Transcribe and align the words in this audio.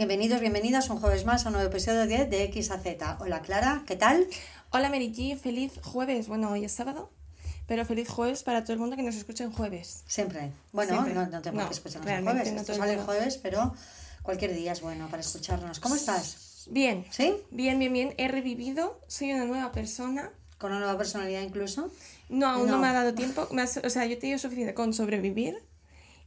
Bienvenidos, 0.00 0.40
bienvenidas 0.40 0.88
un 0.88 0.98
jueves 0.98 1.26
más 1.26 1.44
a 1.44 1.50
un 1.50 1.56
nuevo 1.56 1.68
episodio 1.68 2.06
de, 2.06 2.24
de 2.24 2.44
X 2.44 2.70
a 2.70 2.78
Z. 2.78 3.18
Hola 3.20 3.42
Clara, 3.42 3.84
¿qué 3.86 3.96
tal? 3.96 4.26
Hola 4.70 4.88
G, 4.88 5.36
feliz 5.36 5.72
jueves. 5.82 6.26
Bueno, 6.26 6.50
hoy 6.50 6.64
es 6.64 6.72
sábado, 6.72 7.10
pero 7.66 7.84
feliz 7.84 8.08
jueves 8.08 8.42
para 8.42 8.64
todo 8.64 8.72
el 8.72 8.78
mundo 8.78 8.96
que 8.96 9.02
nos 9.02 9.14
escuche 9.14 9.44
en 9.44 9.52
jueves. 9.52 10.02
Siempre. 10.06 10.52
Bueno, 10.72 10.92
Siempre. 10.92 11.12
No, 11.12 11.26
no 11.26 11.40
No, 11.52 11.68
que 11.68 11.74
escucharnos 11.74 12.10
el 12.10 12.24
jueves. 12.24 12.50
no 12.50 12.60
Esto 12.62 12.74
sale 12.76 12.94
el 12.94 13.00
jueves, 13.00 13.36
pero 13.36 13.74
cualquier 14.22 14.54
día 14.54 14.72
es 14.72 14.80
bueno 14.80 15.06
para 15.10 15.20
escucharnos. 15.20 15.80
¿Cómo 15.80 15.96
estás? 15.96 16.64
Bien. 16.70 17.04
¿Sí? 17.10 17.34
Bien, 17.50 17.78
bien, 17.78 17.92
bien. 17.92 18.14
He 18.16 18.28
revivido, 18.28 18.98
soy 19.06 19.34
una 19.34 19.44
nueva 19.44 19.70
persona. 19.70 20.30
¿Con 20.56 20.70
una 20.70 20.80
nueva 20.80 20.96
personalidad 20.96 21.42
incluso? 21.42 21.90
No, 22.30 22.48
aún 22.48 22.68
no, 22.68 22.78
me 22.78 22.86
ha 22.86 22.94
dado 22.94 23.12
tiempo. 23.12 23.46
O 23.50 23.90
sea, 23.90 24.06
yo 24.06 24.18
te 24.18 24.28
digo 24.28 24.38
suficiente 24.38 24.72
con 24.72 24.94
sobrevivir. 24.94 25.62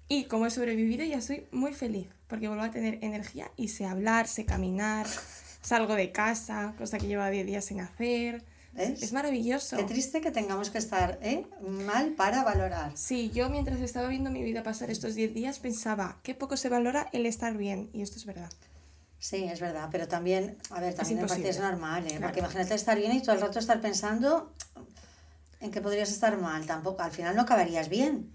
Y 0.08 0.26
como 0.26 0.46
he 0.46 0.50
sobrevivido, 0.50 1.04
ya 1.04 1.22
soy 1.22 1.48
muy 1.52 1.74
feliz. 1.74 2.08
Porque 2.28 2.48
vuelvo 2.48 2.64
a 2.64 2.72
tener 2.72 3.00
energía 3.02 3.52
y 3.58 3.70
sé 3.70 3.86
hablar, 3.86 4.28
sé 4.28 4.46
caminar, 4.46 5.08
salgo 5.62 5.96
de 5.96 6.12
casa, 6.12 6.74
cosa 6.78 6.98
que 6.98 7.08
lleva 7.08 7.30
10 7.30 7.46
días 7.46 7.66
sin 7.66 7.80
hacer. 7.80 8.44
¿Ves? 8.74 9.04
Es 9.04 9.14
maravilloso. 9.14 9.78
Qué 9.78 9.84
triste 9.84 10.20
que 10.20 10.32
tengamos 10.32 10.72
que 10.72 10.80
estar 10.80 11.20
¿eh? 11.22 11.46
mal 11.62 12.14
para 12.14 12.44
valorar. 12.44 12.92
Sí, 12.96 13.30
yo 13.32 13.50
mientras 13.50 13.80
estaba 13.82 14.08
viendo 14.08 14.32
mi 14.32 14.42
vida 14.42 14.64
pasar 14.64 14.90
estos 14.90 15.14
10 15.14 15.34
días 15.34 15.60
pensaba 15.60 16.20
qué 16.24 16.34
poco 16.34 16.58
se 16.58 16.70
valora 16.70 17.08
el 17.14 17.28
estar 17.28 17.56
bien. 17.56 17.90
Y 17.94 18.02
esto 18.02 18.18
es 18.18 18.26
verdad. 18.26 18.50
Sí, 19.20 19.44
es 19.46 19.62
verdad, 19.62 19.88
pero 19.90 20.08
también, 20.08 20.58
a 20.70 20.82
ver, 20.82 20.96
también 20.96 21.20
en 21.20 21.28
parte 21.28 21.40
imposible. 21.42 21.50
es 21.50 21.60
normal, 21.60 22.06
¿eh? 22.06 22.10
Claro. 22.10 22.24
Porque 22.24 22.40
imagínate 22.40 22.74
estar 22.74 22.98
bien 22.98 23.14
y 23.14 23.22
todo 23.22 23.36
el 23.36 23.42
rato 23.42 23.58
estar 23.58 23.80
pensando 23.80 24.52
en 25.62 25.72
que 25.72 25.80
podrías 25.80 26.12
estar 26.12 26.38
mal, 26.38 26.66
tampoco, 26.66 27.04
al 27.04 27.12
final 27.12 27.34
no 27.34 27.44
acabarías 27.44 27.88
bien. 27.88 28.30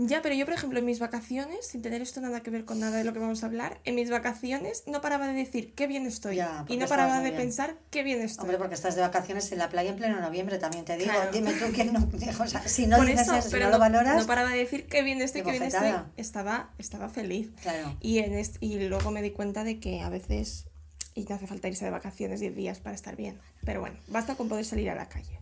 Ya, 0.00 0.22
pero 0.22 0.32
yo, 0.36 0.44
por 0.44 0.54
ejemplo, 0.54 0.78
en 0.78 0.84
mis 0.84 1.00
vacaciones, 1.00 1.66
sin 1.66 1.82
tener 1.82 2.00
esto 2.02 2.20
nada 2.20 2.40
que 2.40 2.50
ver 2.50 2.64
con 2.64 2.78
nada 2.78 2.96
de 2.98 3.02
lo 3.02 3.12
que 3.12 3.18
vamos 3.18 3.42
a 3.42 3.46
hablar, 3.46 3.80
en 3.84 3.96
mis 3.96 4.10
vacaciones 4.10 4.84
no 4.86 5.00
paraba 5.00 5.26
de 5.26 5.32
decir 5.32 5.74
qué 5.74 5.88
bien 5.88 6.06
estoy. 6.06 6.36
Ya, 6.36 6.64
y 6.68 6.76
no 6.76 6.86
paraba 6.86 7.18
de 7.18 7.30
bien. 7.30 7.36
pensar 7.36 7.74
qué 7.90 8.04
bien 8.04 8.22
estoy. 8.22 8.42
Hombre, 8.44 8.58
porque 8.58 8.76
estás 8.76 8.94
de 8.94 9.00
vacaciones 9.00 9.50
en 9.50 9.58
la 9.58 9.68
playa 9.68 9.90
en 9.90 9.96
pleno 9.96 10.20
noviembre, 10.20 10.58
también 10.58 10.84
te 10.84 10.96
digo. 10.96 11.10
Claro. 11.10 11.32
Dime 11.32 11.52
tú 11.54 11.64
quién 11.74 11.92
no. 11.92 12.08
O 12.40 12.46
sea, 12.46 12.62
si 12.68 12.86
no 12.86 13.00
dices 13.04 13.22
eso, 13.22 13.34
eso, 13.34 13.50
si 13.50 13.56
no, 13.56 13.64
no, 13.64 13.70
lo 13.72 13.78
valoras. 13.80 14.16
no 14.20 14.26
paraba 14.28 14.50
de 14.50 14.58
decir 14.58 14.86
qué 14.86 15.02
bien 15.02 15.20
estoy, 15.20 15.42
qué 15.42 15.50
bien 15.50 15.64
estoy. 15.64 15.92
Estaba, 16.16 16.70
estaba 16.78 17.08
feliz. 17.08 17.50
Claro. 17.60 17.96
Y, 18.00 18.18
en 18.18 18.34
est- 18.34 18.58
y 18.60 18.78
luego 18.88 19.10
me 19.10 19.20
di 19.20 19.32
cuenta 19.32 19.64
de 19.64 19.80
que 19.80 20.00
a 20.02 20.08
veces, 20.10 20.66
y 21.14 21.24
no 21.24 21.34
hace 21.34 21.48
falta 21.48 21.66
irse 21.66 21.84
de 21.84 21.90
vacaciones 21.90 22.38
10 22.38 22.54
días 22.54 22.78
para 22.78 22.94
estar 22.94 23.16
bien. 23.16 23.40
Pero 23.64 23.80
bueno, 23.80 23.96
basta 24.06 24.36
con 24.36 24.48
poder 24.48 24.64
salir 24.64 24.90
a 24.90 24.94
la 24.94 25.08
calle. 25.08 25.40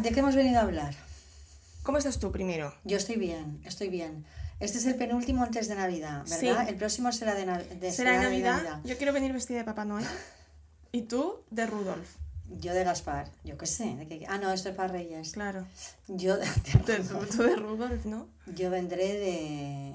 ¿De 0.00 0.10
qué 0.10 0.20
hemos 0.20 0.34
venido 0.36 0.58
a 0.58 0.62
hablar? 0.64 0.94
¿Cómo 1.84 1.98
estás 1.98 2.18
tú 2.18 2.32
primero? 2.32 2.74
Yo 2.84 2.96
estoy 2.96 3.16
bien, 3.16 3.60
estoy 3.64 3.88
bien. 3.88 4.24
Este 4.58 4.78
es 4.78 4.86
el 4.86 4.96
penúltimo 4.96 5.42
antes 5.44 5.68
de 5.68 5.74
Navidad, 5.74 6.24
¿verdad? 6.28 6.64
Sí. 6.64 6.68
El 6.68 6.76
próximo 6.76 7.12
será 7.12 7.34
de, 7.34 7.44
na- 7.46 7.58
de- 7.58 7.92
¿Será 7.92 8.12
de 8.18 8.24
Navidad? 8.24 8.80
Yo 8.84 8.96
quiero 8.96 9.12
venir 9.12 9.32
vestida 9.32 9.58
de 9.58 9.64
Papá 9.64 9.84
Noel. 9.84 10.04
Y 10.92 11.02
tú 11.02 11.40
de 11.50 11.66
Rudolf. 11.66 12.08
Yo 12.60 12.72
de 12.72 12.84
Gaspar, 12.84 13.28
yo 13.42 13.58
qué 13.58 13.66
sé. 13.66 13.96
de 13.96 14.06
qué- 14.06 14.26
Ah, 14.28 14.38
no, 14.38 14.52
esto 14.52 14.68
es 14.68 14.76
para 14.76 14.92
Reyes. 14.92 15.32
Claro. 15.32 15.66
Yo, 16.08 16.36
de- 16.36 16.46
Tú, 16.46 16.78
tú- 16.86 17.36
tú 17.36 17.42
de 17.42 17.56
Rudolf, 17.56 18.04
¿no? 18.06 18.28
yo 18.46 18.70
vendré 18.70 19.12
de. 19.18 19.92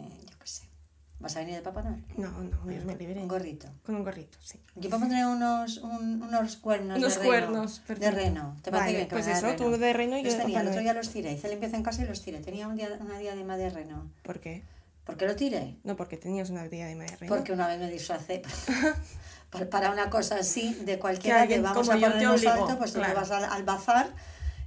¿Vas 1.19 1.35
a 1.35 1.39
venir 1.39 1.55
de 1.55 1.61
Papá 1.61 1.81
Noel? 1.81 2.01
No, 2.15 2.29
no, 2.31 2.65
Dios 2.65 2.85
me 2.85 2.95
libre. 2.95 3.19
Un 3.21 3.27
gorrito. 3.27 3.67
Con 3.85 3.95
un 3.95 4.03
gorrito, 4.05 4.37
sí. 4.41 4.57
Yo 4.75 4.89
puedo 4.89 5.01
poner 5.03 5.25
unos, 5.25 5.77
un- 5.79 6.21
unos 6.23 6.55
cuernos 6.55 6.97
Unos 6.97 7.13
de 7.15 7.19
reno. 7.19 7.29
cuernos, 7.29 7.79
de 7.81 7.85
perfecto. 7.87 8.15
reno. 8.15 8.55
¿Te 8.63 8.71
parece 8.71 8.85
Vale, 8.85 8.97
bien 8.97 9.07
que 9.09 9.15
pues 9.15 9.27
eso, 9.27 9.55
tú 9.57 9.69
de 9.71 9.93
reno 9.93 10.17
y 10.17 10.21
yo 10.21 10.25
Los 10.27 10.35
de 10.37 10.41
tenía, 10.43 10.61
el 10.61 10.67
otro 10.69 10.79
día 10.79 10.93
los 10.93 11.09
tiré. 11.09 11.33
Hice 11.33 11.49
limpieza 11.49 11.75
en 11.75 11.83
casa 11.83 12.03
y 12.03 12.07
los 12.07 12.21
tiré. 12.21 12.39
Tenía 12.39 12.67
un 12.69 12.77
día, 12.77 12.87
una 13.01 13.19
diadema 13.19 13.57
de 13.57 13.69
reno. 13.69 14.09
¿Por 14.23 14.39
qué? 14.39 14.63
¿Por 15.03 15.17
qué 15.17 15.25
lo 15.25 15.35
tiré? 15.35 15.75
No, 15.83 15.97
porque 15.97 16.15
tenías 16.15 16.49
una 16.51 16.65
día 16.69 16.85
de 16.87 16.95
reina. 16.95 17.27
Porque 17.27 17.51
una 17.51 17.67
vez 17.67 17.79
me 17.79 17.89
disfracé 17.91 18.41
para- 19.71 19.91
una 19.91 20.09
cosa 20.09 20.37
así 20.37 20.73
de 20.85 20.99
cualquiera 20.99 21.47
que 21.47 21.59
vamos 21.59 21.89
a 21.89 21.93
ponernos 21.93 22.45
alto, 22.45 22.77
pues 22.77 22.93
tú 22.93 22.99
te 22.99 23.05
claro. 23.05 23.19
vas 23.21 23.31
al, 23.31 23.43
al 23.45 23.63
bazar 23.63 24.09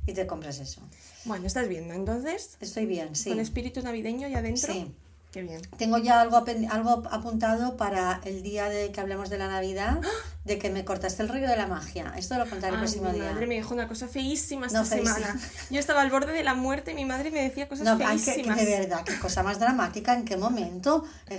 y 0.06 0.12
te 0.12 0.26
compras 0.26 0.58
eso. 0.58 0.82
Bueno, 1.24 1.46
estás 1.46 1.68
viendo, 1.68 1.94
entonces, 1.94 2.56
Estoy 2.60 2.86
bien, 2.86 3.14
sí. 3.14 3.30
con 3.30 3.38
espíritu 3.40 3.80
navideño 3.82 4.26
ya 4.28 4.38
adentro. 4.38 4.72
Sí. 4.72 4.92
Qué 5.32 5.40
bien. 5.42 5.62
Tengo 5.78 5.96
ya 5.98 6.20
algo, 6.20 6.44
algo 6.70 7.02
apuntado 7.10 7.76
para 7.78 8.20
el 8.24 8.42
día 8.42 8.68
de 8.68 8.92
que 8.92 9.00
hablemos 9.00 9.30
de 9.30 9.38
la 9.38 9.48
Navidad, 9.48 9.98
de 10.44 10.58
que 10.58 10.68
me 10.68 10.84
cortaste 10.84 11.22
el 11.22 11.30
rollo 11.30 11.48
de 11.48 11.56
la 11.56 11.66
magia. 11.66 12.12
Esto 12.18 12.36
lo 12.36 12.42
contaré 12.48 12.68
el 12.68 12.74
Ay, 12.74 12.80
próximo 12.80 13.08
mi 13.10 13.18
día. 13.18 13.32
madre 13.32 13.46
me 13.46 13.54
dijo 13.54 13.72
una 13.72 13.88
cosa 13.88 14.08
feísima 14.08 14.66
esta 14.66 14.80
No, 14.80 14.84
feísima. 14.84 15.14
semana. 15.14 15.40
Yo 15.70 15.80
estaba 15.80 16.02
al 16.02 16.10
borde 16.10 16.32
de 16.32 16.44
la 16.44 16.52
muerte 16.54 16.90
y 16.90 16.94
mi 16.94 17.06
madre 17.06 17.30
me 17.30 17.42
decía 17.42 17.66
cosas 17.66 17.86
No, 17.86 17.92
ay, 18.06 18.18
que, 18.18 18.24
que 18.26 18.32
feísimas. 18.34 18.58
de 18.58 18.78
verdad, 18.80 19.04
qué 19.04 19.18
cosa 19.18 19.42
más 19.42 19.58
dramática, 19.58 20.12
en 20.14 20.26
qué 20.26 20.36
momento, 20.36 21.04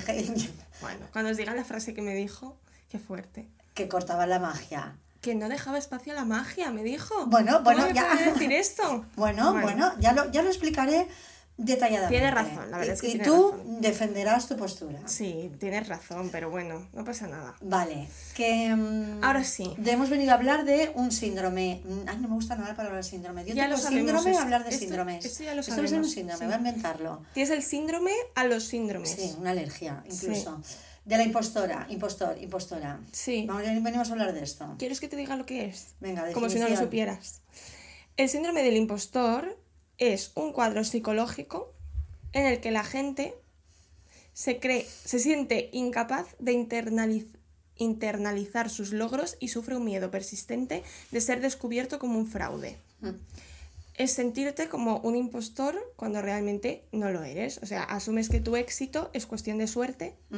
Bueno, 0.82 1.06
cuando 1.12 1.32
os 1.32 1.38
diga 1.38 1.54
la 1.54 1.64
frase 1.64 1.94
que 1.94 2.02
me 2.02 2.16
dijo, 2.16 2.58
qué 2.90 2.98
fuerte. 3.00 3.48
que 3.76 3.88
cortaba 3.88 4.26
la 4.26 4.40
magia. 4.40 4.96
Que 5.22 5.36
no 5.36 5.48
dejaba 5.50 5.78
espacio 5.78 6.12
a 6.14 6.16
la 6.16 6.26
magia, 6.26 6.70
me 6.72 6.84
dijo. 6.84 7.28
Bueno, 7.28 7.52
¿Cómo 7.54 7.64
bueno, 7.64 7.86
me 7.88 7.94
ya. 7.94 8.14
decir 8.16 8.52
esto? 8.52 9.06
Bueno, 9.16 9.54
bueno, 9.54 9.94
ya, 10.00 10.12
lo, 10.14 10.30
ya 10.32 10.42
lo 10.42 10.50
explicaré 10.50 11.08
detalladamente. 11.64 12.18
Tiene 12.18 12.32
razón, 12.32 12.72
la 12.72 12.78
verdad 12.78 12.94
Y- 12.94 12.96
es 12.96 13.02
que 13.02 13.08
y 13.10 13.20
tú 13.20 13.52
razón. 13.52 13.82
defenderás 13.82 14.48
tu 14.48 14.56
postura. 14.58 15.00
Sí, 15.08 15.52
tienes 15.60 15.88
razón, 15.88 16.30
pero 16.32 16.50
bueno, 16.50 16.88
no 16.94 17.04
pasa 17.06 17.28
nada. 17.28 17.56
Vale, 17.62 18.08
que... 18.36 18.76
mm, 18.76 19.24
Ahora 19.24 19.44
sí. 19.44 19.74
de- 19.78 19.92
hemos 19.92 20.10
venido 20.10 20.32
a 20.32 20.36
hablar 20.36 20.66
de 20.66 20.92
un 20.96 21.12
síndrome. 21.12 21.82
Mm, 21.86 22.08
Ay, 22.10 22.18
no 22.18 22.28
me 22.28 22.36
gusta 22.36 22.56
nada 22.56 22.70
la 22.70 22.76
palabra 22.76 23.04
síndrome. 23.04 23.44
Yo 23.46 23.54
Ya 23.54 23.64
tengo 23.64 23.78
lo 23.78 23.82
sabemos, 23.82 24.00
síndrome 24.06 24.32
esto- 24.32 24.44
hablar 24.44 24.64
de 24.64 24.70
esto- 24.70 24.80
síndromes. 24.82 25.26
esto 25.26 25.44
ya 25.44 25.50
lo 25.52 25.56
va 25.58 25.62
a 25.62 25.64
ser 25.64 25.80
un 25.80 25.88
sabemos, 25.88 26.12
síndrome, 26.12 26.40
sí. 26.40 26.46
voy 26.46 26.54
a 26.54 26.58
inventarlo. 26.58 27.22
Tienes 27.34 27.50
el 27.52 27.64
síndrome 27.64 28.12
a 28.36 28.44
los 28.46 28.64
síndromes. 28.66 29.10
Sí, 29.10 29.36
una 29.40 29.52
alergia, 29.52 30.04
incluso. 30.10 30.62
De 31.06 31.18
la 31.18 31.24
impostora, 31.24 31.86
impostor, 31.90 32.38
impostora. 32.42 33.00
Sí. 33.12 33.44
Vamos, 33.46 33.64
venimos 33.64 34.10
a 34.10 34.12
hablar 34.14 34.34
de 34.34 34.42
esto. 34.42 34.76
¿Quieres 34.80 35.02
que 35.02 35.10
te 35.10 35.18
diga 35.18 35.36
lo 35.36 35.46
que 35.46 35.66
es? 35.66 35.96
Venga, 36.00 36.32
Como 36.32 36.48
si 36.48 36.56
no 36.56 36.62
lo 36.62 36.70
definición. 36.70 36.86
supieras. 36.86 37.42
El 38.16 38.30
síndrome 38.30 38.64
del 38.64 38.78
impostor 38.78 39.58
es 39.98 40.32
un 40.36 40.54
cuadro 40.54 40.84
psicológico 40.84 41.74
en 42.34 42.46
el 42.46 42.60
que 42.62 42.72
la 42.72 42.84
gente 42.84 43.36
se 44.34 44.60
cree, 44.60 44.86
se 45.06 45.20
siente 45.20 45.70
incapaz 45.74 46.36
de 46.40 46.54
internaliz- 46.54 47.38
internalizar 47.76 48.70
sus 48.70 48.92
logros 48.92 49.38
y 49.40 49.50
sufre 49.50 49.76
un 49.76 49.86
miedo 49.86 50.10
persistente 50.12 50.84
de 51.12 51.22
ser 51.22 51.42
descubierto 51.42 52.00
como 52.00 52.18
un 52.18 52.28
fraude. 52.28 52.78
Mm. 53.02 53.10
Es 53.96 54.12
sentirte 54.14 54.70
como 54.70 54.98
un 55.02 55.16
impostor 55.16 55.76
cuando 55.96 56.22
realmente 56.22 56.84
no 56.92 57.12
lo 57.12 57.24
eres. 57.24 57.60
O 57.62 57.68
sea, 57.68 57.84
asumes 57.84 58.30
que 58.30 58.40
tu 58.40 58.56
éxito 58.56 59.12
es 59.14 59.28
cuestión 59.28 59.60
de 59.60 59.68
suerte 59.68 60.16
Mm. 60.32 60.38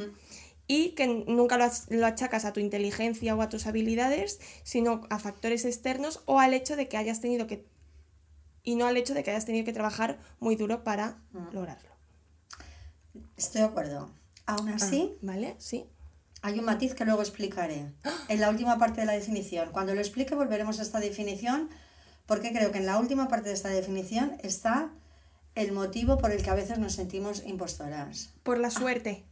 y 0.68 0.88
que 0.90 1.06
nunca 1.06 1.56
lo, 1.56 1.66
lo 1.90 2.06
achacas 2.06 2.44
a 2.44 2.52
tu 2.52 2.60
inteligencia 2.60 3.34
o 3.34 3.40
a 3.40 3.48
tus 3.48 3.66
habilidades, 3.66 4.40
sino 4.62 5.06
a 5.08 5.18
factores 5.18 5.64
externos 5.64 6.20
o 6.26 6.40
al 6.40 6.52
hecho 6.52 6.76
de 6.76 6.88
que 6.88 6.98
hayas 6.98 7.20
tenido 7.22 7.46
que 7.46 7.64
y 8.66 8.74
no 8.74 8.86
al 8.86 8.98
hecho 8.98 9.14
de 9.14 9.22
que 9.22 9.30
hayas 9.30 9.46
tenido 9.46 9.64
que 9.64 9.72
trabajar 9.72 10.18
muy 10.40 10.56
duro 10.56 10.84
para 10.84 11.16
lograrlo. 11.52 11.88
Estoy 13.36 13.62
de 13.62 13.68
acuerdo. 13.68 14.10
Aún 14.44 14.68
así, 14.68 15.16
¿Vale? 15.22 15.54
Sí. 15.58 15.86
hay 16.42 16.58
un 16.58 16.64
matiz 16.66 16.94
que 16.94 17.04
luego 17.04 17.22
explicaré 17.22 17.86
en 18.28 18.40
la 18.40 18.50
última 18.50 18.76
parte 18.76 19.00
de 19.00 19.06
la 19.06 19.12
definición. 19.12 19.70
Cuando 19.72 19.94
lo 19.94 20.00
explique 20.00 20.34
volveremos 20.34 20.80
a 20.80 20.82
esta 20.82 21.00
definición 21.00 21.70
porque 22.26 22.52
creo 22.52 22.72
que 22.72 22.78
en 22.78 22.86
la 22.86 22.98
última 22.98 23.28
parte 23.28 23.48
de 23.48 23.54
esta 23.54 23.68
definición 23.68 24.36
está 24.42 24.90
el 25.54 25.72
motivo 25.72 26.18
por 26.18 26.32
el 26.32 26.42
que 26.42 26.50
a 26.50 26.54
veces 26.54 26.78
nos 26.78 26.92
sentimos 26.92 27.44
impostoras. 27.46 28.30
Por 28.42 28.58
la 28.58 28.70
suerte. 28.70 29.24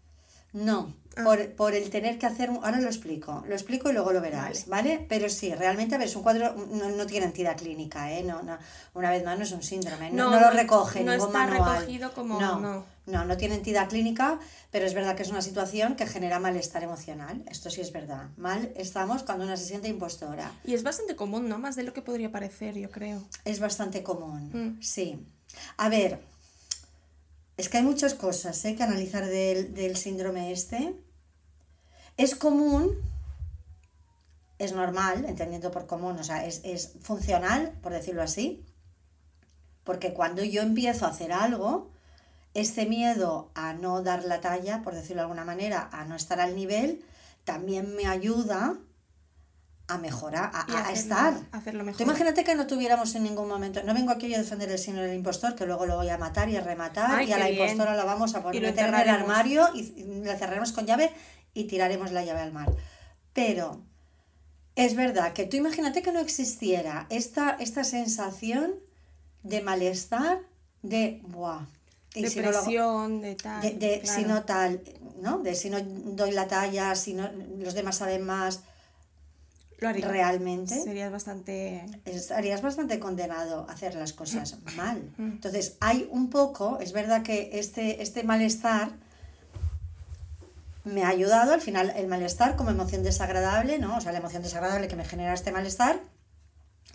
No, 0.55 0.95
Ah. 1.17 1.23
por, 1.23 1.53
por 1.53 1.75
el 1.75 1.91
tener 1.91 2.19
que 2.19 2.27
hacer... 2.27 2.49
Ahora 2.51 2.81
lo 2.81 2.89
explico, 2.89 3.45
lo 3.47 3.55
explico 3.55 3.89
y 3.89 3.93
luego 3.93 4.13
lo 4.13 4.21
verás, 4.21 4.67
¿vale? 4.67 5.07
Pero 5.09 5.29
sí, 5.29 5.55
realmente, 5.55 5.95
a 5.95 5.99
ver, 5.99 6.09
es 6.09 6.17
un 6.17 6.25
cuadro, 6.25 6.57
no, 6.73 6.89
no 6.89 7.07
tiene 7.07 7.27
entidad 7.27 7.57
clínica, 7.57 8.11
¿eh? 8.13 8.25
No, 8.25 8.43
no, 8.43 8.59
una 8.95 9.11
vez 9.13 9.25
más, 9.25 9.39
no 9.39 9.45
es 9.45 9.53
un 9.53 9.63
síndrome, 9.63 10.11
no, 10.11 10.31
No, 10.33 10.41
lo 10.41 10.51
recoge 10.51 11.05
no 11.05 11.13
ningún 11.13 11.29
está 11.29 11.47
manual. 11.47 11.77
recogido 11.83 12.13
como- 12.15 12.41
No, 12.41 12.59
no. 12.59 12.85
no, 13.07 13.25
no 13.25 13.37
tiene 13.37 13.55
entidad 13.55 13.89
clínica, 13.89 14.41
pero 14.73 14.87
es 14.87 14.95
verdad 14.95 15.15
que 15.15 15.23
es 15.23 15.31
una 15.31 15.41
situación 15.43 15.95
que 15.95 16.07
genera 16.09 16.41
malestar 16.41 16.83
emocional. 16.83 17.45
Esto 17.49 17.71
sí 17.71 17.81
es 17.81 17.93
verdad. 17.93 18.31
Mal 18.37 18.73
estamos 18.75 19.23
cuando 19.23 19.45
una 19.45 19.57
se 19.57 19.67
siente 19.67 19.87
impostora. 19.87 20.51
Y 20.65 20.75
es 20.75 20.83
bastante 20.83 21.15
común, 21.15 21.49
¿no? 21.49 21.59
Más 21.59 21.77
de 21.77 21.85
lo 21.85 21.93
que 21.93 22.03
podría 22.03 22.33
parecer, 22.33 22.75
yo 22.77 22.91
creo. 22.91 23.23
Es 23.45 23.61
bastante 23.61 24.03
común, 24.03 24.51
Mm. 24.53 24.83
sí. 24.83 25.25
A 25.77 25.89
ver, 25.89 26.19
es 27.57 27.69
que 27.69 27.79
hay 27.79 27.83
muchas 27.85 28.15
cosas 28.15 28.65
¿eh? 28.65 28.75
que 28.75 28.83
analizar 28.83 29.27
del, 29.27 29.75
del 29.75 29.97
síndrome 29.97 30.53
este. 30.53 30.95
Es 32.17 32.35
común, 32.35 32.91
es 34.59 34.73
normal, 34.73 35.25
entendiendo 35.27 35.71
por 35.71 35.87
común, 35.87 36.19
o 36.19 36.25
sea, 36.25 36.47
es, 36.47 36.61
es 36.65 36.93
funcional, 37.01 37.73
por 37.83 37.93
decirlo 37.93 38.23
así, 38.23 38.65
porque 39.85 40.15
cuando 40.15 40.43
yo 40.43 40.63
empiezo 40.63 41.07
a 41.07 41.11
hacer 41.11 41.33
algo, 41.33 41.91
este 42.55 42.87
miedo 42.87 43.51
a 43.55 43.73
no 43.73 44.03
dar 44.03 44.25
la 44.25 44.41
talla, 44.41 44.83
por 44.83 44.95
decirlo 44.95 45.17
de 45.17 45.23
alguna 45.23 45.45
manera, 45.45 45.89
a 45.93 46.05
no 46.05 46.15
estar 46.15 46.41
al 46.41 46.55
nivel, 46.55 47.05
también 47.45 47.95
me 47.95 48.07
ayuda 48.07 48.79
a 49.87 49.99
mejorar, 49.99 50.51
a, 50.55 50.61
a 50.61 50.63
hacerlo- 50.63 50.91
estar. 50.93 51.35
hacerlo 51.53 51.81
Tú 51.81 51.87
mejor. 51.87 52.03
imagínate 52.03 52.43
que 52.45 52.55
no 52.55 52.67
tuviéramos 52.67 53.15
en 53.17 53.23
ningún 53.25 53.49
momento, 53.49 53.83
no 53.83 53.93
vengo 53.93 54.13
aquí 54.13 54.29
yo 54.29 54.37
a 54.37 54.39
defender 54.39 54.71
el 54.71 54.79
síndrome 54.79 55.09
del 55.09 55.17
impostor, 55.19 55.55
que 55.55 55.67
luego 55.67 55.85
lo 55.85 55.97
voy 55.97 56.09
a 56.09 56.17
matar 56.17 56.49
y 56.49 56.57
a 56.57 56.63
rematar, 56.63 57.11
Ay, 57.19 57.29
y 57.29 57.33
a 57.33 57.39
la 57.39 57.49
bien. 57.49 57.61
impostora 57.63 57.95
la 57.95 58.05
vamos 58.05 58.35
a 58.35 58.43
poner 58.43 58.63
meter 58.63 58.89
en 58.89 58.95
el 58.95 59.09
armario 59.11 59.69
y 59.75 60.05
la 60.25 60.37
cerraremos 60.39 60.73
con 60.73 60.87
llave 60.87 61.11
y 61.53 61.65
tiraremos 61.65 62.13
la 62.13 62.25
llave 62.25 62.41
al 62.41 62.53
mar. 62.53 62.69
Pero 63.35 63.83
es 64.75 64.95
verdad 64.97 65.33
que 65.35 65.45
tú 65.45 65.57
imagínate 65.59 66.01
que 66.03 66.13
no 66.13 66.21
existiera 66.21 67.07
esta, 67.11 67.51
esta 67.61 67.85
sensación 67.85 68.73
de 69.43 69.61
malestar, 69.61 70.41
de, 70.83 71.21
buah, 71.25 71.67
y 72.15 72.27
si 72.29 72.41
no 72.41 72.51
lo 72.53 72.59
hago- 72.59 72.67
Depresión, 72.67 73.21
de 73.21 73.35
tal. 73.35 73.61
de, 73.61 73.71
de 73.73 74.01
claro. 74.01 74.19
si 74.21 74.25
no 74.27 74.43
tal, 74.45 74.81
¿no? 75.21 75.39
De 75.41 75.55
si 75.55 75.69
no 75.69 75.79
doy 75.83 76.31
la 76.31 76.49
talla, 76.49 76.95
si 76.95 77.13
no 77.13 77.29
los 77.59 77.75
demás 77.75 77.97
saben 77.97 78.25
más, 78.25 78.61
Lo 79.79 79.89
haría. 79.89 80.09
realmente 80.09 80.81
Serías 80.83 81.11
bastante. 81.11 81.85
estarías 82.05 82.63
bastante 82.63 82.99
condenado 82.99 83.67
a 83.69 83.73
hacer 83.73 83.95
las 83.95 84.13
cosas 84.13 84.57
mal. 84.77 85.13
Mm. 85.17 85.33
Entonces, 85.33 85.77
hay 85.81 86.09
un 86.11 86.31
poco, 86.31 86.79
es 86.81 86.93
verdad 86.93 87.23
que 87.23 87.51
este, 87.59 88.03
este 88.03 88.23
malestar 88.25 88.93
me 90.85 91.03
ha 91.03 91.09
ayudado, 91.09 91.53
al 91.53 91.61
final 91.61 91.93
el 91.97 92.07
malestar 92.07 92.57
como 92.57 92.71
emoción 92.71 93.03
desagradable, 93.03 93.79
¿no? 93.79 93.97
O 93.97 94.01
sea, 94.01 94.13
la 94.13 94.19
emoción 94.19 94.43
desagradable 94.43 94.87
que 94.87 94.97
me 94.97 95.05
genera 95.05 95.33
este 95.33 95.51
malestar 95.51 96.01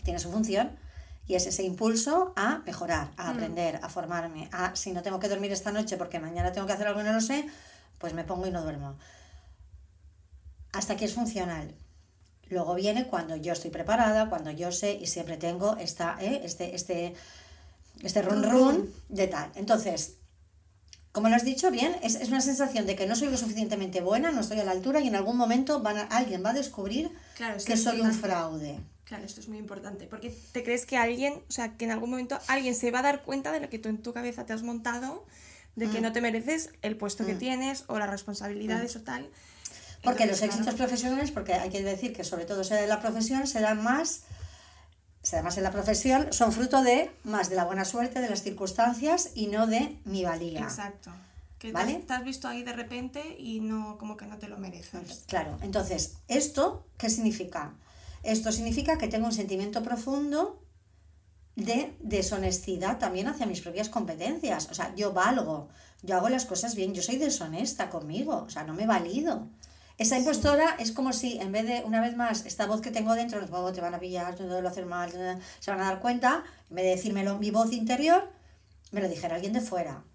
tiene 0.04 0.20
su 0.20 0.32
función 0.32 0.78
y 1.26 1.36
es 1.36 1.46
ese 1.46 1.64
impulso 1.64 2.34
a 2.36 2.60
mejorar, 2.66 3.12
a 3.18 3.30
aprender, 3.32 3.80
a 3.84 3.90
formarme, 3.90 4.50
a 4.52 4.76
si 4.76 4.92
no 4.92 5.02
tengo 5.02 5.20
que 5.20 5.28
dormir 5.28 5.52
esta 5.52 5.72
noche 5.72 5.98
porque 5.98 6.20
mañana 6.20 6.52
tengo 6.52 6.66
que 6.66 6.74
hacer 6.74 6.88
algo 6.88 7.02
y 7.02 7.04
no 7.04 7.14
lo 7.14 7.22
sé, 7.22 7.48
pues 7.98 8.14
me 8.14 8.24
pongo 8.24 8.48
y 8.48 8.52
no 8.52 8.62
duermo. 8.62 8.96
Hasta 10.72 10.94
aquí 10.94 11.06
es 11.06 11.14
funcional. 11.14 11.74
Luego 12.50 12.76
viene 12.76 13.06
cuando 13.08 13.36
yo 13.36 13.54
estoy 13.54 13.70
preparada, 13.72 14.30
cuando 14.30 14.52
yo 14.52 14.72
sé 14.72 14.94
y 14.94 15.06
siempre 15.08 15.38
tengo 15.38 15.78
esta, 15.78 16.18
¿eh? 16.20 16.42
este, 16.44 16.76
este, 16.76 17.14
este 18.02 18.22
run 18.22 18.44
run 18.44 18.94
de 19.10 19.28
tal. 19.28 19.52
Entonces, 19.56 20.16
como 21.12 21.30
lo 21.30 21.36
has 21.36 21.44
dicho 21.46 21.70
bien, 21.72 21.96
es, 22.04 22.16
es 22.16 22.30
una 22.30 22.42
sensación 22.42 22.86
de 22.86 22.96
que 22.96 23.06
no 23.08 23.16
soy 23.16 23.30
lo 23.30 23.38
suficientemente 23.38 24.02
buena, 24.02 24.32
no 24.32 24.42
estoy 24.42 24.60
a 24.60 24.64
la 24.64 24.72
altura 24.72 25.00
y 25.00 25.08
en 25.08 25.16
algún 25.16 25.38
momento 25.38 25.80
van 25.82 25.98
a- 25.98 26.04
alguien 26.04 26.44
va 26.46 26.52
a 26.52 26.54
descubrir 26.54 27.12
Claro, 27.36 27.58
que 27.64 27.78
soy 27.78 28.02
un 28.02 28.14
fraude. 28.14 28.80
Claro, 29.06 29.26
esto 29.26 29.42
es 29.42 29.48
muy 29.48 29.58
importante. 29.58 30.06
Porque 30.06 30.30
te 30.52 30.64
crees 30.64 30.86
que 30.86 30.96
alguien, 30.98 31.34
o 31.50 31.52
sea, 31.52 31.76
que 31.78 31.86
en 31.86 31.92
algún 31.92 32.12
momento 32.12 32.40
alguien 32.48 32.76
se 32.76 32.92
va 32.92 33.00
a 33.00 33.02
dar 33.02 33.24
cuenta 33.24 33.52
de 33.52 33.60
lo 33.60 33.70
que 33.70 33.80
tú 33.80 33.90
en 33.90 33.98
tu 34.04 34.14
cabeza 34.14 34.46
te 34.46 34.54
has 34.54 34.62
montado, 34.62 35.26
de 35.76 35.88
Mm. 35.88 35.92
que 35.92 36.02
no 36.02 36.12
te 36.12 36.22
mereces 36.22 36.70
el 36.84 36.96
puesto 36.96 37.26
que 37.26 37.34
tienes 37.34 37.86
o 37.88 37.98
las 37.98 38.10
responsabilidades 38.10 38.96
o 38.96 39.02
tal. 39.02 39.28
Porque 40.04 40.26
los 40.26 40.38
claro, 40.38 40.54
éxitos 40.54 40.76
profesionales, 40.76 41.32
porque 41.32 41.54
hay 41.54 41.70
que 41.70 41.84
decir 41.84 42.14
que 42.14 42.24
sobre 42.24 42.46
todo 42.46 42.64
sea 42.64 42.78
de 42.78 42.88
la 42.88 43.02
profesión, 43.02 43.48
serán 43.48 43.84
más, 43.84 44.22
será 45.22 45.44
más 45.44 45.58
en 45.58 45.64
la 45.64 45.72
profesión, 45.72 46.32
son 46.32 46.52
fruto 46.52 46.82
de 46.84 47.12
más 47.24 47.50
de 47.50 47.56
la 47.56 47.66
buena 47.66 47.86
suerte, 47.86 48.22
de 48.22 48.30
las 48.30 48.42
circunstancias 48.42 49.32
y 49.36 49.48
no 49.48 49.68
de 49.68 50.00
mi 50.06 50.24
valía. 50.24 50.62
Exacto. 50.62 51.12
Que 51.58 51.74
¿Vale? 51.74 51.96
te 51.96 52.14
has 52.14 52.24
visto 52.24 52.48
ahí 52.48 52.64
de 52.64 52.72
repente 52.72 53.36
y 53.38 53.60
no, 53.60 53.98
como 53.98 54.16
que 54.16 54.26
no 54.26 54.38
te 54.38 54.48
lo 54.48 54.58
mereces. 54.58 55.26
Claro, 55.28 55.58
entonces, 55.62 56.16
¿esto 56.30 56.88
qué 56.98 57.10
significa? 57.10 57.74
Esto 58.24 58.54
significa 58.54 58.98
que 58.98 59.10
tengo 59.10 59.26
un 59.26 59.34
sentimiento 59.34 59.84
profundo 59.84 60.64
de 61.56 61.96
deshonestidad 62.00 62.98
también 62.98 63.28
hacia 63.28 63.46
mis 63.46 63.62
propias 63.62 63.90
competencias. 63.90 64.70
O 64.72 64.74
sea, 64.74 64.94
yo 64.96 65.14
valgo, 65.14 65.70
yo 66.02 66.16
hago 66.16 66.30
las 66.30 66.46
cosas 66.46 66.76
bien, 66.76 66.94
yo 66.94 67.02
soy 67.02 67.18
deshonesta 67.18 67.90
conmigo, 67.90 68.44
o 68.48 68.50
sea, 68.50 68.64
no 68.64 68.74
me 68.74 68.86
valido. 68.86 69.48
Esa 70.00 70.18
impostora 70.18 70.78
es 70.80 70.94
como 70.94 71.12
si, 71.12 71.40
en 71.40 71.52
vez 71.52 71.68
de, 71.68 71.84
una 71.84 72.00
vez 72.00 72.16
más, 72.16 72.46
esta 72.46 72.66
voz 72.66 72.80
que 72.80 72.90
tengo 72.90 73.16
dentro, 73.16 73.42
los 73.42 73.50
bobos 73.50 73.74
te 73.74 73.82
van 73.82 73.94
a 73.94 74.00
pillar, 74.00 74.34
tú 74.34 74.44
lo 74.46 74.66
hacer 74.66 74.86
mal, 74.86 75.12
se 75.12 75.72
van 75.72 75.82
a 75.82 75.86
dar 75.88 76.00
cuenta, 76.00 76.46
en 76.70 76.76
vez 76.78 76.86
de 76.86 76.92
decírmelo 76.92 77.38
mi 77.38 77.52
voz 77.52 77.74
interior, 77.74 78.32
me 78.92 79.02
lo 79.02 79.10
dijera 79.10 79.36
alguien 79.36 79.52
de 79.52 79.60
fuera. 79.60 80.06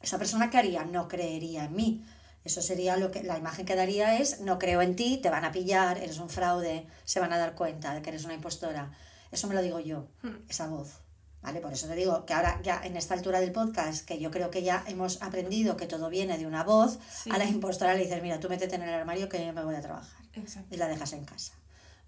Esa 0.00 0.16
persona 0.16 0.48
que 0.48 0.58
haría 0.58 0.84
no 0.84 1.08
creería 1.08 1.64
en 1.64 1.74
mí. 1.74 2.04
Eso 2.44 2.62
sería 2.62 2.96
lo 2.96 3.10
que 3.10 3.24
la 3.24 3.36
imagen 3.36 3.66
que 3.66 3.74
daría 3.74 4.20
es 4.20 4.38
no 4.40 4.60
creo 4.60 4.80
en 4.80 4.94
ti, 4.94 5.18
te 5.20 5.28
van 5.28 5.44
a 5.44 5.50
pillar, 5.50 5.98
eres 5.98 6.20
un 6.20 6.30
fraude, 6.30 6.86
se 7.04 7.18
van 7.18 7.32
a 7.32 7.38
dar 7.38 7.56
cuenta 7.56 7.94
de 7.94 8.00
que 8.00 8.10
eres 8.10 8.24
una 8.24 8.34
impostora. 8.34 8.92
Eso 9.32 9.48
me 9.48 9.56
lo 9.56 9.62
digo 9.62 9.80
yo, 9.80 10.06
esa 10.48 10.68
voz. 10.68 11.03
¿Vale? 11.44 11.60
Por 11.60 11.74
eso 11.74 11.86
te 11.86 11.94
digo 11.94 12.24
que 12.24 12.32
ahora 12.32 12.58
ya 12.62 12.80
en 12.82 12.96
esta 12.96 13.12
altura 13.12 13.38
del 13.38 13.52
podcast, 13.52 14.06
que 14.06 14.18
yo 14.18 14.30
creo 14.30 14.50
que 14.50 14.62
ya 14.62 14.82
hemos 14.88 15.20
aprendido 15.20 15.76
que 15.76 15.86
todo 15.86 16.08
viene 16.08 16.38
de 16.38 16.46
una 16.46 16.64
voz, 16.64 16.98
Sí. 17.22 17.30
a 17.30 17.36
la 17.36 17.44
impostora 17.44 17.92
le 17.94 18.04
dices, 18.04 18.22
mira, 18.22 18.40
tú 18.40 18.48
métete 18.48 18.76
en 18.76 18.82
el 18.82 18.88
armario 18.94 19.28
que 19.28 19.44
yo 19.44 19.52
me 19.52 19.62
voy 19.62 19.74
a 19.74 19.82
trabajar 19.82 20.22
Exacto. 20.32 20.74
y 20.74 20.78
la 20.78 20.88
dejas 20.88 21.12
en 21.12 21.26
casa. 21.26 21.52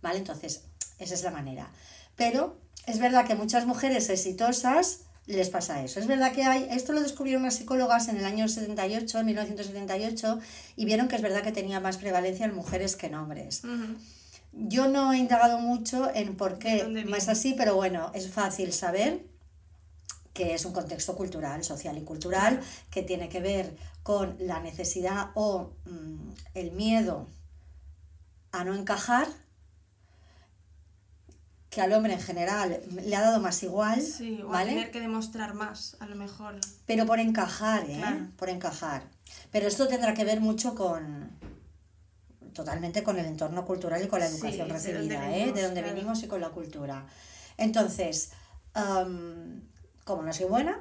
¿Vale? 0.00 0.18
Entonces, 0.18 0.62
esa 0.98 1.12
es 1.14 1.22
la 1.22 1.30
manera. 1.30 1.68
Pero 2.16 2.56
es 2.86 2.98
verdad 2.98 3.26
que 3.26 3.34
muchas 3.34 3.66
mujeres 3.66 4.08
exitosas 4.08 5.00
les 5.26 5.50
pasa 5.50 5.82
eso. 5.84 6.00
Es 6.00 6.06
verdad 6.06 6.32
que 6.32 6.42
hay, 6.44 6.66
esto 6.70 6.92
lo 6.94 7.02
descubrieron 7.02 7.42
unas 7.42 7.56
psicólogas 7.56 8.08
en 8.08 8.16
el 8.16 8.24
año 8.24 8.48
78, 8.48 9.18
en 9.18 9.26
1978, 9.26 10.38
y 10.76 10.84
vieron 10.86 11.08
que 11.08 11.16
es 11.16 11.22
verdad 11.22 11.42
que 11.42 11.52
tenía 11.52 11.78
más 11.80 11.98
prevalencia 11.98 12.46
en 12.46 12.54
mujeres 12.54 12.96
que 12.96 13.08
en 13.08 13.16
hombres. 13.16 13.64
Ujú. 13.64 13.96
Yo 14.58 14.88
no 14.88 15.12
he 15.12 15.18
indagado 15.18 15.58
mucho 15.58 16.10
en 16.14 16.34
por 16.36 16.54
¿De 16.54 16.58
qué 16.58 17.04
no 17.06 17.16
es 17.16 17.28
así, 17.28 17.54
pero 17.56 17.74
bueno, 17.76 18.10
es 18.14 18.30
fácil 18.30 18.72
saber 18.72 19.22
que 20.32 20.54
es 20.54 20.64
un 20.64 20.72
contexto 20.72 21.14
cultural, 21.14 21.62
social 21.64 21.96
y 21.96 22.02
cultural, 22.02 22.60
que 22.90 23.02
tiene 23.02 23.28
que 23.28 23.40
ver 23.40 23.76
con 24.02 24.36
la 24.40 24.60
necesidad 24.60 25.30
o 25.34 25.72
mm, 25.84 26.30
el 26.54 26.72
miedo 26.72 27.26
a 28.52 28.64
no 28.64 28.74
encajar, 28.74 29.28
que 31.70 31.80
al 31.82 31.92
hombre 31.92 32.14
en 32.14 32.20
general 32.20 32.80
le 32.90 33.16
ha 33.16 33.20
dado 33.20 33.40
más 33.40 33.62
igual, 33.62 34.00
Sí, 34.00 34.40
o 34.42 34.48
a 34.48 34.52
¿vale? 34.52 34.70
tener 34.70 34.90
que 34.90 35.00
demostrar 35.00 35.52
más, 35.54 35.96
a 36.00 36.06
lo 36.06 36.16
mejor. 36.16 36.58
Pero 36.86 37.04
por 37.04 37.18
encajar, 37.20 37.88
¿eh? 37.90 37.96
Claro. 37.98 38.28
Por 38.36 38.48
encajar. 38.48 39.10
Pero 39.52 39.68
esto 39.68 39.86
tendrá 39.88 40.14
que 40.14 40.24
ver 40.24 40.40
mucho 40.40 40.74
con 40.74 41.35
totalmente 42.56 43.02
con 43.04 43.18
el 43.18 43.26
entorno 43.26 43.64
cultural 43.64 44.02
y 44.02 44.08
con 44.08 44.18
la 44.18 44.26
Sí, 44.26 44.36
educación 44.36 44.68
de 44.68 44.74
recibida, 44.74 45.36
¿eh? 45.36 45.52
De 45.52 45.62
dónde 45.62 45.80
claro. 45.82 45.94
venimos 45.94 46.22
y 46.24 46.26
con 46.26 46.40
la 46.40 46.48
cultura. 46.48 47.06
Entonces, 47.58 48.30
como 50.04 50.22
no 50.22 50.32
soy 50.32 50.46
buena, 50.46 50.80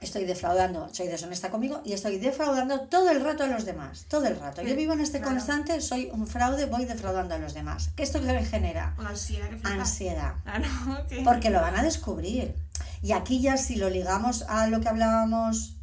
estoy 0.00 0.24
defraudando, 0.24 0.88
soy 0.94 1.08
deshonesta 1.08 1.50
conmigo 1.50 1.82
y 1.84 1.92
estoy 1.92 2.18
defraudando 2.18 2.80
todo 2.88 3.10
el 3.10 3.22
rato 3.22 3.44
a 3.44 3.46
los 3.46 3.64
demás, 3.64 4.06
todo 4.08 4.26
el 4.26 4.38
rato. 4.38 4.62
Yo 4.62 4.74
vivo 4.74 4.92
en 4.94 5.00
este 5.00 5.18
claro. 5.18 5.34
constante, 5.34 5.80
soy 5.80 6.10
un 6.12 6.26
fraude, 6.26 6.66
voy 6.66 6.84
defraudando 6.86 7.34
a 7.34 7.38
los 7.38 7.54
demás. 7.54 7.90
¿Qué 7.96 8.02
esto 8.02 8.20
que 8.20 8.26
me 8.26 8.44
genera? 8.44 8.94
Una 8.98 9.10
ansiedad 9.10 9.48
que. 9.50 9.60
Ansiedad. 9.68 10.34
Porque 11.24 11.50
lo 11.50 11.60
van 11.60 11.76
a 11.76 11.82
descubrir. 11.82 12.54
Y 13.02 13.12
aquí 13.12 13.40
ya 13.40 13.56
si 13.56 13.76
lo 13.76 13.88
ligamos 13.90 14.42
a 14.48 14.66
lo 14.68 14.80
que 14.80 14.88
hablábamos 14.88 15.76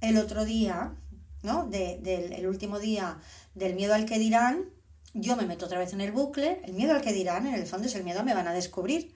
el 0.00 0.16
otro 0.18 0.44
día, 0.44 0.92
¿no? 1.42 1.66
De- 1.66 1.98
del 2.02 2.32
el 2.32 2.46
último 2.46 2.78
día 2.78 3.18
del 3.54 3.74
miedo 3.74 3.94
al 3.94 4.06
que 4.06 4.18
dirán, 4.18 4.64
yo 5.14 5.36
me 5.36 5.44
meto 5.44 5.66
otra 5.66 5.78
vez 5.78 5.92
en 5.92 6.00
el 6.00 6.12
bucle, 6.12 6.60
el 6.64 6.72
miedo 6.72 6.94
al 6.94 7.02
que 7.02 7.12
dirán, 7.12 7.46
en 7.46 7.54
el 7.54 7.66
fondo 7.66 7.86
es 7.86 7.94
el 7.94 8.04
miedo 8.04 8.20
a 8.20 8.22
me 8.22 8.34
van 8.34 8.48
a 8.48 8.52
descubrir. 8.52 9.14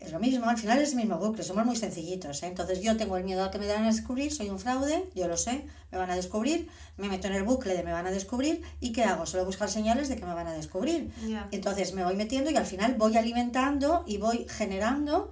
Es 0.00 0.12
lo 0.12 0.20
mismo, 0.20 0.46
al 0.46 0.58
final 0.58 0.80
es 0.80 0.90
el 0.90 0.96
mismo 0.96 1.18
bucle, 1.18 1.42
somos 1.42 1.64
muy 1.64 1.76
sencillitos. 1.76 2.42
¿eh? 2.42 2.46
Entonces 2.46 2.82
yo 2.82 2.96
tengo 2.96 3.16
el 3.16 3.24
miedo 3.24 3.42
a 3.42 3.50
que 3.50 3.58
me 3.58 3.66
van 3.66 3.84
a 3.84 3.86
descubrir, 3.86 4.32
soy 4.32 4.50
un 4.50 4.58
fraude, 4.58 5.08
yo 5.14 5.28
lo 5.28 5.36
sé, 5.36 5.64
me 5.90 5.98
van 5.98 6.10
a 6.10 6.16
descubrir, 6.16 6.68
me 6.98 7.08
meto 7.08 7.26
en 7.28 7.34
el 7.34 7.44
bucle 7.44 7.74
de 7.74 7.82
me 7.82 7.92
van 7.92 8.06
a 8.06 8.10
descubrir 8.10 8.60
y 8.80 8.92
¿qué 8.92 9.04
hago? 9.04 9.24
Solo 9.24 9.46
buscar 9.46 9.70
señales 9.70 10.08
de 10.08 10.16
que 10.16 10.26
me 10.26 10.34
van 10.34 10.46
a 10.46 10.52
descubrir. 10.52 11.10
Entonces 11.52 11.94
me 11.94 12.04
voy 12.04 12.16
metiendo 12.16 12.50
y 12.50 12.56
al 12.56 12.66
final 12.66 12.96
voy 12.96 13.16
alimentando 13.16 14.04
y 14.06 14.18
voy 14.18 14.46
generando 14.48 15.30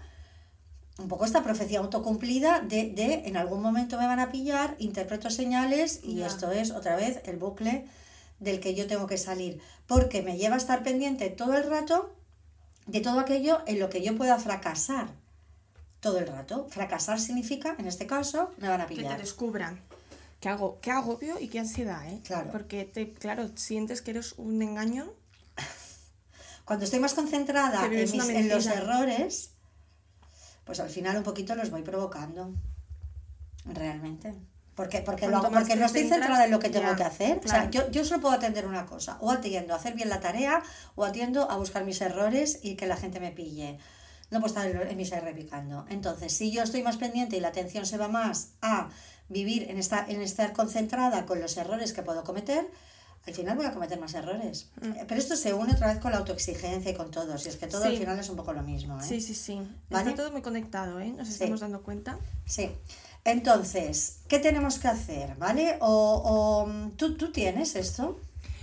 un 1.02 1.09
poco 1.09 1.25
esta 1.25 1.42
profecía 1.42 1.80
autocumplida 1.80 2.61
de, 2.61 2.90
de 2.90 3.26
en 3.26 3.37
algún 3.37 3.61
momento 3.61 3.99
me 3.99 4.06
van 4.06 4.21
a 4.21 4.30
pillar, 4.30 4.76
interpreto 4.78 5.28
señales 5.30 6.00
y 6.04 6.23
esto 6.23 6.50
es 6.52 6.71
otra 6.71 6.97
vez 6.97 7.21
el 7.25 7.37
bucle 7.37 7.87
del 8.40 8.61
que 8.61 8.75
yo 8.75 8.87
tengo 8.87 9.06
que 9.06 9.18
salir, 9.18 9.61
porque 9.87 10.23
me 10.23 10.37
lleva 10.38 10.54
a 10.54 10.59
estar 10.59 10.82
pendiente 10.82 11.28
todo 11.30 11.54
el 11.56 11.68
rato 11.68 12.14
de 12.87 13.00
todo 13.00 13.21
aquello 13.21 13.61
en 13.66 13.78
lo 13.78 13.88
que 13.90 14.02
yo 14.02 14.16
pueda 14.16 14.38
fracasar 14.38 15.09
todo 16.00 16.18
el 16.18 16.26
rato. 16.26 16.66
Fracasar 16.68 17.21
significa, 17.21 17.76
en 17.78 17.87
este 17.87 18.06
caso, 18.09 18.50
me 18.59 18.68
van 18.68 18.80
a 18.80 18.87
que 18.87 18.97
te 18.97 19.02
pillar. 19.02 19.21
descubran. 19.21 19.80
Qué, 20.40 20.49
hago, 20.49 20.80
qué 20.80 20.90
agobio 20.90 21.38
y 21.38 21.47
qué 21.47 21.61
ansiedad, 21.61 22.04
¿eh? 22.09 22.21
Claro. 22.25 22.50
Porque, 22.50 22.85
te, 22.85 23.12
claro, 23.12 23.50
sientes 23.54 24.02
que 24.02 24.11
eres 24.11 24.32
un 24.38 24.61
engaño. 24.61 25.12
Cuando 26.64 26.85
estoy 26.85 26.99
más 26.99 27.14
concentrada 27.14 27.87
en, 27.87 27.92
mis- 28.11 28.28
en 28.28 28.49
los 28.49 28.66
errores, 28.66 29.51
pues 30.64 30.81
al 30.81 30.90
final 30.90 31.16
un 31.16 31.23
poquito 31.23 31.54
los 31.54 31.71
voy 31.71 31.83
provocando. 31.83 32.52
Realmente. 33.64 34.35
Porque, 34.75 35.00
porque, 35.00 35.28
lo 35.28 35.42
porque 35.42 35.76
no 35.76 35.85
estoy 35.85 36.09
centrada 36.09 36.47
en 36.47 36.50
lo 36.50 36.59
que 36.59 36.71
tengo 36.71 36.90
ya, 36.90 36.97
que 36.97 37.04
hacer. 37.04 37.38
O 37.38 37.40
claro. 37.40 37.62
sea, 37.62 37.71
yo, 37.71 37.90
yo 37.90 38.04
solo 38.04 38.23
puedo 38.23 38.35
atender 38.35 38.66
una 38.66 38.87
cosa. 38.87 39.19
O 39.21 39.31
atiendo 39.31 39.75
a 39.75 39.76
hacer 39.76 39.95
bien 39.95 40.09
la 40.09 40.21
tarea, 40.21 40.62
o 40.95 41.04
atiendo 41.04 41.50
a 41.50 41.57
buscar 41.57 41.85
mis 41.85 42.00
errores 42.00 42.59
y 42.62 42.76
que 42.76 42.87
la 42.87 42.97
gente 42.97 43.21
me 43.21 43.33
pille. 43.33 43.78
No 44.31 44.40
puedo 44.40 44.54
estar 44.54 44.66
en, 44.66 44.88
en 44.88 44.97
mi 44.97 45.04
ser 45.04 45.23
repicando. 45.25 45.85
Entonces, 45.90 46.33
si 46.33 46.50
yo 46.50 46.62
estoy 46.62 46.83
más 46.83 46.97
pendiente 46.97 47.37
y 47.37 47.40
la 47.40 47.49
atención 47.49 47.85
se 47.85 47.99
va 47.99 48.09
más 48.09 48.52
a 48.62 48.88
vivir 49.28 49.71
en, 49.71 49.78
esta, 49.78 50.07
en 50.09 50.23
estar 50.23 50.52
concentrada 50.52 51.26
con 51.26 51.40
los 51.40 51.57
errores 51.59 51.92
que 51.92 52.02
puedo 52.02 52.25
cometer, 52.25 52.66
al 53.26 53.35
final 53.35 53.57
voy 53.57 53.67
a 53.67 53.73
cometer 53.73 54.00
más 54.00 54.14
errores. 54.14 54.71
Eh, 54.83 55.05
Pero 55.07 55.21
esto 55.21 55.37
se 55.37 55.55
une 55.55 55.73
otra 55.73 55.88
vez 55.93 55.99
con 55.99 56.11
la 56.12 56.19
autoexigencia 56.19 56.91
y 56.91 56.95
con 56.95 57.11
todo. 57.11 57.38
Si 57.38 57.49
es 57.49 57.57
que 57.57 57.67
todo 57.69 57.83
Sí. 57.83 57.88
al 57.88 57.97
final 57.99 58.19
es 58.19 58.29
un 58.29 58.37
poco 58.37 58.52
lo 58.52 58.62
mismo. 58.62 58.99
¿eh? 58.99 59.05
Sí, 59.07 59.21
sí, 59.21 59.35
sí. 59.35 59.61
¿Vale? 59.91 60.11
Está 60.11 60.23
todo 60.23 60.33
muy 60.33 60.43
conectado, 60.43 60.99
¿eh? 61.00 61.12
Nos 61.17 61.29
estamos 61.29 61.61
dando 61.61 61.83
cuenta. 61.83 62.19
Sí. 62.47 62.71
Entonces, 63.25 64.19
¿qué 64.29 64.38
tenemos 64.41 64.79
que 64.81 64.88
hacer? 64.88 65.37
¿Vale? 65.37 65.79
O, 65.81 66.67
o, 66.67 66.91
¿tú, 66.97 67.17
¿Tú 67.17 67.31
tienes 67.33 67.76
esto? 67.76 68.21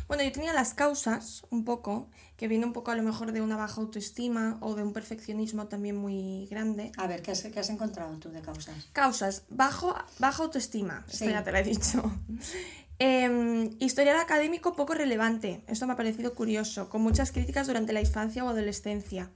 Bueno, 0.09 0.23
yo 0.23 0.31
tenía 0.31 0.53
las 0.53 0.73
causas, 0.73 1.43
un 1.51 1.63
poco, 1.63 2.09
que 2.35 2.47
viene 2.47 2.65
un 2.65 2.73
poco 2.73 2.91
a 2.91 2.95
lo 2.95 3.03
mejor 3.03 3.31
de 3.31 3.41
una 3.41 3.55
baja 3.55 3.79
autoestima 3.79 4.57
o 4.61 4.73
de 4.75 4.83
un 4.83 4.91
perfeccionismo 4.91 5.67
también 5.67 5.95
muy 5.95 6.47
grande. 6.47 6.91
A 6.97 7.07
ver, 7.07 7.21
¿qué 7.21 7.31
has, 7.31 7.43
qué 7.43 7.59
has 7.59 7.69
encontrado 7.69 8.17
tú 8.17 8.29
de 8.29 8.41
causas? 8.41 8.75
Causas, 8.91 9.43
bajo, 9.49 9.95
baja 10.17 10.43
autoestima, 10.43 11.05
esto 11.07 11.25
Sí. 11.25 11.31
ya 11.31 11.43
te 11.43 11.51
lo 11.51 11.57
he 11.59 11.63
dicho. 11.63 12.01
Em, 12.99 13.77
historial 13.79 14.17
académico 14.19 14.75
poco 14.75 14.93
relevante, 14.93 15.63
esto 15.67 15.87
me 15.87 15.93
ha 15.93 15.95
parecido 15.95 16.35
curioso, 16.35 16.89
con 16.89 17.01
muchas 17.01 17.31
críticas 17.31 17.65
durante 17.65 17.93
la 17.93 18.01
infancia 18.01 18.43
o 18.43 18.49
adolescencia. 18.49 19.31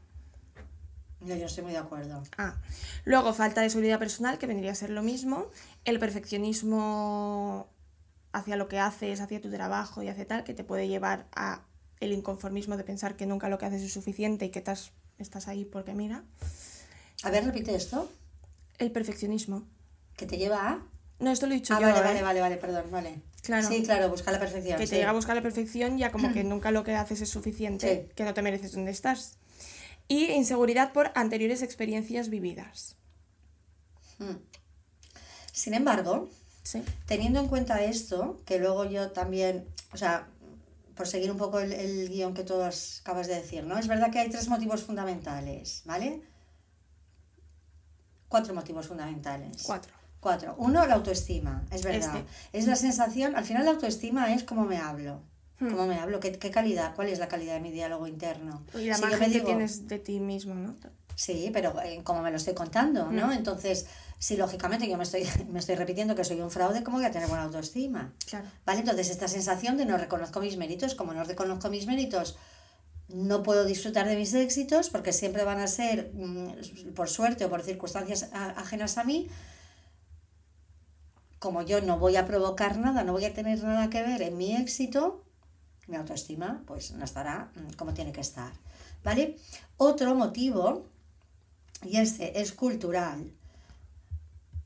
Yo, 1.22 1.36
yo 1.38 1.46
estoy 1.46 1.64
muy 1.64 1.72
de 1.72 1.80
acuerdo. 1.80 2.22
Ah, 2.38 2.58
luego 3.06 3.34
falta 3.34 3.62
de 3.62 3.70
seguridad 3.70 4.00
personal, 4.00 4.38
que 4.38 4.48
vendría 4.48 4.74
a 4.74 4.76
ser 4.76 4.90
lo 4.90 5.02
mismo, 5.02 5.48
el 5.86 5.98
perfeccionismo 5.98 7.70
hacia 8.34 8.58
lo 8.58 8.68
que 8.68 8.80
haces, 8.80 9.22
hacia 9.22 9.40
tu 9.40 9.50
trabajo 9.50 10.04
y 10.04 10.10
hacia 10.10 10.28
tal, 10.28 10.44
que 10.44 10.54
te 10.54 10.66
puede 10.66 10.90
llevar 10.90 11.28
a 11.34 11.62
el 12.02 12.12
inconformismo 12.12 12.76
de 12.76 12.84
pensar 12.84 13.16
que 13.16 13.26
nunca 13.26 13.48
lo 13.48 13.58
que 13.58 13.66
haces 13.66 13.82
es 13.82 13.94
suficiente 13.94 14.44
y 14.44 14.50
que 14.50 14.60
estás, 14.60 14.92
estás 15.20 15.48
ahí 15.48 15.64
porque 15.64 15.94
mira. 15.94 16.26
A 17.24 17.30
ver, 17.30 17.46
repite 17.46 17.74
esto. 17.74 18.12
El 18.78 18.92
perfeccionismo. 18.92 19.64
Que 20.18 20.26
te 20.26 20.38
lleva 20.38 20.70
a. 20.70 20.93
No, 21.20 21.32
esto 21.32 21.46
lo 21.48 21.54
he 21.54 21.56
dicho 21.56 21.74
Ah, 21.74 21.80
yo, 21.80 21.88
vale, 21.88 22.00
¿eh? 22.00 22.04
vale, 22.04 22.22
vale, 22.22 22.42
vale, 22.42 22.58
perdón, 22.58 22.86
vale. 22.92 23.22
Claro. 23.42 23.68
Sí, 23.68 23.84
claro, 23.84 24.10
buscar 24.10 24.34
la 24.34 24.40
perfección. 24.40 24.78
que 24.78 24.86
sí. 24.86 24.92
te 24.92 24.98
llega 24.98 25.10
a 25.10 25.14
buscar 25.14 25.36
la 25.36 25.42
perfección 25.42 25.98
ya 25.98 26.12
como 26.12 26.34
que 26.34 26.44
nunca 26.44 26.72
lo 26.72 26.84
que 26.84 26.96
haces 26.96 27.22
es 27.22 27.30
suficiente, 27.30 28.06
Sí. 28.08 28.14
que 28.16 28.24
no 28.24 28.34
te 28.34 28.42
mereces 28.42 28.72
donde 28.74 28.92
estás. 28.92 29.38
Y 30.08 30.32
inseguridad 30.32 30.92
por 30.94 31.12
anteriores 31.16 31.62
experiencias 31.62 32.30
vividas. 32.30 32.96
Mm. 34.20 34.36
Sin 35.52 35.74
embargo, 35.74 36.30
Sí. 36.64 36.84
teniendo 37.06 37.40
en 37.40 37.48
cuenta 37.48 37.84
esto, 37.84 38.42
que 38.46 38.60
luego 38.60 38.86
yo 38.86 39.12
también, 39.12 39.66
o 39.94 39.98
sea, 39.98 40.28
por 40.96 41.08
seguir 41.08 41.32
un 41.32 41.38
poco 41.38 41.60
el, 41.60 41.74
el 41.74 42.10
guion 42.10 42.34
que 42.34 42.44
tú 42.44 42.62
acabas 42.62 43.28
de 43.28 43.36
decir, 43.36 43.64
¿no? 43.66 43.78
Es 43.78 43.88
verdad 43.88 44.12
que 44.12 44.20
hay 44.20 44.30
tres 44.30 44.48
motivos 44.48 44.84
fundamentales, 44.84 45.82
¿vale? 45.86 46.22
Cuatro 48.30 48.54
motivos 48.54 48.88
fundamentales. 48.88 49.64
Cuatro. 49.64 49.94
Cuatro. 50.24 50.56
Uno, 50.58 50.86
la 50.88 50.94
autoestima, 50.96 51.64
es 51.70 51.84
verdad. 51.84 52.16
Este. 52.16 52.26
Es 52.58 52.66
la 52.66 52.78
sensación, 52.78 53.36
al 53.36 53.44
final 53.44 53.66
la 53.66 53.72
autoestima 53.72 54.34
es 54.34 54.44
cómo 54.44 54.64
me 54.66 54.78
hablo. 54.78 55.22
Hmm. 55.60 55.70
¿Cómo 55.70 55.86
me 55.86 56.00
hablo? 56.00 56.20
¿Qué, 56.22 56.32
qué 56.32 56.50
calidad? 56.50 56.96
¿Cuál 56.96 57.10
es 57.10 57.20
la 57.20 57.28
calidad 57.28 57.54
de 57.56 57.60
mi 57.60 57.72
diálogo 57.72 58.08
interno? 58.08 58.66
Y 58.74 58.86
la 58.86 58.96
Si 58.96 59.02
imagen 59.04 59.20
que 59.20 59.30
digo- 59.40 59.46
tienes 59.46 59.88
de 59.88 60.00
ti 60.00 60.20
mismo, 60.22 60.56
¿no? 60.56 60.76
Sí, 61.16 61.52
pero 61.54 61.80
eh, 61.84 62.02
como 62.04 62.22
me 62.24 62.32
lo 62.32 62.38
estoy 62.38 62.56
contando, 62.56 63.12
¿no? 63.12 63.28
Mm. 63.28 63.32
Entonces, 63.34 63.86
si 64.18 64.36
lógicamente 64.36 64.88
yo 64.90 64.98
me 64.98 65.04
estoy, 65.04 65.28
me 65.52 65.60
estoy 65.60 65.76
repitiendo 65.76 66.16
que 66.16 66.24
soy 66.24 66.40
un 66.42 66.50
fraude, 66.50 66.84
¿cómo 66.84 66.98
voy 66.98 67.06
a 67.06 67.12
tener 67.12 67.28
buena 67.28 67.44
autoestima? 67.44 68.14
Claro. 68.28 68.46
¿Vale? 68.66 68.80
Entonces, 68.80 69.10
esta 69.12 69.28
sensación 69.28 69.78
de 69.78 69.86
no 69.86 69.98
reconozco 69.98 70.40
mis 70.40 70.58
méritos, 70.58 70.96
como 70.96 71.14
no 71.14 71.24
reconozco 71.26 71.70
mis 71.70 71.86
méritos, 71.86 72.38
no 73.10 73.44
puedo 73.44 73.66
disfrutar 73.66 74.08
de 74.08 74.16
mis 74.16 74.34
éxitos 74.34 74.90
porque 74.90 75.12
siempre 75.14 75.44
van 75.44 75.60
a 75.60 75.68
ser, 75.68 76.12
mm, 76.16 76.94
por 76.96 77.10
suerte 77.10 77.46
o 77.46 77.50
por 77.50 77.62
circunstancias 77.62 78.30
ajenas 78.34 78.98
a 78.98 79.04
mí. 79.04 79.28
Como 81.44 81.62
yo 81.62 81.82
no 81.82 82.00
voy 82.00 82.16
a 82.16 82.26
provocar 82.26 82.78
nada, 82.78 83.04
no 83.04 83.12
voy 83.12 83.26
a 83.26 83.34
tener 83.34 83.62
nada 83.64 83.90
que 83.90 84.02
ver 84.02 84.22
en 84.22 84.38
mi 84.38 84.56
éxito, 84.56 85.26
mi 85.88 85.98
autoestima 85.98 86.64
pues 86.66 86.92
no 86.94 87.04
estará 87.04 87.52
mm, 87.56 87.74
como 87.74 87.94
tiene 87.94 88.14
que 88.14 88.22
estar. 88.22 88.54
¿Vale? 89.04 89.36
Otro 89.76 90.16
motivo, 90.16 90.86
y 91.84 91.98
este 91.98 92.40
es 92.40 92.54
cultural, 92.54 93.30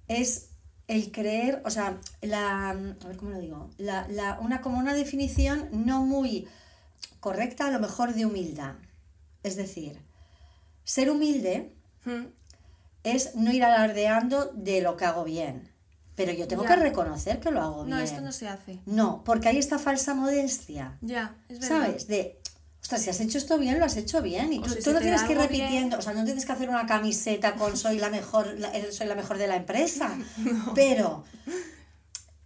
es 0.08 0.50
el 0.88 1.12
creer, 1.12 1.62
o 1.66 1.72
sea, 1.72 1.98
la, 2.22 2.70
a 2.70 2.74
ver 2.76 3.18
cómo 3.18 3.32
lo 3.32 3.40
digo, 3.40 3.70
la, 3.80 4.08
la- 4.10 4.38
una, 4.40 4.62
como 4.62 4.78
una 4.78 4.94
definición 4.94 5.70
no 5.72 6.06
muy 6.06 6.48
correcta 7.20 7.68
a 7.68 7.72
lo 7.72 7.80
mejor 7.80 8.14
de 8.14 8.26
humildad. 8.28 8.76
Es 9.44 9.56
decir, 9.56 10.00
ser 10.84 11.10
humilde 11.10 11.74
Mm. 12.06 12.28
es 13.04 13.36
no 13.36 13.52
ir 13.52 13.64
alardeando 13.66 14.46
de 14.54 14.82
lo 14.82 14.96
que 14.96 15.06
hago 15.06 15.24
bien, 15.26 15.70
pero 16.18 16.34
yo 16.34 16.46
tengo 16.50 16.64
Ya. 16.64 16.70
que 16.70 16.76
reconocer 16.78 17.40
que 17.40 17.52
lo 17.52 17.62
hago 17.62 17.86
bien. 17.86 17.96
No, 17.98 18.04
esto 18.04 18.20
no 18.20 18.34
se 18.34 18.50
hace. 18.50 18.80
No, 18.86 19.24
porque 19.24 19.48
hay 19.48 19.58
esta 19.58 19.80
falsa 19.80 20.14
modestia. 20.14 20.98
Ya, 21.02 21.36
es 21.48 21.60
verdad. 21.60 21.84
¿Sabes? 21.86 22.08
De, 22.08 22.40
ostras, 22.82 23.02
si 23.04 23.10
has 23.10 23.20
hecho 23.22 23.38
esto 23.38 23.58
bien, 23.58 23.80
lo 23.80 23.86
has 23.86 23.96
hecho 23.98 24.22
bien. 24.22 24.52
Y 24.52 24.60
tú, 24.62 24.70
si 24.70 24.76
tú 24.78 24.82
se 24.82 24.94
no 24.94 25.00
tienes 25.00 25.22
que 25.24 25.34
ir 25.34 25.38
bien. 25.38 25.50
repitiendo, 25.50 25.98
o 26.00 26.02
sea, 26.02 26.14
no 26.14 26.26
tienes 26.26 26.46
que 26.46 26.52
hacer 26.52 26.70
una 26.70 26.86
camiseta 26.88 27.54
con 27.56 27.78
soy 27.78 28.00
la 28.00 28.10
mejor, 28.10 28.56
la- 28.60 28.72
soy 28.92 29.08
la 29.08 29.16
mejor 29.16 29.38
de 29.38 29.48
la 29.48 29.56
empresa. 29.56 30.18
Pero 30.76 31.24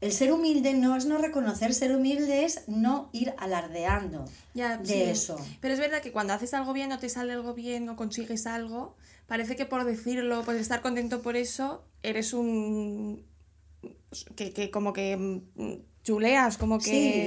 el 0.01 0.11
ser 0.11 0.33
humilde 0.33 0.73
no 0.73 0.95
es 0.95 1.05
no 1.05 1.17
reconocer, 1.19 1.73
ser 1.73 1.95
humilde 1.95 2.43
es 2.43 2.61
no 2.67 3.09
ir 3.13 3.33
alardeando 3.37 4.25
Ya, 4.53 4.77
de 4.77 4.85
sí. 4.85 5.01
eso. 5.03 5.39
Pero 5.61 5.75
es 5.75 5.79
verdad 5.79 6.01
que 6.01 6.11
cuando 6.11 6.33
haces 6.33 6.53
algo 6.55 6.73
bien 6.73 6.91
o 6.91 6.99
te 6.99 7.07
sale 7.07 7.33
algo 7.33 7.53
bien 7.53 7.87
o 7.87 7.95
consigues 7.95 8.47
algo, 8.47 8.95
parece 9.27 9.55
que 9.55 9.65
por 9.65 9.85
decirlo, 9.85 10.43
por 10.43 10.55
estar 10.55 10.81
contento 10.81 11.21
por 11.21 11.35
eso, 11.37 11.83
eres 12.03 12.33
un... 12.33 13.23
que, 14.35 14.53
que 14.53 14.71
como 14.71 14.93
que 14.93 15.17
mm, 15.17 15.90
chuleas, 16.03 16.57
como 16.57 16.79
que... 16.79 16.83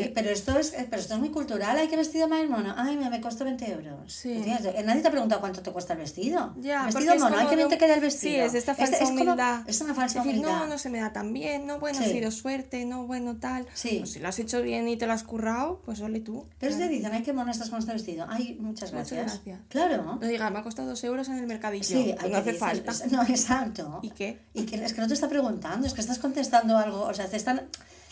Sí, 0.07 0.13
pero 0.15 0.31
esto 0.31 0.59
es 0.59 0.75
pero 0.91 1.01
esto 1.01 1.15
es 1.15 1.21
muy 1.21 1.31
cultural. 1.31 1.77
Ay, 1.79 1.87
qué 1.89 1.97
vestido 1.97 2.27
más 2.29 2.49
mono. 2.49 2.75
Ay, 2.77 2.97
mira, 2.97 3.09
me 3.09 3.21
costó 3.21 3.45
20 3.45 3.71
euros. 3.71 4.13
Sí. 4.13 4.33
¿Entiendes? 4.33 4.85
Nadie 4.85 5.01
te 5.01 5.09
ha 5.09 5.11
preguntado 5.13 5.41
cuánto 5.41 5.63
te 5.63 5.71
cuesta 5.71 5.93
el 5.93 6.01
vestido. 6.01 6.55
Ya, 6.59 6.81
el 6.81 6.87
vestido 6.87 7.15
es 7.15 7.21
mono, 7.23 7.37
ay, 7.37 7.45
como 7.45 7.51
qué 7.51 7.57
bien 7.57 7.69
te 7.69 7.79
queda 7.79 7.95
el 7.95 8.01
vestido. 8.01 8.33
Sí, 8.35 8.41
es 8.41 8.55
esta 8.55 8.73
Es- 8.73 8.79
falsa 8.79 8.95
es 8.97 9.03
como- 9.09 9.13
humildad. 9.23 9.61
es 9.69 9.81
una 9.81 9.95
falsa 9.95 10.19
decir, 10.25 10.33
humildad. 10.41 10.59
no, 10.61 10.67
no 10.67 10.79
se 10.79 10.91
me 10.91 11.01
da 11.01 11.13
tan 11.13 11.33
bien, 11.33 11.67
no, 11.67 11.79
bueno, 11.79 11.99
Sí. 11.99 12.05
ha 12.05 12.09
sido 12.09 12.31
suerte, 12.33 12.85
no, 12.85 13.07
bueno, 13.07 13.37
tal. 13.37 13.67
Sí. 13.75 13.99
Pues 14.01 14.11
si 14.13 14.19
lo 14.19 14.29
has 14.29 14.39
hecho 14.41 14.61
bien 14.61 14.89
y 14.89 14.97
te 14.97 15.07
lo 15.07 15.13
has 15.13 15.23
currado, 15.23 15.81
pues 15.85 16.01
ole 16.01 16.21
tú. 16.21 16.45
Pero 16.59 16.75
Claro. 16.75 16.91
te 16.91 16.97
dicen, 16.97 17.13
ay, 17.13 17.23
qué 17.23 17.33
mono 17.33 17.51
estás 17.53 17.71
con 17.71 17.79
este 17.79 17.93
vestido. 17.93 18.27
Ay, 18.29 18.57
muchas 18.61 18.93
Muchas 18.93 19.11
gracias. 19.13 19.25
gracias. 19.45 19.61
Claro. 19.69 20.19
No 20.21 20.27
digas, 20.27 20.51
me 20.53 20.59
ha 20.59 20.63
costado 20.65 20.89
dos 20.89 21.05
euros 21.05 21.29
en 21.29 21.39
el 21.39 21.47
mercadillo. 21.47 21.85
Sí, 21.85 22.11
pues 22.13 22.25
hay 22.25 22.31
no 22.31 22.35
que 22.43 22.51
hace 22.51 22.53
decir- 22.53 22.59
falta. 22.85 22.93
No, 23.13 23.23
exacto. 23.23 24.01
¿Y 24.03 24.11
qué? 24.11 24.41
Y 24.53 24.65
que 24.67 24.85
es 24.85 24.93
que 24.93 25.01
no 25.01 25.07
te 25.07 25.15
está 25.15 25.29
preguntando, 25.29 25.87
es 25.87 25.95
que 25.95 26.01
estás 26.01 26.19
contestando 26.19 26.77
algo. 26.77 27.03
O 27.03 27.15
sea, 27.15 27.27
te 27.29 27.37
están. 27.37 27.63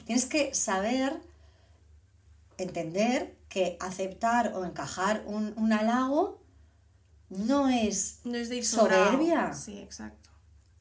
Tienes 0.04 0.26
que 0.26 0.54
saber, 0.54 1.20
entender 2.58 3.36
que 3.48 3.76
aceptar 3.80 4.52
o 4.54 4.64
encajar 4.64 5.24
un, 5.26 5.52
un 5.56 5.72
halago 5.72 6.42
no 7.28 7.68
es 7.68 8.20
No 8.24 8.36
es 8.36 8.48
de 8.48 8.56
ir 8.56 8.66
soberbia. 8.66 9.54
Sí, 9.54 9.78
exacto. 9.78 10.30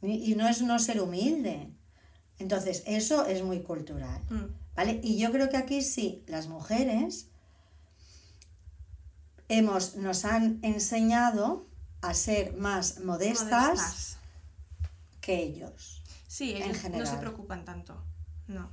y 0.02 0.36
no 0.36 0.48
es 0.48 0.62
no 0.62 0.80
ser 0.80 1.02
humilde. 1.02 1.70
Entonces, 2.40 2.84
eso 2.86 3.26
es 3.26 3.44
muy 3.44 3.62
cultural. 3.62 4.22
Mm. 4.30 4.76
¿Vale? 4.76 5.00
Y 5.04 5.18
yo 5.18 5.32
creo 5.32 5.50
que 5.50 5.58
aquí 5.58 5.82
sí, 5.82 6.24
las 6.28 6.48
mujeres 6.48 7.28
hemos, 9.48 9.96
nos 9.96 10.26
han 10.26 10.60
enseñado 10.64 11.68
a 12.02 12.14
ser 12.14 12.56
más 12.56 13.00
modestas, 13.02 13.68
Modestas. 13.78 14.18
que 15.20 15.44
ellos. 15.44 16.02
Sí, 16.28 16.52
en 16.52 16.64
ellos 16.64 16.76
no 16.78 16.82
general. 16.82 17.08
se 17.08 17.18
preocupan 17.18 17.64
tanto. 17.66 18.04
No. 18.48 18.70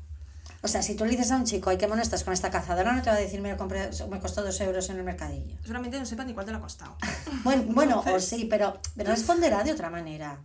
O 0.62 0.66
sea, 0.68 0.82
si 0.82 0.94
tú 0.96 1.04
le 1.04 1.12
dices 1.12 1.30
a 1.30 1.36
un 1.36 1.44
chico, 1.44 1.70
ay, 1.70 1.78
qué 1.78 1.86
mono 1.86 2.02
estás 2.02 2.24
con 2.24 2.32
esta 2.32 2.50
cazadora, 2.50 2.92
no 2.92 3.00
te 3.02 3.10
va 3.10 3.16
a 3.16 3.20
decir, 3.20 3.40
me, 3.40 3.50
lo 3.52 3.56
compré, 3.56 3.90
me 4.10 4.18
costó 4.18 4.42
dos 4.42 4.60
euros 4.60 4.90
en 4.90 4.96
el 4.98 5.04
mercadillo. 5.04 5.56
Seguramente 5.62 5.98
no 5.98 6.04
sepan 6.06 6.26
ni 6.26 6.34
cuánto 6.34 6.50
le 6.52 6.58
ha 6.58 6.60
costado. 6.60 6.96
Bueno, 7.44 7.62
bueno 7.68 8.04
o 8.06 8.18
sí, 8.20 8.46
pero, 8.50 8.76
pero 8.96 9.10
responderá 9.10 9.62
de 9.62 9.72
otra 9.72 9.88
manera. 9.90 10.40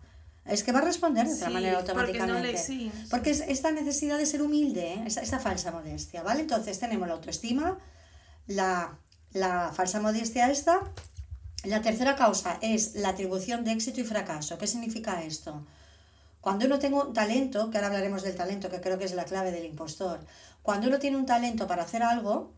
Es 0.45 0.63
que 0.63 0.71
va 0.71 0.79
a 0.79 0.83
responder 0.83 1.25
de 1.25 1.33
otra 1.33 1.47
Sí, 1.47 1.53
manera 1.53 1.77
porque 1.79 1.93
no 1.93 1.93
automáticamente. 1.93 2.51
le- 2.51 2.57
sí, 2.57 2.91
Porque 3.09 3.31
es 3.31 3.39
esta 3.47 3.71
necesidad 3.71 4.17
de 4.17 4.25
ser 4.25 4.41
humilde, 4.41 4.93
¿eh? 4.93 5.03
esta 5.07 5.39
falsa 5.39 5.71
modestia, 5.71 6.21
¿vale? 6.21 6.41
Entonces 6.41 6.77
tenemos 6.79 7.07
la 7.07 7.13
autoestima, 7.15 7.77
la, 8.47 8.97
la 9.31 9.71
falsa 9.73 9.99
modestia 10.01 10.51
esta. 10.51 10.81
La 11.63 11.81
tercera 11.81 12.15
causa 12.17 12.57
es 12.61 12.93
la 12.95 13.09
atribución 13.09 13.63
de 13.63 13.71
éxito 13.71 14.01
y 14.01 14.03
fracaso. 14.03 14.57
¿Qué 14.57 14.67
significa 14.67 15.23
esto? 15.23 15.65
Cuando 16.43 16.65
uno 16.65 16.77
tiene 16.77 16.97
un 16.97 17.13
talento, 17.13 17.71
que 17.71 17.77
ahora 17.77 17.87
hablaremos 17.87 18.21
del 18.21 18.35
talento, 18.35 18.69
que 18.69 18.81
creo 18.81 18.99
que 18.99 19.05
es 19.05 19.13
la 19.13 19.23
clave 19.23 19.53
del 19.53 19.63
impostor, 19.63 20.19
cuando 20.61 20.89
uno 20.89 20.99
tiene 20.99 21.15
un 21.15 21.25
talento 21.25 21.67
para 21.67 21.83
hacer 21.83 22.03
algo, 22.03 22.51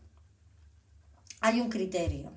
hay 1.40 1.60
un 1.60 1.68
criterio, 1.70 2.32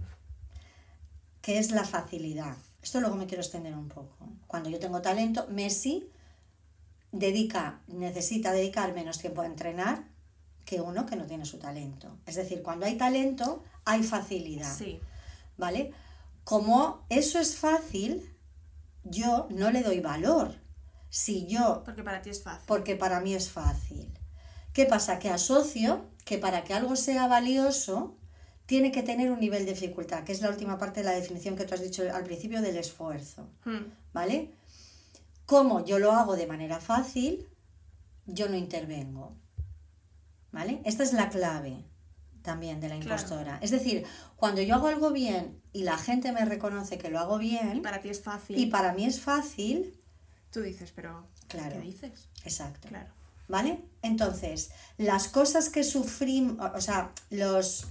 que 1.42 1.58
es 1.58 1.72
la 1.72 1.86
facilidad. 1.86 2.56
Esto 2.84 3.00
luego 3.00 3.16
me 3.16 3.26
quiero 3.26 3.42
extender 3.42 3.74
un 3.74 3.88
poco. 3.88 4.30
Cuando 4.46 4.70
yo 4.70 4.78
tengo 4.78 5.02
talento, 5.02 5.48
Messi 5.50 6.08
dedica, 7.12 7.82
necesita 7.88 8.52
dedicar 8.52 8.94
menos 8.94 9.18
tiempo 9.18 9.42
a 9.42 9.48
entrenar 9.48 10.04
que 10.66 10.82
uno 10.82 11.08
que 11.08 11.16
no 11.16 11.26
tiene 11.26 11.48
su 11.48 11.58
talento. 11.58 12.16
Es 12.28 12.36
decir, 12.36 12.62
cuando 12.62 12.86
hay 12.86 12.96
talento, 12.96 13.64
hay 13.86 14.04
facilidad. 14.04 14.78
Sí. 14.78 15.00
¿Vale? 15.58 15.94
Como 16.44 17.08
eso 17.10 17.40
es 17.40 17.56
fácil, 17.56 18.38
yo 19.04 19.48
no 19.50 19.72
le 19.72 19.82
doy 19.82 20.00
valor. 20.00 20.69
Si 21.10 21.48
yo 21.48 21.82
Porque 21.86 22.04
para 22.04 22.22
ti 22.22 22.30
es 22.30 22.44
fácil. 22.44 22.64
porque 22.68 22.96
para 22.96 23.20
mí 23.20 23.34
es 23.34 23.50
fácil. 23.50 24.14
¿Qué 24.74 24.86
pasa? 24.86 25.20
Que 25.20 25.30
asocio 25.30 26.06
que 26.26 26.38
para 26.38 26.64
que 26.64 26.74
algo 26.74 26.96
sea 26.96 27.28
valioso 27.28 28.16
tiene 28.68 28.92
que 28.92 29.02
tener 29.02 29.32
un 29.32 29.40
nivel 29.40 29.66
de 29.66 29.74
dificultad, 29.74 30.24
que 30.24 30.32
es 30.32 30.42
la 30.42 30.50
última 30.50 30.78
parte 30.78 31.00
de 31.00 31.08
la 31.08 31.14
definición 31.14 31.56
que 31.56 31.66
tú 31.66 31.74
has 31.74 31.82
dicho 31.82 32.04
al 32.14 32.24
principio 32.24 32.62
del 32.62 32.78
esfuerzo. 32.78 33.50
Mm. 33.66 33.86
¿Vale? 34.14 34.52
Como 35.48 35.84
yo 35.84 35.98
lo 35.98 36.12
hago 36.12 36.36
de 36.36 36.46
manera 36.46 36.80
fácil, 36.80 37.48
yo 38.28 38.48
no 38.48 38.56
intervengo. 38.56 39.36
¿Vale? 40.52 40.82
Esta 40.86 41.02
es 41.04 41.14
la 41.14 41.30
clave 41.30 41.84
también 42.44 42.80
de 42.80 42.90
la 42.90 42.96
Claro. 43.00 43.12
impostora. 43.22 43.60
Es 43.62 43.72
decir, 43.72 44.06
cuando 44.36 44.62
yo 44.62 44.76
hago 44.76 44.88
algo 44.88 45.12
bien 45.12 45.62
y 45.74 45.84
la 45.84 45.98
gente 45.98 46.32
me 46.32 46.46
reconoce 46.46 46.98
que 47.00 47.10
lo 47.10 47.20
hago 47.20 47.38
bien 47.40 47.78
Y 47.78 47.82
para 47.82 48.02
ti 48.02 48.10
es 48.10 48.22
fácil. 48.22 48.58
y 48.58 48.68
para 48.68 48.94
mí 48.94 49.06
es 49.06 49.20
fácil, 49.20 49.99
Tú 50.52 50.62
dices, 50.62 50.92
pero 50.96 51.28
Claro. 51.48 51.76
¿qué 51.76 51.82
dices? 51.82 52.28
exacto. 52.44 52.88
Claro. 52.88 53.12
¿Vale? 53.48 53.84
Entonces, 54.04 54.70
las 54.98 55.28
cosas 55.28 55.70
que 55.70 55.84
sufrimos, 55.84 56.60
o- 56.76 56.82
sea, 56.82 57.12
los... 57.32 57.86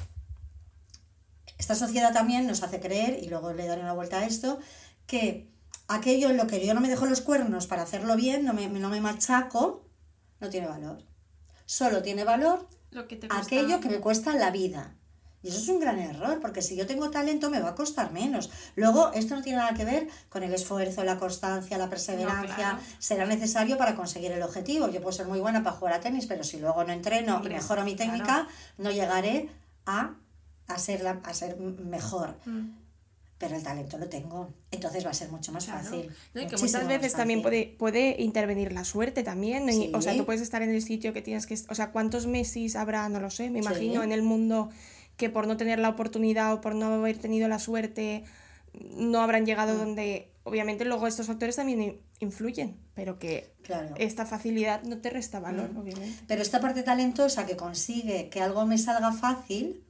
Esta 1.58 1.74
sociedad 1.74 2.12
también 2.12 2.46
nos 2.46 2.62
hace 2.62 2.78
creer, 2.80 3.18
y 3.22 3.28
luego 3.28 3.52
le 3.52 3.66
daré 3.66 3.82
una 3.82 3.92
vuelta 3.92 4.18
a 4.20 4.24
esto, 4.26 4.60
que 5.06 5.48
aquello 5.88 6.30
en 6.30 6.36
lo 6.36 6.46
que 6.46 6.64
yo 6.64 6.74
no 6.74 6.80
me 6.80 6.88
dejo 6.88 7.06
los 7.06 7.20
cuernos 7.20 7.66
para 7.66 7.82
hacerlo 7.82 8.14
bien, 8.14 8.44
no 8.44 8.52
me, 8.54 8.68
no 8.68 8.88
me 8.88 9.00
machaco, 9.00 9.84
no 10.40 10.48
tiene 10.50 10.68
valor. 10.68 11.02
Solo 11.66 12.02
tiene 12.02 12.22
valor 12.24 12.68
Lo 12.90 13.08
que 13.08 13.16
te 13.16 13.26
aquello 13.30 13.80
que 13.80 13.88
me 13.88 13.98
cuesta 13.98 14.34
la 14.34 14.50
vida. 14.52 14.94
Y 15.42 15.49
eso 15.49 15.59
es 15.59 15.68
un 15.68 15.78
gran 15.78 15.99
error, 16.00 16.40
porque 16.40 16.62
si 16.62 16.75
yo 16.75 16.87
tengo 16.87 17.11
talento 17.11 17.49
me 17.49 17.61
va 17.61 17.68
a 17.71 17.75
costar 17.76 18.11
menos. 18.12 18.50
Luego, 18.75 19.12
esto 19.12 19.37
no 19.37 19.42
tiene 19.42 19.59
nada 19.59 19.73
que 19.75 19.85
ver 19.85 20.09
con 20.28 20.42
el 20.42 20.52
esfuerzo, 20.52 21.04
la 21.04 21.16
constancia, 21.18 21.78
la 21.78 21.88
perseverancia. 21.88 22.54
claro. 22.57 22.78
Será 22.99 23.25
necesario 23.25 23.78
para 23.78 23.95
conseguir 23.95 24.33
el 24.33 24.42
objetivo. 24.42 24.88
Yo 24.90 25.00
puedo 25.00 25.12
ser 25.12 25.26
muy 25.26 25.38
buena 25.38 25.62
para 25.62 25.76
jugar 25.76 25.95
a 25.95 26.00
tenis, 26.00 26.26
pero 26.26 26.42
si 26.42 26.59
luego 26.59 26.83
no 26.83 26.92
entreno 26.92 27.37
Hombre, 27.37 27.52
y 27.52 27.57
mejoro 27.57 27.85
mi 27.85 27.95
claro. 27.95 28.11
técnica, 28.12 28.49
no 28.78 28.90
llegaré 28.90 29.49
a, 29.87 30.14
a, 30.66 30.78
ser 30.78 31.02
la- 31.02 31.21
a 31.23 31.33
ser 31.35 31.57
mejor. 31.59 32.37
Mm. 32.45 32.71
Pero 33.38 33.54
el 33.54 33.62
talento 33.62 33.97
lo 33.99 34.09
tengo. 34.09 34.52
Entonces 34.73 35.07
va 35.07 35.11
a 35.11 35.14
ser 35.14 35.30
mucho 35.30 35.52
más 35.52 35.66
Claro. 35.66 35.85
fácil. 35.85 36.11
No, 36.35 36.42
y 36.42 36.49
que 36.49 36.57
muchas 36.57 36.88
veces 36.88 37.12
también 37.12 37.40
puede, 37.42 37.76
puede 37.78 38.21
intervenir 38.21 38.73
la 38.73 38.85
suerte 38.85 39.23
también. 39.23 39.64
¿no? 39.66 39.73
Sí. 39.73 39.92
O 39.95 40.02
sea, 40.02 40.16
tú 40.16 40.26
puedes 40.26 40.42
estar 40.42 40.61
en 40.62 40.71
el 40.71 40.83
sitio 40.83 41.12
que 41.12 41.23
tienes 41.23 41.47
que... 41.47 41.54
O 41.68 41.75
sea, 41.76 41.92
¿cuántos 41.92 42.26
Messis 42.26 42.75
habrá? 42.75 43.09
No 43.09 43.21
lo 43.21 43.30
sé. 43.30 43.49
Me 43.50 43.61
Sí. 43.62 43.66
imagino 43.68 44.02
en 44.02 44.11
el 44.11 44.23
mundo 44.23 44.71
que 45.18 45.28
por 45.28 45.46
no 45.46 45.58
tener 45.58 45.78
la 45.78 45.90
oportunidad 45.90 46.54
o 46.54 46.60
por 46.62 46.75
no 46.75 46.87
haber 46.94 47.18
tenido 47.18 47.48
la 47.48 47.58
suerte 47.58 48.25
no 48.96 49.20
habrán 49.20 49.44
llegado 49.44 49.75
Mm. 49.75 49.78
donde... 49.78 50.32
Obviamente 50.44 50.87
luego 50.87 51.06
estos 51.06 51.26
factores 51.26 51.56
también 51.56 51.82
in- 51.82 52.00
influyen, 52.20 52.78
pero 52.94 53.18
que 53.18 53.52
Claro. 53.62 53.94
esta 53.98 54.25
facilidad 54.25 54.82
no 54.84 54.96
te 54.96 55.10
resta 55.10 55.40
valor, 55.40 55.75
Mm. 55.75 55.76
obviamente. 55.76 56.22
Pero 56.26 56.40
esta 56.40 56.58
parte 56.60 56.82
talentosa 56.82 57.44
que 57.44 57.54
consigue 57.56 58.30
que 58.30 58.40
algo 58.40 58.64
me 58.64 58.78
salga 58.78 59.12
fácil, 59.12 59.84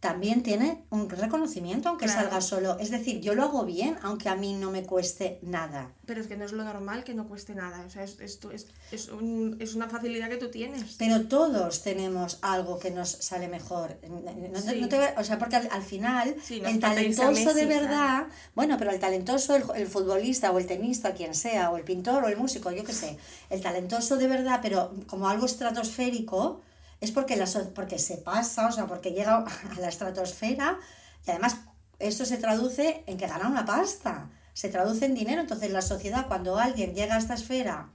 también 0.00 0.44
tiene 0.44 0.84
un 0.90 1.10
reconocimiento, 1.10 1.88
aunque 1.88 2.04
Claro. 2.06 2.20
salga 2.22 2.40
solo. 2.40 2.78
Es 2.78 2.90
decir, 2.92 3.20
yo 3.20 3.34
lo 3.34 3.42
hago 3.42 3.64
bien, 3.64 3.96
aunque 4.02 4.28
a 4.28 4.36
mí 4.36 4.52
no 4.54 4.70
me 4.70 4.84
cueste 4.84 5.40
nada. 5.42 5.90
Pero 6.06 6.20
es 6.20 6.28
que 6.28 6.36
no 6.36 6.44
es 6.44 6.52
lo 6.52 6.62
normal 6.62 7.02
que 7.02 7.14
no 7.14 7.26
cueste 7.26 7.54
nada. 7.56 7.82
O 7.84 7.90
sea, 7.90 8.04
es, 8.04 8.18
es, 8.20 8.38
es, 8.52 8.66
es 8.92 9.08
un- 9.08 9.56
es 9.58 9.74
una 9.74 9.88
facilidad 9.88 10.28
que 10.28 10.36
tú 10.36 10.50
tienes. 10.50 10.94
Pero 10.98 11.26
todos 11.26 11.82
tenemos 11.82 12.38
algo 12.42 12.78
que 12.78 12.92
nos 12.92 13.08
sale 13.10 13.48
mejor. 13.48 13.96
No 14.08 14.20
te- 14.62 14.70
Sí. 14.72 14.80
no 14.80 14.88
te- 14.88 15.14
o 15.16 15.24
sea, 15.24 15.36
porque 15.38 15.56
al, 15.56 15.68
al 15.72 15.82
final 15.82 16.36
Sí, 16.44 16.62
el 16.64 16.78
talentoso 16.78 17.52
de 17.52 17.66
verdad, 17.66 18.28
bueno, 18.54 18.76
pero 18.78 18.92
el 18.92 19.00
talentoso, 19.00 19.56
el, 19.56 19.64
el 19.74 19.88
futbolista 19.88 20.52
o 20.52 20.58
el 20.60 20.66
tenista, 20.66 21.12
quien 21.12 21.34
sea, 21.34 21.70
o 21.72 21.76
el 21.76 21.82
pintor 21.82 22.22
o 22.22 22.28
el 22.28 22.36
músico, 22.36 22.70
yo 22.70 22.84
qué 22.84 22.92
sé, 22.92 23.18
el 23.50 23.60
talentoso 23.60 24.16
de 24.16 24.28
verdad, 24.28 24.60
pero 24.62 24.92
como 25.08 25.28
algo 25.28 25.46
estratosférico, 25.46 26.60
es 27.00 27.12
porque, 27.12 27.36
la, 27.36 27.46
porque 27.74 27.98
se 27.98 28.16
pasa, 28.18 28.68
o 28.68 28.72
sea, 28.72 28.86
porque 28.86 29.12
llega 29.12 29.38
a 29.38 29.80
la 29.80 29.88
estratosfera 29.88 30.78
y 31.26 31.30
además 31.30 31.58
esto 31.98 32.24
se 32.24 32.36
traduce 32.38 33.02
en 33.06 33.16
que 33.16 33.26
gana 33.26 33.48
una 33.48 33.64
pasta, 33.64 34.30
se 34.52 34.68
traduce 34.68 35.06
en 35.06 35.14
dinero. 35.14 35.40
Entonces 35.40 35.70
la 35.70 35.82
sociedad, 35.82 36.26
cuando 36.26 36.58
alguien 36.58 36.94
llega 36.94 37.16
a 37.16 37.18
esta 37.18 37.34
esfera 37.34 37.90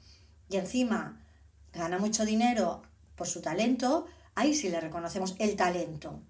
y 0.49 0.57
encima 0.57 1.21
gana 1.73 1.97
mucho 1.97 2.25
dinero 2.25 2.83
por 3.15 3.27
su 3.27 3.41
talento, 3.41 4.05
ahí 4.35 4.53
sí 4.53 4.69
le 4.69 4.79
reconocemos 4.79 5.35
el 5.39 5.55
talento. 5.55 6.21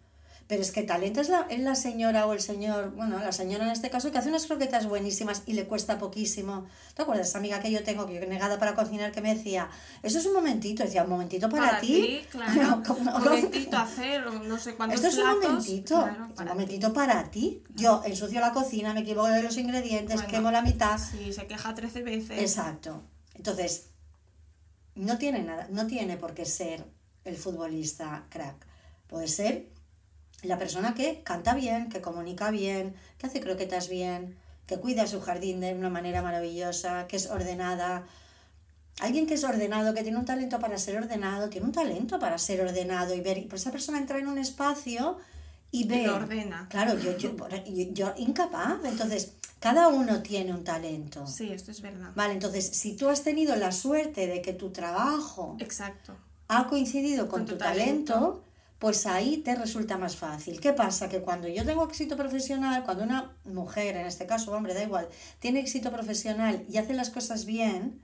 Pero 0.47 0.61
es 0.61 0.71
que 0.71 0.83
talento 0.83 1.21
es 1.21 1.29
la, 1.29 1.47
es 1.49 1.59
la 1.61 1.73
señora 1.73 2.25
o 2.27 2.33
el 2.33 2.41
señor, 2.41 2.91
bueno, 2.95 3.17
la 3.19 3.31
señora 3.31 3.63
en 3.65 3.71
este 3.71 3.89
caso, 3.89 4.11
que 4.11 4.17
hace 4.17 4.29
unas 4.29 4.45
croquetas 4.45 4.87
buenísimas 4.87 5.43
y 5.45 5.53
le 5.53 5.65
cuesta 5.65 5.97
poquísimo. 5.97 6.65
¿Te 6.95 7.01
acuerdas 7.01 7.29
esa 7.29 7.37
amiga 7.37 7.61
que 7.61 7.71
yo 7.71 7.83
tengo, 7.83 8.05
que 8.05 8.15
yo 8.15 8.19
negada 8.27 8.59
para 8.59 8.75
cocinar, 8.75 9.11
que 9.13 9.21
me 9.21 9.33
decía, 9.35 9.69
eso 10.01 10.19
es 10.19 10.25
un 10.25 10.33
momentito? 10.33 10.83
Decía, 10.83 11.03
un 11.03 11.09
momentito 11.09 11.49
para, 11.49 11.79
ti. 11.79 12.21
claro. 12.31 12.53
No, 12.61 12.83
¿cómo- 12.83 13.15
Un 13.15 13.23
momentito 13.23 13.77
hacer 13.77 14.27
o 14.27 14.31
no 14.43 14.59
sé 14.59 14.75
cuántos 14.75 15.01
Esto 15.01 15.07
es 15.07 15.23
un 15.25 15.39
momentito, 15.39 15.95
Claro, 16.03 16.25
un 16.25 16.33
para 16.33 16.51
momentito 16.51 16.93
para 16.93 17.31
ti. 17.31 17.63
Yo 17.73 18.01
ensucio 18.05 18.41
la 18.41 18.51
cocina, 18.51 18.93
me 18.93 18.99
equivoco 18.99 19.29
de 19.29 19.43
los 19.43 19.57
ingredientes, 19.57 20.15
Bueno, 20.15 20.29
quemo 20.29 20.51
la 20.51 20.61
mitad. 20.61 20.99
Sí, 20.99 21.31
se 21.31 21.47
queja 21.47 21.73
13 21.73 22.03
veces. 22.03 22.39
Exacto. 22.41 23.01
Entonces, 23.35 23.89
no 24.95 25.17
tiene 25.17 25.41
nada, 25.41 25.67
no 25.71 25.87
tiene 25.87 26.17
por 26.17 26.33
qué 26.33 26.45
ser 26.45 26.85
el 27.23 27.37
futbolista 27.37 28.25
crack. 28.29 28.65
Puede 29.07 29.27
ser 29.27 29.69
la 30.43 30.57
persona 30.57 30.93
que 30.93 31.21
canta 31.23 31.55
bien, 31.55 31.89
que 31.89 32.01
comunica 32.01 32.51
bien, 32.51 32.95
que 33.17 33.27
hace 33.27 33.39
croquetas 33.41 33.89
bien, 33.89 34.35
que 34.67 34.77
cuida 34.77 35.07
su 35.07 35.21
jardín 35.21 35.59
de 35.59 35.73
una 35.73 35.89
manera 35.89 36.21
maravillosa, 36.21 37.07
que 37.07 37.15
es 37.15 37.29
ordenada. 37.29 38.05
Alguien 38.99 39.25
que 39.25 39.33
es 39.33 39.43
ordenado, 39.43 39.93
que 39.93 40.03
tiene 40.03 40.17
un 40.17 40.25
talento 40.25 40.59
para 40.59 40.77
ser 40.77 40.97
ordenado, 40.97 41.49
tiene 41.49 41.65
un 41.65 41.73
talento 41.73 42.19
para 42.19 42.37
ser 42.37 42.61
ordenado 42.61 43.15
y 43.15 43.21
ver. 43.21 43.37
Y 43.37 43.41
pues 43.43 43.61
esa 43.61 43.71
persona 43.71 43.97
entra 43.97 44.19
en 44.19 44.27
un 44.27 44.37
espacio 44.37 45.17
y 45.71 45.85
ve. 45.87 46.05
lo 46.05 46.15
ordena. 46.15 46.67
Claro, 46.69 46.97
yo, 46.99 47.17
yo, 47.17 47.35
yo, 47.35 47.93
yo 47.93 48.13
incapaz. 48.17 48.77
Entonces, 48.85 49.33
cada 49.59 49.87
uno 49.87 50.21
tiene 50.21 50.53
un 50.53 50.63
talento. 50.63 51.25
Sí, 51.25 51.51
esto 51.51 51.71
es 51.71 51.81
verdad. 51.81 52.11
Vale, 52.15 52.33
entonces, 52.33 52.67
si 52.67 52.95
tú 52.95 53.09
has 53.09 53.23
tenido 53.23 53.55
la 53.55 53.71
suerte 53.71 54.27
de 54.27 54.41
que 54.41 54.53
tu 54.53 54.71
trabajo 54.71 55.57
Exacto. 55.59 56.15
ha 56.49 56.67
coincidido 56.67 57.27
con, 57.27 57.39
Con 57.39 57.45
tu 57.45 57.51
tu 57.53 57.57
talento, 57.59 58.13
talento. 58.13 58.43
Pues 58.83 59.05
ahí 59.05 59.37
te 59.37 59.55
resulta 59.55 59.97
más 59.97 60.17
fácil. 60.17 60.59
¿Qué 60.59 60.73
pasa? 60.73 61.07
Que 61.07 61.21
cuando 61.21 61.47
yo 61.47 61.65
tengo 61.65 61.85
éxito 61.85 62.17
profesional, 62.17 62.83
cuando 62.83 63.05
una 63.05 63.33
mujer, 63.45 63.95
en 63.95 64.05
este 64.05 64.25
caso 64.25 64.51
hombre, 64.51 64.73
da 64.73 64.83
igual, 64.83 65.07
tiene 65.39 65.61
éxito 65.61 65.89
profesional 65.89 66.65
y 66.67 66.75
hace 66.75 66.93
las 66.93 67.09
cosas 67.09 67.45
bien, 67.45 68.01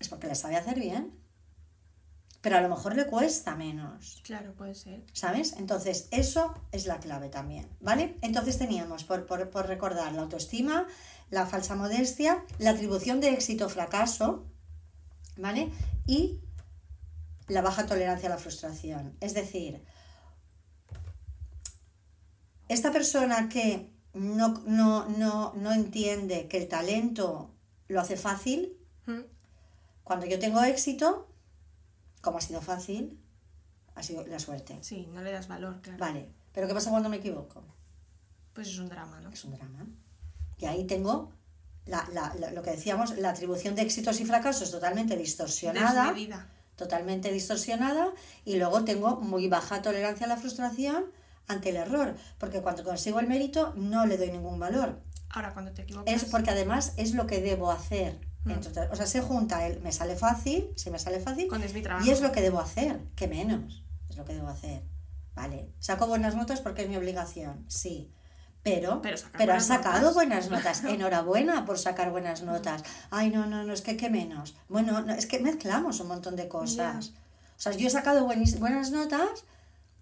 es 0.00 0.08
porque 0.08 0.26
las 0.26 0.40
sabe 0.40 0.56
hacer 0.56 0.80
bien. 0.80 1.12
Pero 2.40 2.56
a 2.56 2.60
lo 2.60 2.68
mejor 2.68 2.96
le 2.96 3.06
cuesta 3.06 3.54
menos. 3.54 4.20
Claro, 4.24 4.52
puede 4.54 4.74
ser. 4.74 5.04
¿Sabes? 5.12 5.54
Entonces, 5.58 6.08
eso 6.10 6.54
es 6.72 6.86
la 6.86 6.98
clave 6.98 7.28
también, 7.28 7.68
¿vale? 7.80 8.16
Entonces 8.20 8.58
teníamos, 8.58 9.04
por, 9.04 9.26
por, 9.26 9.48
por 9.48 9.68
recordar, 9.68 10.12
la 10.12 10.22
autoestima, 10.22 10.88
la 11.30 11.46
falsa 11.46 11.76
modestia, 11.76 12.44
la 12.58 12.70
atribución 12.70 13.20
de 13.20 13.30
éxito 13.30 13.66
o 13.66 13.68
fracaso, 13.68 14.44
¿vale? 15.36 15.70
Y 16.04 16.40
la 17.48 17.62
baja 17.62 17.86
tolerancia 17.86 18.28
a 18.28 18.30
la 18.32 18.38
frustración. 18.38 19.16
Es 19.20 19.34
decir, 19.34 19.82
esta 22.68 22.92
persona 22.92 23.48
que 23.48 23.90
no, 24.14 24.62
no, 24.66 25.06
no, 25.08 25.52
no 25.54 25.72
entiende 25.72 26.48
que 26.48 26.58
el 26.58 26.68
talento 26.68 27.54
lo 27.88 28.00
hace 28.00 28.16
fácil, 28.16 28.74
Mm. 29.06 29.22
cuando 30.04 30.26
yo 30.26 30.38
tengo 30.38 30.62
éxito, 30.62 31.26
como 32.20 32.36
ha 32.38 32.40
sido 32.42 32.60
fácil, 32.60 33.18
ha 33.94 34.02
sido 34.02 34.26
la 34.26 34.38
suerte. 34.38 34.78
Sí, 34.82 35.08
no 35.12 35.22
le 35.22 35.32
das 35.32 35.48
valor, 35.48 35.80
claro. 35.80 35.98
Vale, 35.98 36.28
pero 36.52 36.68
¿qué 36.68 36.74
pasa 36.74 36.90
cuando 36.90 37.08
me 37.08 37.16
equivoco? 37.16 37.64
Pues 38.52 38.68
es 38.68 38.78
un 38.78 38.88
drama, 38.90 39.20
¿no? 39.20 39.30
Es 39.30 39.44
un 39.44 39.52
drama. 39.52 39.86
Y 40.58 40.66
ahí 40.66 40.84
tengo 40.86 41.32
la, 41.86 42.06
la- 42.12 42.34
la- 42.34 42.50
lo 42.50 42.62
que 42.62 42.72
decíamos, 42.72 43.16
la 43.16 43.30
atribución 43.30 43.74
de 43.74 43.82
éxitos 43.82 44.20
y 44.20 44.26
fracasos 44.26 44.70
totalmente 44.70 45.16
distorsionada. 45.16 46.04
Desmedida. 46.12 46.46
Totalmente 46.78 47.30
distorsionada. 47.32 48.14
Y 48.46 48.56
luego 48.56 48.84
tengo 48.84 49.16
muy 49.16 49.48
baja 49.48 49.82
tolerancia 49.82 50.24
a 50.24 50.28
la 50.30 50.36
frustración 50.38 51.06
ante 51.48 51.70
el 51.70 51.76
error. 51.76 52.16
Porque 52.38 52.62
cuando 52.62 52.84
consigo 52.84 53.18
el 53.20 53.26
mérito 53.26 53.74
no 53.76 54.06
le 54.06 54.16
doy 54.16 54.30
ningún 54.30 54.58
valor. 54.58 55.02
Ahora, 55.28 55.52
cuando 55.52 55.72
te 55.72 55.82
equivocas... 55.82 56.14
Es 56.14 56.24
porque 56.24 56.50
además 56.50 56.94
es 56.96 57.14
lo 57.14 57.26
que 57.26 57.40
debo 57.42 57.70
hacer. 57.70 58.18
Mm. 58.44 58.52
o 58.92 58.96
sea, 58.96 59.06
se 59.06 59.20
junta 59.20 59.66
el 59.66 59.80
me 59.80 59.90
sale 59.90 60.14
fácil, 60.14 60.70
si 60.76 60.90
me 60.90 60.98
sale 61.00 61.18
fácil, 61.18 61.48
es 61.62 61.74
mi 61.74 61.82
trabajo. 61.82 62.06
y 62.06 62.10
es 62.10 62.20
lo 62.20 62.30
que 62.30 62.40
debo 62.40 62.60
hacer, 62.60 63.00
que 63.16 63.26
menos, 63.26 63.84
es 64.08 64.16
lo 64.16 64.24
que 64.24 64.32
debo 64.32 64.48
hacer. 64.48 64.82
Vale, 65.34 65.72
saco 65.80 66.06
buenas 66.06 66.36
notas 66.36 66.60
porque 66.60 66.82
es 66.82 66.88
mi 66.88 66.96
obligación, 66.96 67.64
sí. 67.68 68.12
Pero, 68.74 69.02
Pero 69.02 69.16
pero, 69.36 69.54
has 69.54 69.66
sacado 69.66 70.00
notas. 70.00 70.14
buenas 70.14 70.50
notas. 70.50 70.84
Enhorabuena 70.88 71.64
por 71.64 71.78
sacar 71.78 72.10
buenas 72.10 72.42
notas. 72.42 72.82
Ay, 73.10 73.30
no, 73.30 73.46
no, 73.46 73.64
no, 73.64 73.72
es 73.72 73.82
que 73.82 73.96
qué 73.96 74.10
menos. 74.10 74.54
Bueno, 74.68 75.00
no, 75.00 75.14
es 75.14 75.26
que 75.26 75.38
mezclamos 75.38 76.00
un 76.00 76.08
montón 76.08 76.36
de 76.36 76.48
cosas. 76.48 77.12
O 77.56 77.60
sea, 77.60 77.72
yo 77.72 77.88
he 77.88 77.90
sacado 77.90 78.24
buenas 78.24 78.90
notas, 78.90 79.44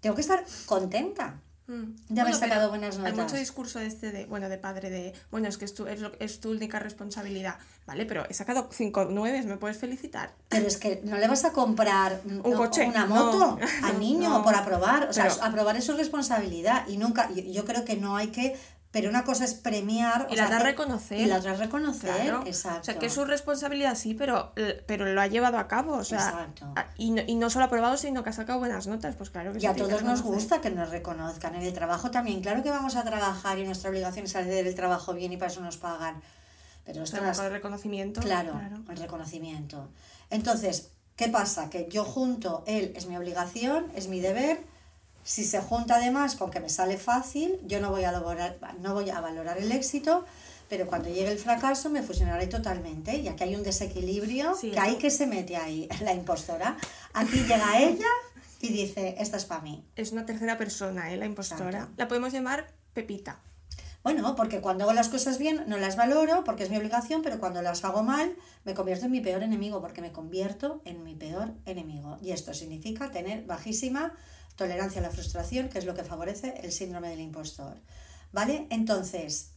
tengo 0.01 0.15
que 0.15 0.21
estar 0.21 0.43
contenta. 0.65 1.39
Mm. 1.67 1.95
de 2.09 2.21
haber 2.21 2.33
Bueno, 2.33 2.47
sacado 2.47 2.69
buenas 2.69 2.95
Hay 2.95 3.01
notas. 3.11 3.17
mucho 3.17 3.35
discurso 3.35 3.79
este 3.81 4.11
de, 4.13 4.25
bueno, 4.25 4.47
de 4.47 4.57
padre 4.57 4.89
de, 4.89 5.13
bueno, 5.31 5.49
es 5.49 5.57
que 5.57 5.65
es 5.65 5.73
tu, 5.73 5.85
es, 5.85 6.39
tu 6.39 6.51
única 6.51 6.79
responsabilidad. 6.79 7.57
Vale, 7.85 8.05
pero 8.05 8.25
he 8.29 8.33
sacado 8.33 8.69
cinco 8.71 9.03
nueves, 9.05 9.45
¿me 9.45 9.57
puedes 9.57 9.77
felicitar? 9.77 10.33
Pero 10.49 10.65
es 10.65 10.77
que 10.77 11.01
no 11.03 11.17
le 11.17 11.27
vas 11.27 11.43
a 11.45 11.51
comprar 11.51 12.21
Un 12.25 12.41
coche, 12.53 12.85
una 12.87 13.05
no. 13.05 13.15
moto 13.15 13.59
al 13.83 13.99
niño 13.99 14.29
No. 14.29 14.43
por 14.43 14.55
aprobar. 14.55 15.09
O 15.09 15.13
sea, 15.13 15.25
Pero- 15.27 15.43
aprobar 15.43 15.75
es 15.77 15.83
su 15.85 15.93
responsabilidad. 15.93 16.87
Y 16.87 16.97
nunca, 16.97 17.29
yo, 17.33 17.43
yo 17.43 17.65
creo 17.65 17.83
que 17.85 17.95
no 17.97 18.15
hay 18.15 18.27
que 18.27 18.55
Pero 18.97 19.11
una 19.11 19.23
cosa 19.23 19.45
es 19.45 19.53
premiar. 19.53 20.27
Y 20.31 20.35
la 20.35 20.45
otra 20.45 20.57
reconocer. 20.57 21.19
Y 21.19 21.25
la 21.25 21.37
otra 21.37 21.53
reconocer, 21.53 22.15
Claro. 22.15 22.41
exacto. 22.47 22.81
O 22.81 22.83
sea, 22.83 22.97
que 22.97 23.05
es 23.05 23.13
su 23.13 23.25
responsabilidad, 23.25 23.93
sí, 23.93 24.15
pero, 24.15 24.53
pero 24.87 25.05
lo 25.05 25.21
ha 25.21 25.27
llevado 25.27 25.59
a 25.59 25.67
cabo. 25.67 25.93
O 25.97 26.03
sea, 26.03 26.17
Exacto. 26.17 26.73
y, 26.97 27.11
no, 27.11 27.21
y 27.27 27.35
no 27.35 27.51
solo 27.51 27.65
ha 27.65 27.67
aprobado, 27.67 27.95
sino 27.95 28.23
que 28.23 28.31
ha 28.31 28.33
sacado 28.33 28.57
buenas 28.57 28.87
notas. 28.87 29.15
Pues 29.15 29.29
claro 29.29 29.53
que 29.53 29.59
Y 29.59 29.67
a 29.67 29.75
todos 29.75 30.01
nos 30.01 30.23
gusta 30.23 30.61
que 30.61 30.71
nos 30.71 30.89
reconozcan. 30.89 31.53
En 31.53 31.61
el 31.61 31.73
trabajo 31.73 32.09
también. 32.09 32.41
Claro 32.41 32.63
que 32.63 32.71
vamos 32.71 32.95
a 32.95 33.03
trabajar 33.03 33.59
y 33.59 33.65
nuestra 33.65 33.91
obligación 33.91 34.25
es 34.25 34.35
hacer 34.35 34.65
el 34.65 34.73
trabajo 34.73 35.13
bien 35.13 35.31
y 35.31 35.37
para 35.37 35.51
eso 35.51 35.61
nos 35.61 35.77
pagan. 35.77 36.15
Pero 36.83 37.01
Pero 37.01 37.03
ostras, 37.03 37.37
con 37.37 37.45
el 37.45 37.51
reconocimiento. 37.51 38.21
Claro, 38.21 38.59
el 38.89 38.97
reconocimiento. 38.97 39.89
Entonces, 40.31 40.89
¿qué 41.15 41.27
pasa? 41.27 41.69
Que 41.69 41.87
yo 41.87 42.03
junto 42.03 42.63
él 42.65 42.93
es 42.95 43.05
mi 43.05 43.15
obligación, 43.15 43.91
es 43.93 44.07
mi 44.07 44.21
deber. 44.21 44.59
Si 45.27 45.43
se 45.43 45.59
junta 45.59 45.97
además 45.97 46.37
con 46.37 46.49
que 46.51 46.61
me 46.61 46.69
sale 46.69 46.97
fácil, 46.97 47.59
yo 47.65 47.81
no 47.81 47.91
voy 47.91 48.05
a 48.05 48.11
valorar, 48.13 48.57
no 48.79 48.93
voy 48.93 49.09
a 49.09 49.19
valorar 49.19 49.57
el 49.57 49.73
éxito, 49.73 50.23
pero 50.69 50.87
cuando 50.87 51.09
llegue 51.09 51.29
el 51.29 51.37
fracaso 51.37 51.89
me 51.89 52.01
fusionaré 52.01 52.47
totalmente. 52.47 53.17
Y 53.17 53.27
aquí 53.27 53.43
hay 53.43 53.55
un 53.55 53.61
desequilibrio 53.61 54.55
Sí, 54.55 54.71
que 54.71 54.79
ahí 54.79 54.95
que 54.95 55.11
se 55.11 55.27
mete 55.27 55.57
ahí, 55.57 55.89
la 56.01 56.13
impostora. 56.13 56.77
Aquí 57.13 57.39
llega 57.41 57.77
ella 57.77 58.07
y 58.61 58.69
dice, 58.69 59.15
esta 59.19 59.35
es 59.35 59.43
para 59.43 59.59
mí. 59.59 59.83
Es 59.97 60.13
una 60.13 60.25
tercera 60.25 60.57
persona, 60.57 61.11
¿eh? 61.11 61.17
La 61.17 61.25
impostora. 61.25 61.71
Exacto. 61.71 61.93
La 61.97 62.07
podemos 62.07 62.31
llamar 62.31 62.67
Pepita. 62.93 63.41
Bueno, 64.03 64.33
porque 64.37 64.61
cuando 64.61 64.85
hago 64.85 64.93
las 64.93 65.09
cosas 65.09 65.39
bien 65.39 65.65
no 65.67 65.75
las 65.75 65.97
valoro 65.97 66.45
porque 66.45 66.63
es 66.63 66.69
mi 66.69 66.77
obligación, 66.77 67.21
pero 67.21 67.37
cuando 67.37 67.61
las 67.61 67.83
hago 67.83 68.01
mal 68.01 68.33
me 68.63 68.73
convierto 68.73 69.07
en 69.07 69.11
mi 69.11 69.19
peor 69.19 69.43
enemigo 69.43 69.81
porque 69.81 69.99
me 69.99 70.13
convierto 70.13 70.81
en 70.85 71.03
mi 71.03 71.15
peor 71.15 71.51
enemigo. 71.65 72.17
Y 72.21 72.31
esto 72.31 72.53
significa 72.53 73.11
tener 73.11 73.43
bajísima 73.43 74.13
tolerancia 74.57 74.99
a 74.99 75.03
la 75.03 75.09
frustración, 75.11 75.69
que 75.69 75.79
es 75.79 75.85
lo 75.85 75.95
que 75.95 76.03
favorece 76.03 76.55
el 76.63 76.71
síndrome 76.73 77.09
del 77.09 77.21
impostor. 77.21 77.77
¿Vale? 78.33 78.67
Entonces, 78.69 79.51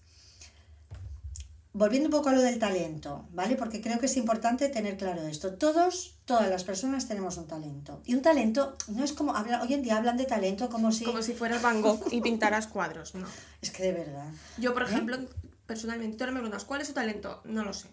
volviendo 1.73 2.09
un 2.09 2.13
poco 2.13 2.29
a 2.29 2.33
lo 2.33 2.41
del 2.43 2.59
talento, 2.59 3.27
¿vale? 3.33 3.57
Porque 3.57 3.81
creo 3.81 3.99
que 3.99 4.07
es 4.07 4.17
importante 4.17 4.69
tener 4.69 4.97
claro 4.97 5.23
esto. 5.23 5.55
Todos, 5.55 6.15
todas 6.25 6.49
las 6.49 6.65
personas 6.65 7.07
tenemos 7.09 7.37
un 7.37 7.47
talento. 7.47 8.01
Y 8.05 8.15
un 8.15 8.23
talento 8.23 8.77
no 8.89 9.05
es 9.05 9.13
como, 9.13 9.35
habla- 9.37 9.63
hoy 9.63 9.75
en 9.75 9.83
día 9.83 9.97
hablan 9.97 10.17
de 10.17 10.25
talento 10.25 10.69
como 10.69 10.93
si... 10.93 11.05
Como 11.05 11.23
si 11.23 11.33
fueras 11.35 11.63
Van 11.63 11.81
Gogh 11.83 12.07
y 12.13 12.21
pintaras 12.21 12.67
cuadros. 12.67 13.15
No. 13.15 13.27
Es 13.63 13.71
que 13.71 13.83
de 13.83 13.93
verdad. 13.93 14.27
Yo, 14.59 14.73
por 14.73 14.83
¿Eh? 14.83 14.87
ejemplo, 14.87 15.19
personalmente, 15.67 16.17
tú 16.17 16.25
ahora 16.25 16.33
me 16.33 16.41
preguntas, 16.41 16.65
¿cuál 16.65 16.81
es 16.81 16.89
tu 16.89 16.95
talento? 16.95 17.41
No 17.45 17.63
lo 17.65 17.73
sé. 17.75 17.89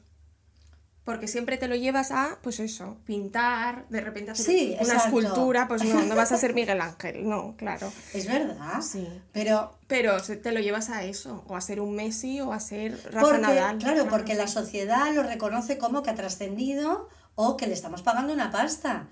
Porque 1.08 1.30
siempre 1.30 1.56
te 1.58 1.70
lo 1.70 1.76
llevas 1.78 2.12
a, 2.12 2.38
pues 2.42 2.60
eso, 2.60 2.98
pintar, 3.06 3.88
de 3.88 4.02
repente 4.02 4.32
hacer 4.32 4.46
Sí, 4.46 4.72
una 4.74 4.82
exacto. 4.92 5.20
escultura, 5.22 5.66
pues 5.66 5.86
no, 5.86 6.04
no 6.04 6.18
vas 6.18 6.34
a 6.34 6.38
ser 6.38 6.54
Miguel 6.54 6.82
Ángel, 6.82 7.26
no, 7.30 7.56
claro. 7.56 7.94
Es 8.14 8.28
verdad. 8.28 8.82
Sí. 8.82 9.08
Pero 9.32 9.72
Pero 9.88 10.22
te 10.22 10.52
lo 10.52 10.60
llevas 10.60 10.90
a 10.90 11.06
eso, 11.06 11.46
o 11.48 11.56
a 11.56 11.62
ser 11.62 11.80
un 11.80 11.96
Messi, 11.96 12.42
o 12.42 12.52
a 12.52 12.60
ser 12.60 13.00
Rafa 13.06 13.22
porque, 13.22 13.38
Nadal. 13.40 13.78
claro, 13.78 14.10
porque 14.10 14.36
la 14.36 14.48
sociedad 14.48 15.16
lo 15.16 15.24
reconoce 15.24 15.78
como 15.78 16.04
que 16.04 16.10
ha 16.10 16.16
trascendido 16.16 17.08
o 17.36 17.56
que 17.56 17.68
le 17.68 17.74
estamos 17.74 18.02
pagando 18.02 18.34
una 18.34 18.52
pasta. 18.52 19.08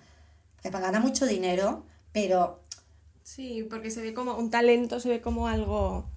Que 0.62 0.72
gana 0.72 1.00
mucho 1.00 1.26
dinero, 1.26 1.86
pero 2.12 2.62
Sí, 3.24 3.66
porque 3.70 3.90
se 3.90 4.02
ve 4.02 4.14
como, 4.14 4.36
un 4.36 4.50
talento 4.50 5.00
se 5.00 5.08
ve 5.08 5.22
como 5.22 5.48
algo 5.48 6.10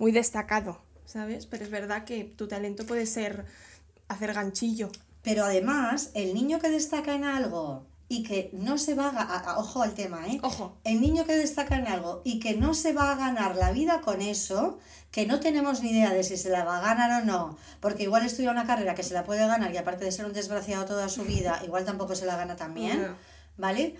muy 0.00 0.10
destacado, 0.10 0.82
¿sabes? 1.04 1.46
Pero 1.46 1.62
es 1.62 1.70
verdad 1.70 2.02
que 2.02 2.24
tu 2.24 2.48
talento 2.48 2.84
puede 2.84 3.06
ser 3.06 3.44
hacer 4.08 4.34
ganchillo. 4.34 4.90
Pero 5.22 5.44
además, 5.44 6.10
el 6.14 6.34
niño 6.34 6.58
que 6.58 6.70
destaca 6.70 7.14
en 7.14 7.24
algo 7.24 7.86
y 8.08 8.24
que 8.24 8.50
no 8.52 8.76
se 8.78 8.94
va 8.94 9.08
a, 9.08 9.58
ojo 9.58 9.82
al 9.82 9.94
tema, 9.94 10.26
¿eh? 10.26 10.40
Ojo. 10.42 10.76
El 10.82 11.00
niño 11.00 11.24
que 11.24 11.36
destaca 11.36 11.76
en 11.76 11.86
algo 11.86 12.22
y 12.24 12.40
que 12.40 12.56
no 12.56 12.74
se 12.74 12.92
va 12.92 13.12
a 13.12 13.16
ganar 13.16 13.54
la 13.54 13.70
vida 13.70 14.00
con 14.00 14.20
eso, 14.20 14.78
que 15.12 15.26
no 15.26 15.38
tenemos 15.38 15.82
ni 15.82 15.90
idea 15.90 16.12
de 16.12 16.24
si 16.24 16.36
se 16.36 16.50
la 16.50 16.64
va 16.64 16.78
a 16.78 16.80
ganar 16.80 17.22
o 17.22 17.24
no, 17.24 17.56
porque 17.80 18.02
igual 18.04 18.26
estudia 18.26 18.50
una 18.50 18.66
carrera 18.66 18.94
que 18.94 19.04
se 19.04 19.14
la 19.14 19.24
puede 19.24 19.46
ganar 19.46 19.72
y 19.72 19.76
aparte 19.76 20.04
de 20.04 20.12
ser 20.12 20.26
un 20.26 20.32
desgraciado 20.32 20.86
toda 20.86 21.08
su 21.08 21.22
vida, 21.22 21.60
igual 21.64 21.84
tampoco 21.84 22.16
se 22.16 22.26
la 22.26 22.36
gana 22.36 22.56
también. 22.56 23.14
¿vale? 23.60 23.94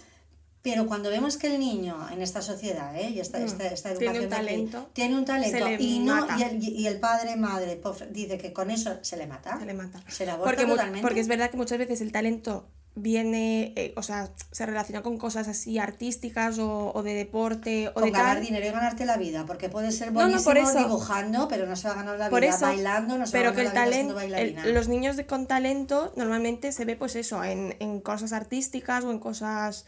Pero 0.63 0.87
cuando 0.87 1.09
vemos 1.09 1.39
que 1.39 1.47
el 1.47 1.59
niño 1.59 1.97
en 2.13 2.21
esta 2.21 2.43
sociedad, 2.43 2.95
¿eh? 2.95 3.09
y 3.11 3.21
esta, 3.21 3.39
Mm. 3.39 3.45
esta, 3.47 3.67
esta 3.69 3.95
Tiene 3.95 4.19
educación 4.19 4.61
un 4.61 4.69
aquí, 4.77 4.87
tiene 4.93 5.17
un 5.17 5.25
talento 5.25 5.69
y, 5.79 5.99
no, 6.01 6.27
y, 6.39 6.43
el, 6.43 6.63
y 6.63 6.87
el 6.87 7.01
padre, 7.01 7.37
madre, 7.37 7.81
pof- 7.83 8.07
dice 8.11 8.37
que 8.37 8.53
con 8.53 8.71
eso 8.71 8.99
se 9.01 9.17
le 9.17 9.27
mata. 9.27 9.59
Se 9.59 9.65
le 9.65 9.73
mata. 9.75 10.03
Se 10.09 10.27
le 10.27 10.33
aborta 10.33 10.51
Porque, 10.55 10.67
totalmente. 10.71 11.01
porque 11.01 11.21
es 11.21 11.29
verdad 11.29 11.51
que 11.51 11.57
muchas 11.57 11.79
veces 11.79 12.03
el 12.03 12.13
talento 12.13 12.69
viene, 12.95 13.73
eh, 13.77 13.95
o 13.97 14.03
sea, 14.03 14.31
se 14.51 14.67
relaciona 14.67 15.01
con 15.01 15.17
cosas 15.17 15.49
así 15.49 15.79
artísticas 15.79 16.59
o, 16.59 16.93
o 16.95 17.03
de 17.03 17.15
deporte 17.15 17.89
o 17.89 17.95
con 17.95 18.05
de 18.05 18.11
ganar 18.11 18.37
tal. 18.37 18.45
dinero 18.45 18.67
y 18.67 18.71
ganarte 18.71 19.07
la 19.07 19.17
vida, 19.17 19.47
porque 19.47 19.71
puede 19.71 19.93
ser 19.93 20.09
No, 20.13 20.21
no, 20.21 20.27
buenísimo 20.27 20.45
por 20.45 20.59
eso. 20.59 20.79
dibujando, 20.79 21.49
pero 21.49 21.67
no 21.67 21.77
se 21.77 21.89
va 21.89 21.95
a 21.95 21.97
ganar 21.97 22.19
la 22.19 22.29
Por 22.29 22.41
vida 22.43 22.51
eso, 22.51 22.67
bailando, 22.67 23.17
no 23.17 23.27
se 23.27 23.33
pero 23.33 23.51
va 23.51 23.55
que 23.55 23.61
a 23.63 23.65
el 23.65 23.69
ganar 23.71 23.85
la 23.85 23.91
vida 23.91 23.95
siendo 23.97 24.15
bailarina. 24.15 24.67
los 24.67 24.89
niños 24.89 25.17
con 25.27 25.47
talento 25.47 26.13
normalmente 26.17 26.73
se 26.73 26.85
ve 26.85 26.97
pues 26.97 27.17
eso, 27.17 27.43
en, 27.45 27.77
en 27.81 28.01
cosas 28.01 28.33
artísticas 28.35 29.05
o 29.05 29.11
en 29.13 29.21
cosas, 29.21 29.87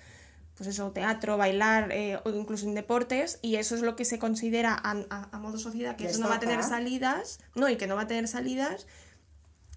pues 0.56 0.68
eso, 0.68 0.90
teatro, 0.92 1.36
bailar 1.36 1.90
eh, 1.92 2.18
o 2.24 2.30
incluso 2.30 2.66
en 2.66 2.74
deportes 2.74 3.38
y 3.42 3.56
eso 3.56 3.74
es 3.74 3.80
lo 3.82 3.96
que 3.96 4.04
se 4.04 4.18
considera 4.18 4.74
a, 4.74 4.90
a- 5.10 5.28
a 5.32 5.38
modo 5.38 5.58
sociedad, 5.58 5.96
que 5.96 6.06
eso 6.06 6.20
no 6.20 6.28
va 6.28 6.36
a 6.36 6.40
tener 6.40 6.62
salidas, 6.62 7.40
no, 7.54 7.68
y 7.68 7.76
que 7.76 7.86
no 7.86 7.96
va 7.96 8.02
a 8.02 8.06
tener 8.06 8.28
salidas 8.28 8.86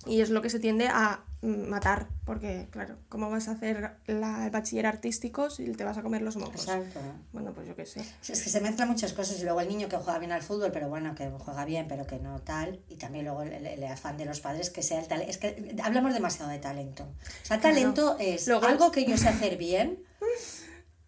y 0.05 0.21
es 0.21 0.29
lo 0.29 0.41
que 0.43 0.49
se 0.51 0.59
tiende 0.59 0.87
a 0.87 1.23
mm, 1.41 1.67
matar, 1.69 2.07
porque 2.25 2.67
claro, 2.69 2.97
¿cómo 3.09 3.31
vas 3.31 3.47
a 3.47 3.51
hacer 3.51 3.95
la- 4.05 4.45
el 4.45 4.51
bachiller 4.51 4.85
artístico 4.85 5.49
si 5.49 5.71
te 5.71 5.83
vas 5.83 5.97
a 5.97 6.03
comer 6.03 6.21
los 6.21 6.35
mocos? 6.35 6.61
Exacto. 6.61 6.99
Bueno, 7.33 7.53
pues 7.53 7.67
yo 7.67 7.75
qué 7.75 7.85
sé. 7.87 8.01
Es 8.27 8.43
que 8.43 8.49
se 8.49 8.61
mezclan 8.61 8.87
muchas 8.89 9.13
cosas 9.13 9.39
y 9.39 9.43
luego 9.45 9.61
el 9.61 9.67
niño 9.67 9.87
que 9.89 9.97
juega 9.97 10.19
bien 10.19 10.31
al 10.31 10.43
fútbol, 10.43 10.71
pero 10.71 10.89
bueno, 10.89 11.15
que 11.15 11.31
juega 11.39 11.65
bien, 11.65 11.87
pero 11.87 12.05
que 12.05 12.19
no 12.19 12.39
tal, 12.41 12.81
y 12.89 12.97
también 12.97 13.25
luego 13.25 13.41
el, 13.43 13.65
el- 13.65 13.83
afán 13.85 14.17
de 14.17 14.25
los 14.25 14.41
padres 14.41 14.69
que 14.69 14.83
sea 14.83 14.99
el 14.99 15.07
talento. 15.07 15.31
Es 15.31 15.37
que 15.39 15.75
hablamos 15.83 16.13
demasiado 16.13 16.51
de 16.51 16.59
talento. 16.59 17.03
O 17.03 17.45
sea, 17.45 17.59
Claro. 17.59 17.75
talento 17.75 18.17
es 18.19 18.47
Luego- 18.47 18.67
algo 18.67 18.91
que 18.91 19.05
yo 19.05 19.17
sé 19.17 19.27
hacer 19.29 19.57
bien, 19.57 20.03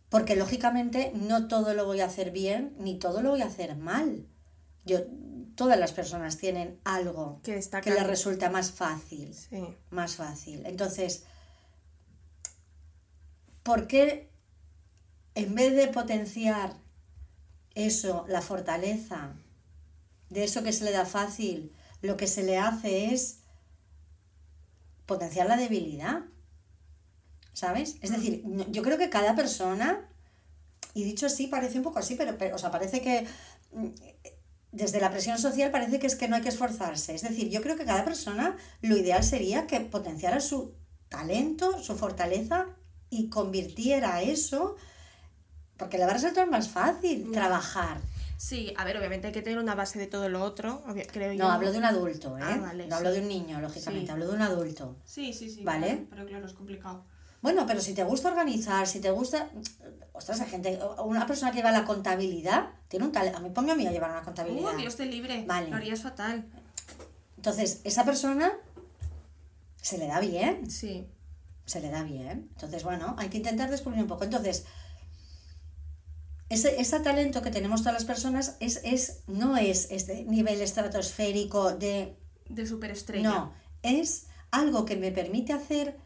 porque 0.10 0.36
lógicamente 0.36 1.12
no 1.16 1.48
todo 1.48 1.74
lo 1.74 1.86
voy 1.86 2.02
a 2.02 2.06
hacer 2.06 2.32
bien, 2.32 2.74
ni 2.80 2.98
todo 2.98 3.22
lo 3.22 3.32
voy 3.32 3.42
a 3.42 3.48
hacer 3.48 3.76
mal. 3.76 4.26
Yo, 4.86 5.00
todas 5.56 5.78
las 5.78 5.92
personas 5.92 6.38
tienen 6.38 6.80
algo 6.86 7.42
Que 7.44 7.60
que 7.84 7.92
les 7.92 8.08
resulta 8.08 8.50
más 8.50 8.72
fácil 8.72 9.34
Sí. 9.34 9.76
más 9.90 10.16
fácil. 10.16 10.66
Entonces, 10.66 11.24
¿por 13.64 13.88
qué 13.88 14.30
en 15.36 15.56
vez 15.56 15.76
de 15.76 15.88
potenciar 15.88 16.74
eso, 17.76 18.26
la 18.28 18.42
fortaleza, 18.42 19.34
de 20.30 20.44
eso 20.44 20.64
que 20.64 20.74
se 20.74 20.84
le 20.86 20.92
da 20.92 21.06
fácil, 21.06 21.74
lo 22.02 22.18
que 22.18 22.28
se 22.28 22.44
le 22.44 22.58
hace 22.58 23.14
es 23.14 23.40
potenciar 25.06 25.48
la 25.48 25.58
debilidad? 25.58 26.22
¿Sabes? 27.58 27.96
Es 28.04 28.12
decir, 28.12 28.44
no- 28.46 28.70
yo 28.70 28.84
creo 28.84 29.00
que 29.00 29.10
cada 29.10 29.36
persona, 29.36 30.08
y 30.94 31.04
dicho 31.04 31.26
así, 31.26 31.48
parece 31.48 31.80
un 31.80 31.84
poco 31.84 31.98
así, 31.98 32.14
pero, 32.14 32.38
pero 32.38 32.56
o 32.56 32.60
sea, 32.60 32.70
parece 32.70 33.02
que 33.02 33.26
mm, 33.72 33.88
desde 34.72 35.00
la 35.02 35.10
presión 35.10 35.40
social 35.40 35.72
parece 35.72 35.98
que 35.98 36.06
es 36.06 36.16
que 36.16 36.28
no 36.28 36.36
hay 36.36 36.44
que 36.44 36.50
esforzarse. 36.50 37.16
Es 37.16 37.24
decir, 37.24 37.50
yo 37.50 37.64
creo 37.64 37.76
que 37.76 37.84
cada 37.84 38.06
persona 38.06 38.56
lo 38.82 38.96
ideal 38.96 39.24
sería 39.24 39.66
que 39.66 39.80
potenciara 39.80 40.40
su 40.40 40.76
talento, 41.10 41.82
su 41.82 41.96
fortaleza 41.96 42.68
y 43.10 43.28
convirtiera 43.30 44.22
eso, 44.22 44.76
porque 45.78 45.98
le 45.98 46.06
va 46.06 46.12
a 46.12 46.14
resultar 46.14 46.48
más 46.52 46.70
fácil 46.70 47.32
trabajar. 47.32 47.98
Sí, 48.38 48.72
a 48.78 48.86
ver, 48.86 48.98
obviamente 48.98 49.26
hay 49.26 49.34
que 49.34 49.42
tener 49.42 49.58
una 49.58 49.74
base 49.74 49.98
de 49.98 50.06
todo 50.06 50.30
lo 50.30 50.44
otro, 50.44 50.84
creo 51.12 51.34
yo. 51.34 51.44
No, 51.44 51.52
hablo 51.52 51.72
de 51.72 51.80
un 51.80 51.86
adulto, 51.86 52.38
¿eh? 52.38 52.42
Ah, 52.44 52.60
vale, 52.62 52.86
no 52.86 52.98
hablo 52.98 53.12
de 53.12 53.22
un 53.22 53.28
niño, 53.28 53.60
lógicamente, 53.60 54.06
Sí. 54.06 54.12
hablo 54.12 54.28
de 54.28 54.36
un 54.36 54.42
adulto. 54.44 54.96
Sí, 55.06 55.34
sí, 55.34 55.50
sí. 55.50 55.64
Vale. 55.64 55.88
claro, 55.88 56.06
pero 56.12 56.26
claro, 56.28 56.46
es 56.46 56.54
complicado. 56.54 57.04
Bueno, 57.48 57.66
pero 57.66 57.80
si 57.80 57.94
te 57.94 58.04
gusta 58.04 58.28
organizar, 58.28 58.86
si 58.88 59.00
te 59.00 59.10
gusta. 59.10 59.50
Ostras, 60.12 60.42
hay 60.42 60.50
gente. 60.50 60.78
Una 61.06 61.26
persona 61.26 61.50
que 61.50 61.60
lleva 61.60 61.72
la 61.72 61.86
contabilidad 61.86 62.72
tiene 62.90 63.06
un 63.06 63.14
talento. 63.14 63.38
A 63.38 63.40
mí, 63.42 63.52
ponme 63.52 63.72
a 63.72 63.76
mí 63.76 63.88
a 63.88 63.92
llevar 63.94 64.12
una 64.12 64.22
contabilidad. 64.22 64.74
Uh, 64.74 64.78
Dios 64.78 64.98
te 64.98 65.06
libre. 65.06 65.46
Vale. 65.48 65.70
Lo 65.70 65.78
harías 65.78 66.02
fatal. 66.02 66.46
Entonces, 67.38 67.80
esa 67.86 68.04
persona 68.04 68.52
se 69.82 69.98
le 69.98 70.08
da 70.08 70.20
bien. 70.20 70.70
Sí. 70.70 71.08
Se 71.64 71.80
le 71.80 71.90
da 71.90 72.04
bien. 72.04 72.50
Entonces, 72.52 72.84
bueno, 72.84 73.16
hay 73.18 73.30
que 73.30 73.38
intentar 73.38 73.72
descubrir 73.72 74.02
un 74.02 74.10
poco. 74.10 74.26
Entonces, 74.26 74.66
ese, 76.50 76.82
ese 76.82 77.00
talento 77.00 77.42
que 77.42 77.50
tenemos 77.50 77.80
todas 77.80 77.94
las 77.94 78.04
personas 78.04 78.58
es, 78.60 78.82
es, 78.84 79.24
no 79.28 79.56
es 79.56 79.88
este 79.90 80.26
nivel 80.26 80.60
estratosférico 80.60 81.72
de 81.72 82.18
De 82.50 82.68
superestrella. 82.68 83.30
No, 83.30 83.54
es 83.84 84.26
algo 84.52 84.84
que 84.84 84.98
me 84.98 85.14
permite 85.14 85.54
hacer 85.54 86.06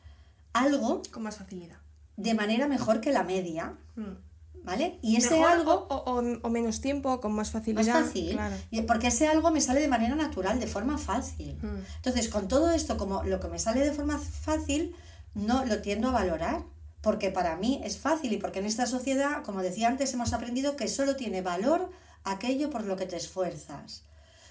algo 0.54 1.02
Con 1.12 1.24
más 1.24 1.38
facilidad. 1.38 1.78
de 2.18 2.34
manera 2.34 2.68
mejor 2.68 3.02
que 3.02 3.12
la 3.12 3.24
media, 3.24 3.78
Mm. 3.96 4.64
¿vale? 4.64 5.00
Y 5.02 5.16
ese 5.18 5.32
Mejor 5.32 5.52
algo 5.52 5.74
o, 5.90 5.96
o- 5.96 6.20
o- 6.20 6.40
o 6.44 6.50
menos 6.50 6.82
tiempo, 6.82 7.20
con 7.20 7.32
más 7.32 7.48
más 7.54 7.64
facilidad. 7.64 8.04
fácil, 8.06 8.32
Claro. 8.34 8.56
y- 8.70 8.82
porque 8.84 9.08
ese 9.08 9.28
algo 9.28 9.50
me 9.52 9.62
sale 9.62 9.80
de 9.82 9.88
manera 9.88 10.16
natural, 10.16 10.60
de 10.60 10.68
forma 10.68 10.98
fácil. 10.98 11.58
Mm. 11.62 11.84
Entonces, 11.98 12.30
con 12.30 12.48
todo 12.48 12.72
esto, 12.72 12.98
como 12.98 13.24
lo 13.24 13.40
que 13.40 13.48
me 13.48 13.60
sale 13.60 13.82
de 13.82 13.92
forma 13.92 14.18
fácil, 14.20 14.96
no 15.34 15.66
lo 15.66 15.82
tiendo 15.82 16.10
a 16.10 16.12
valorar, 16.12 16.64
porque 17.02 17.32
para 17.32 17.56
mí 17.56 17.82
es 17.84 17.98
fácil 17.98 18.34
y 18.34 18.38
porque 18.38 18.60
en 18.60 18.66
esta 18.66 18.86
sociedad, 18.86 19.44
como 19.44 19.62
decía 19.64 19.88
antes, 19.88 20.14
hemos 20.14 20.34
aprendido 20.34 20.76
que 20.76 20.88
solo 20.88 21.16
tiene 21.16 21.42
valor 21.42 21.90
aquello 22.24 22.70
por 22.70 22.84
lo 22.84 22.96
que 22.98 23.08
te 23.08 23.16
esfuerzas. 23.16 24.04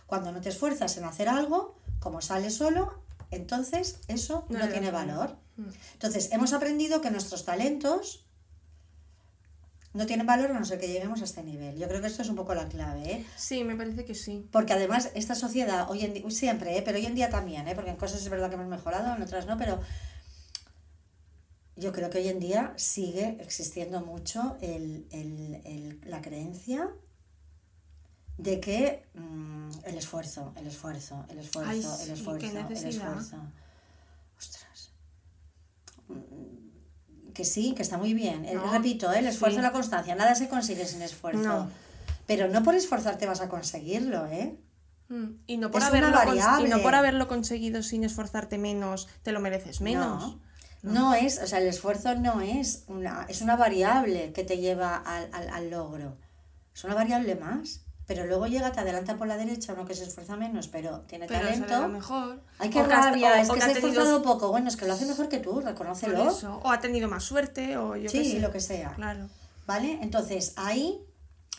Cuando 0.06 0.32
no 0.32 0.40
te 0.40 0.48
esfuerzas 0.48 0.96
en 0.96 1.04
hacer 1.04 1.28
algo, 1.28 1.76
como 2.00 2.20
sale 2.20 2.50
solo, 2.50 2.94
entonces 3.30 4.00
eso 4.08 4.46
no, 4.48 4.68
tiene 4.68 4.90
valor. 4.90 5.36
Mm. 5.56 5.68
Entonces, 5.94 6.30
hemos 6.32 6.52
aprendido 6.52 7.00
que 7.00 7.10
nuestros 7.10 7.44
talentos 7.44 8.24
no 9.92 10.06
tienen 10.06 10.24
valor 10.26 10.52
a 10.52 10.58
no 10.58 10.64
ser 10.64 10.78
que 10.78 10.86
lleguemos 10.86 11.20
a 11.20 11.24
este 11.24 11.42
nivel. 11.42 11.76
Yo 11.76 11.88
creo 11.88 12.00
que 12.00 12.06
esto 12.06 12.22
es 12.22 12.28
un 12.28 12.36
poco 12.36 12.54
la 12.54 12.68
clave, 12.68 13.12
¿eh? 13.12 13.26
Sí, 13.36 13.64
me 13.64 13.74
parece 13.74 14.04
que 14.04 14.14
sí. 14.14 14.46
Porque 14.52 14.72
además 14.72 15.10
esta 15.14 15.34
sociedad, 15.34 15.90
hoy 15.90 16.04
en 16.04 16.14
día, 16.14 16.30
siempre, 16.30 16.76
¿eh? 16.78 16.82
pero 16.82 16.96
hoy 16.98 17.06
en 17.06 17.14
día 17.16 17.28
también, 17.28 17.66
¿eh? 17.66 17.74
porque 17.74 17.90
en 17.90 17.96
cosas 17.96 18.22
es 18.22 18.28
verdad 18.28 18.48
que 18.50 18.54
hemos 18.54 18.68
mejorado, 18.68 19.16
en 19.16 19.22
otras 19.22 19.46
no, 19.46 19.58
pero 19.58 19.80
yo 21.76 21.92
creo 21.92 22.10
que 22.10 22.18
hoy 22.18 22.28
en 22.28 22.38
día 22.40 22.72
sigue 22.76 23.36
existiendo 23.40 24.00
mucho 24.00 24.56
el, 24.60 25.06
el- 25.10 25.60
el- 25.64 26.00
la 26.04 26.20
creencia 26.22 26.88
de 28.42 28.61
que 28.61 29.07
mm, 29.14 29.70
el 29.85 29.96
esfuerzo, 29.98 30.53
el 30.57 30.66
esfuerzo, 30.66 31.24
el 31.29 31.38
esfuerzo, 31.38 31.70
Ay, 31.70 31.79
el 31.79 32.11
esfuerzo, 32.12 32.46
el 32.46 32.87
esfuerzo. 32.88 33.37
Ostras. 34.38 34.92
Mm, 36.09 37.33
Que 37.33 37.44
sí, 37.44 37.74
que 37.74 37.83
está 37.83 37.96
muy 37.98 38.14
bien. 38.14 38.44
Eh, 38.44 38.55
No, 38.55 38.72
Repito, 38.72 39.12
¿eh? 39.12 39.18
el 39.20 39.26
esfuerzo 39.26 39.57
sí. 39.57 39.61
y 39.61 39.62
la 39.62 39.72
constancia. 39.72 40.14
Nada 40.14 40.35
se 40.35 40.48
consigue 40.48 40.85
sin 40.87 41.03
esfuerzo. 41.03 41.42
No. 41.42 41.70
Pero 42.26 42.48
no 42.48 42.62
por 42.62 42.74
esforzarte 42.74 43.26
vas 43.26 43.40
a 43.40 43.48
conseguirlo, 43.48 44.26
¿eh? 44.26 44.57
Mm. 45.09 45.26
Y 45.46 45.57
no, 45.59 45.70
por 45.70 45.83
Es 45.83 45.88
haberlo 45.88 46.09
y 46.64 46.68
no 46.68 46.83
por 46.83 46.94
haberlo 46.94 47.29
conseguido 47.29 47.83
sin 47.83 48.05
esforzarte 48.05 48.59
menos, 48.59 49.09
te 49.22 49.33
lo 49.33 49.40
mereces 49.40 49.81
menos. 49.81 50.22
No. 50.22 50.50
No 50.83 51.14
es, 51.14 51.38
o 51.42 51.46
sea, 51.46 51.59
el 51.59 51.66
esfuerzo 51.66 52.14
no 52.14 52.40
es 52.40 52.85
una, 52.87 53.26
es 53.29 53.42
una 53.42 53.55
variable 53.57 54.33
que 54.33 54.44
te 54.44 54.57
lleva 54.59 54.96
al, 54.96 55.29
al, 55.35 55.50
al 55.50 55.70
logro. 55.70 56.16
Es 56.74 56.85
una 56.85 56.94
variable 56.94 57.35
más. 57.35 57.83
Pero 58.11 58.27
luego 58.27 58.49
llega, 58.49 58.73
te 58.73 58.81
adelanta 58.81 59.16
por 59.16 59.29
la 59.29 59.37
derecha 59.37 59.73
uno 59.73 59.85
que 59.87 59.94
se 59.94 60.03
esfuerza 60.03 60.35
menos, 60.35 60.66
pero 60.66 61.03
tiene 61.03 61.29
Pero 61.29 61.46
talento. 61.46 61.87
mejor. 61.88 62.42
Ay, 62.59 62.68
qué 62.68 62.81
O 62.81 62.88
que 62.88 62.88
rabia, 62.92 63.31
o- 63.31 63.35
es 63.37 63.49
o 63.49 63.53
que 63.55 63.61
que 63.61 63.64
se 63.66 63.70
ha 63.70 63.75
tenido- 63.75 63.88
esforzado 64.03 64.23
poco. 64.25 64.49
Bueno, 64.51 64.66
es 64.66 64.77
que 64.77 64.85
lo 64.85 64.94
hace 64.94 65.07
mejor 65.07 65.29
que 65.29 65.38
tú, 65.38 65.61
reconócelo. 65.61 66.29
eso. 66.29 66.61
O 66.64 66.73
ha 66.73 66.81
tenido 66.81 67.09
más 67.09 67.23
suerte, 67.23 67.77
o 67.77 67.94
yo 67.94 68.11
Sí, 68.11 68.33
sé. 68.33 68.40
lo 68.40 68.51
que 68.51 68.59
sea. 68.59 68.94
Claro. 68.94 69.29
¿Vale? 69.64 70.01
Entonces, 70.03 70.55
ahí 70.57 70.99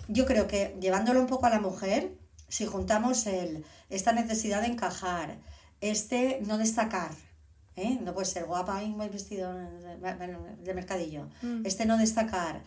yo 0.09 0.25
creo 0.25 0.45
que 0.49 0.75
llevándolo 0.81 1.21
un 1.21 1.27
poco 1.27 1.45
a 1.45 1.49
la 1.51 1.61
mujer, 1.61 2.17
si 2.49 2.65
juntamos 2.65 3.25
el, 3.27 3.63
esta 3.89 4.11
necesidad 4.11 4.59
de 4.59 4.67
encajar, 4.67 5.37
este 5.79 6.41
no 6.45 6.57
destacar, 6.57 7.11
¿eh? 7.77 7.97
no 8.01 8.13
puede 8.13 8.25
ser 8.27 8.43
guapa 8.43 8.83
y 8.83 8.89
muy 8.89 9.07
vestido 9.07 9.53
de, 9.53 9.95
de 10.65 10.73
mercadillo, 10.73 11.29
Mm. 11.43 11.65
este 11.65 11.85
no 11.85 11.97
destacar, 11.97 12.61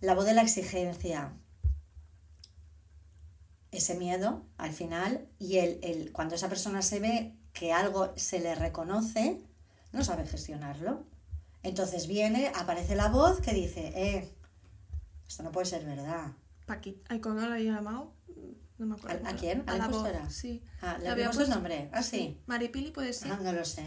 la 0.00 0.14
voz 0.14 0.24
de 0.24 0.32
la 0.32 0.40
exigencia, 0.40 1.32
ese 3.76 3.94
miedo 3.94 4.42
al 4.58 4.72
final, 4.72 5.26
y 5.38 5.58
el, 5.58 5.78
el, 5.82 6.12
cuando 6.12 6.34
esa 6.34 6.48
persona 6.48 6.82
se 6.82 7.00
ve 7.00 7.34
que 7.52 7.72
algo 7.72 8.12
se 8.16 8.40
le 8.40 8.54
reconoce, 8.54 9.40
no 9.92 10.04
sabe 10.04 10.26
gestionarlo. 10.26 11.04
Entonces 11.62 12.06
viene, 12.06 12.52
aparece 12.54 12.94
la 12.96 13.08
voz 13.08 13.40
que 13.40 13.52
dice, 13.52 13.92
eh, 13.96 14.32
esto 15.28 15.42
no 15.42 15.50
puede 15.52 15.66
ser 15.66 15.84
verdad. 15.84 16.32
Paquita. 16.66 17.00
Ay, 17.08 17.20
¿cómo 17.20 17.40
la 17.40 17.54
había 17.54 17.74
llamado? 17.74 18.12
No 18.78 18.86
me 18.86 18.94
acuerdo. 18.96 19.26
¿A- 19.26 19.30
a 19.30 19.36
quién? 19.36 19.62
¿A 19.66 19.72
la 19.72 19.78
la 19.78 19.88
voz? 19.88 20.08
Sí. 20.28 20.62
Ah, 20.82 20.98
¿le 21.00 21.08
había 21.08 21.26
puesto 21.26 21.44
el 21.44 21.50
nombre? 21.50 21.88
Ah, 21.92 22.02
sí. 22.02 22.38
Maripili 22.46 22.90
puede 22.90 23.12
ser. 23.14 23.32
Ah, 23.32 23.38
no 23.42 23.52
lo 23.52 23.64
sé. 23.64 23.84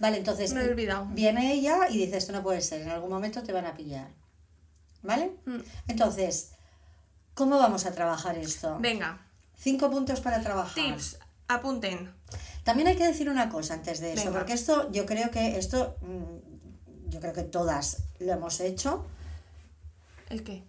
Vale, 0.00 0.18
entonces 0.18 0.52
Me 0.52 0.62
he 0.64 0.68
olvidado. 0.68 1.06
viene 1.06 1.52
ella 1.52 1.88
y 1.88 1.96
dice, 1.98 2.16
esto 2.16 2.32
no 2.32 2.42
puede 2.42 2.60
ser, 2.60 2.82
en 2.82 2.88
algún 2.90 3.10
momento 3.10 3.42
te 3.44 3.52
van 3.52 3.66
a 3.66 3.74
pillar. 3.74 4.08
¿Vale? 5.02 5.36
Mm. 5.46 5.60
Entonces, 5.88 6.50
¿cómo 7.34 7.58
vamos 7.58 7.86
a 7.86 7.92
trabajar 7.92 8.36
esto? 8.36 8.78
Venga, 8.80 9.24
Cinco 9.62 9.90
puntos 9.90 10.20
para 10.20 10.40
trabajar. 10.40 10.74
tips. 10.74 11.18
Apunten. 11.46 12.12
También 12.64 12.88
hay 12.88 12.96
que 12.96 13.06
decir 13.06 13.28
una 13.28 13.48
cosa 13.48 13.74
antes 13.74 14.00
de 14.00 14.14
eso, 14.14 14.24
Venga. 14.24 14.38
porque 14.38 14.54
esto, 14.54 14.90
yo 14.90 15.06
creo 15.06 15.30
que 15.30 15.56
esto, 15.56 15.96
mm, 16.00 17.10
yo 17.10 17.20
creo 17.20 17.32
que 17.32 17.44
todas 17.44 17.98
lo 18.18 18.32
hemos 18.32 18.58
hecho. 18.60 19.04
¿El 20.30 20.42
qué? 20.42 20.64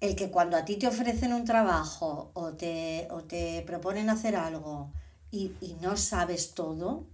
El 0.00 0.16
que 0.16 0.30
cuando 0.30 0.56
a 0.56 0.64
ti 0.64 0.76
te 0.76 0.88
ofrecen 0.88 1.32
un 1.32 1.44
trabajo 1.44 2.30
o 2.34 2.52
te, 2.54 3.06
o 3.10 3.22
te 3.24 3.62
proponen 3.66 4.10
hacer 4.10 4.34
algo 4.34 4.90
y, 5.30 5.52
y 5.60 5.76
no 5.80 5.96
sabes 5.96 6.54
todo, 6.54 7.04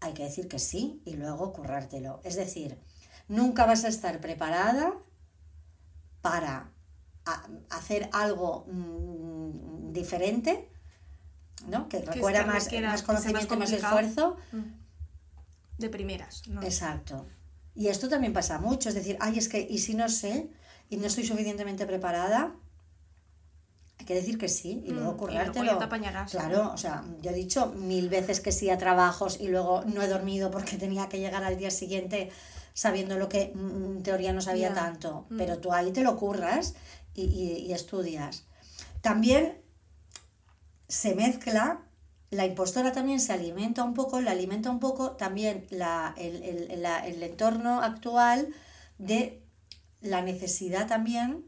hay 0.00 0.12
que 0.12 0.24
decir 0.24 0.46
que 0.48 0.58
sí 0.60 1.00
y 1.04 1.14
luego 1.14 1.52
currártelo. 1.52 2.20
Es 2.22 2.36
decir, 2.36 2.78
nunca 3.28 3.66
vas 3.66 3.84
a 3.84 3.88
estar 3.88 4.20
preparada 4.20 4.92
para 6.20 6.70
a- 7.24 7.46
hacer 7.70 8.08
algo 8.12 8.66
mm, 8.70 9.92
diferente, 9.92 10.68
¿no? 11.68 11.88
Que 11.88 11.98
es 11.98 12.06
requiera 12.06 12.40
que 12.40 12.46
más, 12.50 12.64
requiera- 12.64 12.88
más 12.90 13.00
más 13.00 13.02
conocimiento 13.06 13.56
más 13.56 13.68
complicado. 13.70 13.98
esfuerzo. 14.00 14.36
De 15.78 15.88
primeras, 15.88 16.46
¿no? 16.48 16.62
Exacto. 16.62 17.26
Y 17.74 17.88
esto 17.88 18.08
también 18.08 18.32
pasa 18.32 18.58
mucho, 18.58 18.88
es 18.88 18.94
decir, 18.94 19.16
ay, 19.20 19.38
es 19.38 19.48
que, 19.48 19.66
¿y 19.68 19.78
si 19.78 19.94
no 19.94 20.08
sé? 20.08 20.50
Y 20.90 20.96
no 20.98 21.06
estoy 21.06 21.24
suficientemente 21.24 21.86
preparada, 21.86 22.54
hay 23.98 24.04
que 24.06 24.14
decir 24.14 24.36
que 24.36 24.48
sí 24.48 24.82
y 24.84 24.90
Mm, 24.90 24.94
luego 24.94 24.94
y 24.94 24.96
luego 25.00 25.16
currártelo. 25.18 25.72
ya 25.72 25.78
te 25.78 25.84
apañarás, 25.84 26.30
Claro, 26.30 26.72
o 26.72 26.76
sea, 26.76 27.04
yo 27.22 27.30
he 27.30 27.34
dicho 27.34 27.66
mil 27.68 28.08
veces 28.08 28.40
que 28.40 28.52
sí 28.52 28.68
a 28.68 28.76
trabajos 28.76 29.40
y 29.40 29.48
luego 29.48 29.84
no 29.86 30.02
he 30.02 30.08
dormido 30.08 30.50
porque 30.50 30.76
tenía 30.78 31.08
que 31.08 31.18
llegar 31.20 31.44
al 31.44 31.56
día 31.56 31.70
siguiente 31.70 32.30
sabiendo 32.74 33.16
lo 33.18 33.28
que 33.28 33.52
mm, 33.54 33.96
en 33.96 34.02
teoría 34.02 34.32
no 34.32 34.40
sabía 34.40 34.74
tanto. 34.74 35.26
Mm. 35.30 35.38
Pero 35.38 35.58
tú 35.58 35.72
ahí 35.72 35.92
te 35.92 36.02
lo 36.02 36.16
curras 36.16 36.74
y, 37.14 37.24
y- 37.24 37.66
y 37.66 37.72
estudias. 37.72 38.44
También 39.00 39.60
se 40.88 41.14
mezcla, 41.14 41.82
la 42.30 42.46
impostora 42.46 42.92
también 42.92 43.20
se 43.20 43.32
alimenta 43.32 43.82
un 43.84 43.94
poco, 43.94 44.20
la 44.20 44.30
alimenta 44.32 44.70
un 44.70 44.80
poco 44.80 45.12
también 45.12 45.66
la, 45.70 46.14
el, 46.16 46.42
el- 46.42 46.82
la- 46.82 47.06
el 47.06 47.22
entorno 47.22 47.80
actual 47.82 48.48
de 48.98 49.42
la 50.00 50.22
necesidad 50.22 50.86
también 50.88 51.44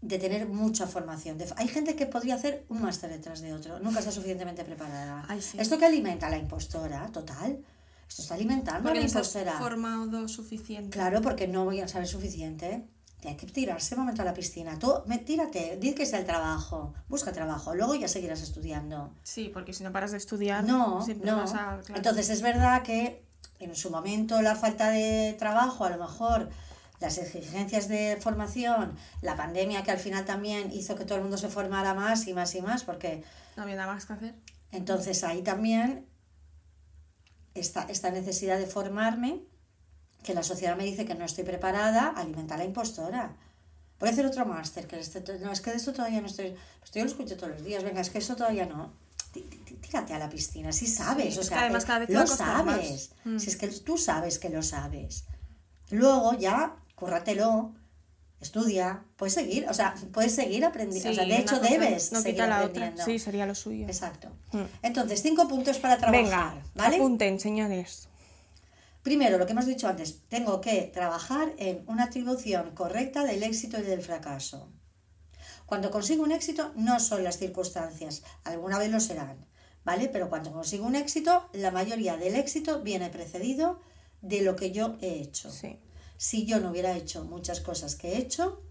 de 0.00 0.18
tener 0.18 0.48
mucha 0.48 0.86
formación. 0.86 1.38
Hay 1.56 1.68
gente 1.68 1.94
que 1.94 2.06
podría 2.06 2.34
hacer 2.34 2.64
un 2.68 2.82
máster 2.82 3.10
detrás 3.10 3.40
de 3.40 3.52
otro, 3.52 3.78
nunca 3.78 4.00
está 4.00 4.10
suficientemente 4.10 4.64
preparada. 4.64 5.24
Ay, 5.28 5.40
sí. 5.40 5.58
Esto 5.60 5.78
que 5.78 5.84
alimenta 5.86 6.26
a 6.26 6.30
la 6.30 6.38
impostora, 6.38 7.06
total. 7.12 7.64
Esto 8.08 8.22
está 8.22 8.34
alimentando 8.34 8.82
Porque 8.82 8.98
a 8.98 9.02
la 9.02 9.06
impostora. 9.08 9.58
formado 9.58 10.26
suficiente. 10.28 10.90
Claro, 10.90 11.22
porque 11.22 11.46
no 11.48 11.64
voy 11.64 11.80
a 11.80 11.88
saber 11.88 12.08
suficiente. 12.08 12.84
Hay 13.24 13.36
que 13.36 13.46
tirarse 13.46 13.94
un 13.94 14.00
momento 14.00 14.22
a 14.22 14.24
la 14.24 14.34
piscina. 14.34 14.78
Tú, 14.78 14.92
me, 15.06 15.18
tírate, 15.18 15.76
di 15.80 15.94
que 15.94 16.02
es 16.02 16.12
el 16.12 16.24
trabajo, 16.24 16.92
busca 17.08 17.30
trabajo, 17.32 17.74
luego 17.74 17.94
ya 17.94 18.08
seguirás 18.08 18.42
estudiando. 18.42 19.12
Sí, 19.22 19.50
porque 19.52 19.72
si 19.72 19.84
no 19.84 19.92
paras 19.92 20.10
de 20.10 20.16
estudiar, 20.18 20.64
No, 20.64 21.04
no. 21.24 21.36
vas 21.36 21.54
a... 21.54 21.78
claro. 21.78 21.94
Entonces 21.94 22.30
es 22.30 22.42
verdad 22.42 22.82
que 22.82 23.24
en 23.60 23.76
su 23.76 23.90
momento 23.90 24.42
la 24.42 24.56
falta 24.56 24.90
de 24.90 25.36
trabajo, 25.38 25.84
a 25.84 25.90
lo 25.90 25.98
mejor 25.98 26.50
las 26.98 27.18
exigencias 27.18 27.88
de 27.88 28.16
formación, 28.20 28.96
la 29.22 29.36
pandemia 29.36 29.82
que 29.84 29.90
al 29.92 29.98
final 29.98 30.24
también 30.24 30.72
hizo 30.72 30.96
que 30.96 31.04
todo 31.04 31.16
el 31.16 31.22
mundo 31.22 31.36
se 31.38 31.48
formara 31.48 31.94
más 31.94 32.26
y 32.26 32.32
más 32.34 32.54
y 32.56 32.60
más, 32.62 32.82
porque 32.84 33.22
No 33.56 33.62
había 33.62 33.76
nada 33.76 33.92
más 33.92 34.06
que 34.06 34.12
hacer. 34.14 34.34
entonces 34.72 35.22
ahí 35.24 35.42
también 35.42 36.06
esta, 37.54 37.82
esta 37.84 38.10
necesidad 38.10 38.58
de 38.58 38.66
formarme, 38.66 39.42
que 40.22 40.34
la 40.34 40.42
sociedad 40.42 40.76
me 40.76 40.84
dice 40.84 41.04
que 41.04 41.14
no 41.14 41.24
estoy 41.24 41.44
preparada, 41.44 42.08
alimenta 42.16 42.54
a 42.54 42.58
la 42.58 42.64
impostora. 42.64 43.36
Voy 43.98 44.08
a 44.08 44.12
hacer 44.12 44.26
otro 44.26 44.44
máster, 44.46 44.86
que 44.86 44.98
este, 44.98 45.22
no, 45.38 45.52
es 45.52 45.60
que 45.60 45.70
de 45.70 45.76
esto 45.76 45.92
todavía 45.92 46.20
no 46.20 46.26
estoy, 46.26 46.54
pues 46.80 46.90
yo 46.92 47.02
lo 47.04 47.08
escucho 47.10 47.36
todos 47.36 47.50
los 47.52 47.64
días, 47.64 47.84
venga, 47.84 48.00
es 48.00 48.10
que 48.10 48.18
eso 48.18 48.34
todavía 48.36 48.66
no. 48.66 48.92
Tí- 49.32 49.40
tí- 49.64 49.74
Tírate 49.82 50.14
a 50.14 50.18
la 50.18 50.28
piscina, 50.28 50.72
si 50.72 50.86
sabes, 50.86 51.34
Sí, 51.34 51.38
o 51.40 51.42
que 51.42 51.48
sea, 51.48 51.60
además 51.62 51.84
cada 51.84 51.98
vez 52.00 52.08
te 52.08 52.14
va 52.14 52.20
lo 52.22 52.26
sabes, 52.26 53.10
Mm. 53.24 53.38
si 53.38 53.48
es 53.50 53.56
que 53.56 53.68
tú 53.68 53.98
sabes 53.98 54.38
que 54.38 54.48
lo 54.48 54.62
sabes. 54.62 55.24
Luego 55.90 56.34
ya, 56.38 56.76
cúrratelo, 56.94 57.74
estudia, 58.40 59.04
puedes 59.16 59.34
seguir, 59.34 59.68
o 59.68 59.74
sea, 59.74 59.94
puedes 60.12 60.34
seguir 60.34 60.64
aprendiendo, 60.64 61.10
o 61.10 61.14
sea, 61.14 61.24
de 61.24 61.36
hecho 61.36 61.58
debes 61.60 62.10
No 62.12 62.20
seguir 62.20 62.34
quita 62.34 62.46
la 62.46 62.56
otra. 62.58 62.68
aprendiendo. 62.68 63.04
Sí, 63.04 63.18
sería 63.18 63.46
lo 63.46 63.54
suyo. 63.54 63.86
Exacto. 63.86 64.28
Mm. 64.52 64.62
Entonces, 64.82 65.22
cinco 65.22 65.46
puntos 65.46 65.78
para 65.78 65.96
trabajar, 65.98 66.22
Venga, 66.24 66.54
¿vale? 66.74 66.96
apunten, 66.96 67.38
señores. 67.38 68.08
Primero, 69.02 69.36
lo 69.36 69.46
que 69.46 69.52
hemos 69.52 69.66
dicho 69.66 69.88
antes, 69.88 70.20
tengo 70.28 70.60
que 70.60 70.82
trabajar 70.82 71.54
en 71.58 71.84
una 71.88 72.04
atribución 72.04 72.70
correcta 72.72 73.24
del 73.24 73.42
éxito 73.42 73.78
y 73.78 73.82
del 73.82 74.00
fracaso. 74.00 74.68
Cuando 75.66 75.90
consigo 75.90 76.22
un 76.22 76.32
éxito, 76.32 76.72
no 76.76 77.00
son 77.00 77.24
las 77.24 77.38
circunstancias, 77.38 78.22
alguna 78.44 78.78
vez 78.78 78.90
lo 78.90 79.00
serán, 79.00 79.46
¿vale? 79.84 80.08
Pero 80.08 80.28
cuando 80.28 80.52
consigo 80.52 80.86
un 80.86 80.94
éxito, 80.94 81.48
la 81.52 81.70
mayoría 81.70 82.16
del 82.16 82.36
éxito 82.36 82.82
viene 82.82 83.10
precedido 83.10 83.80
de 84.20 84.42
lo 84.42 84.54
que 84.54 84.70
yo 84.70 84.96
he 85.00 85.20
hecho. 85.20 85.50
Sí. 85.50 85.80
Si 86.16 86.46
yo 86.46 86.60
no 86.60 86.70
hubiera 86.70 86.96
hecho 86.96 87.24
muchas 87.24 87.60
cosas 87.60 87.96
que 87.96 88.12
he 88.12 88.18
hecho, 88.18 88.62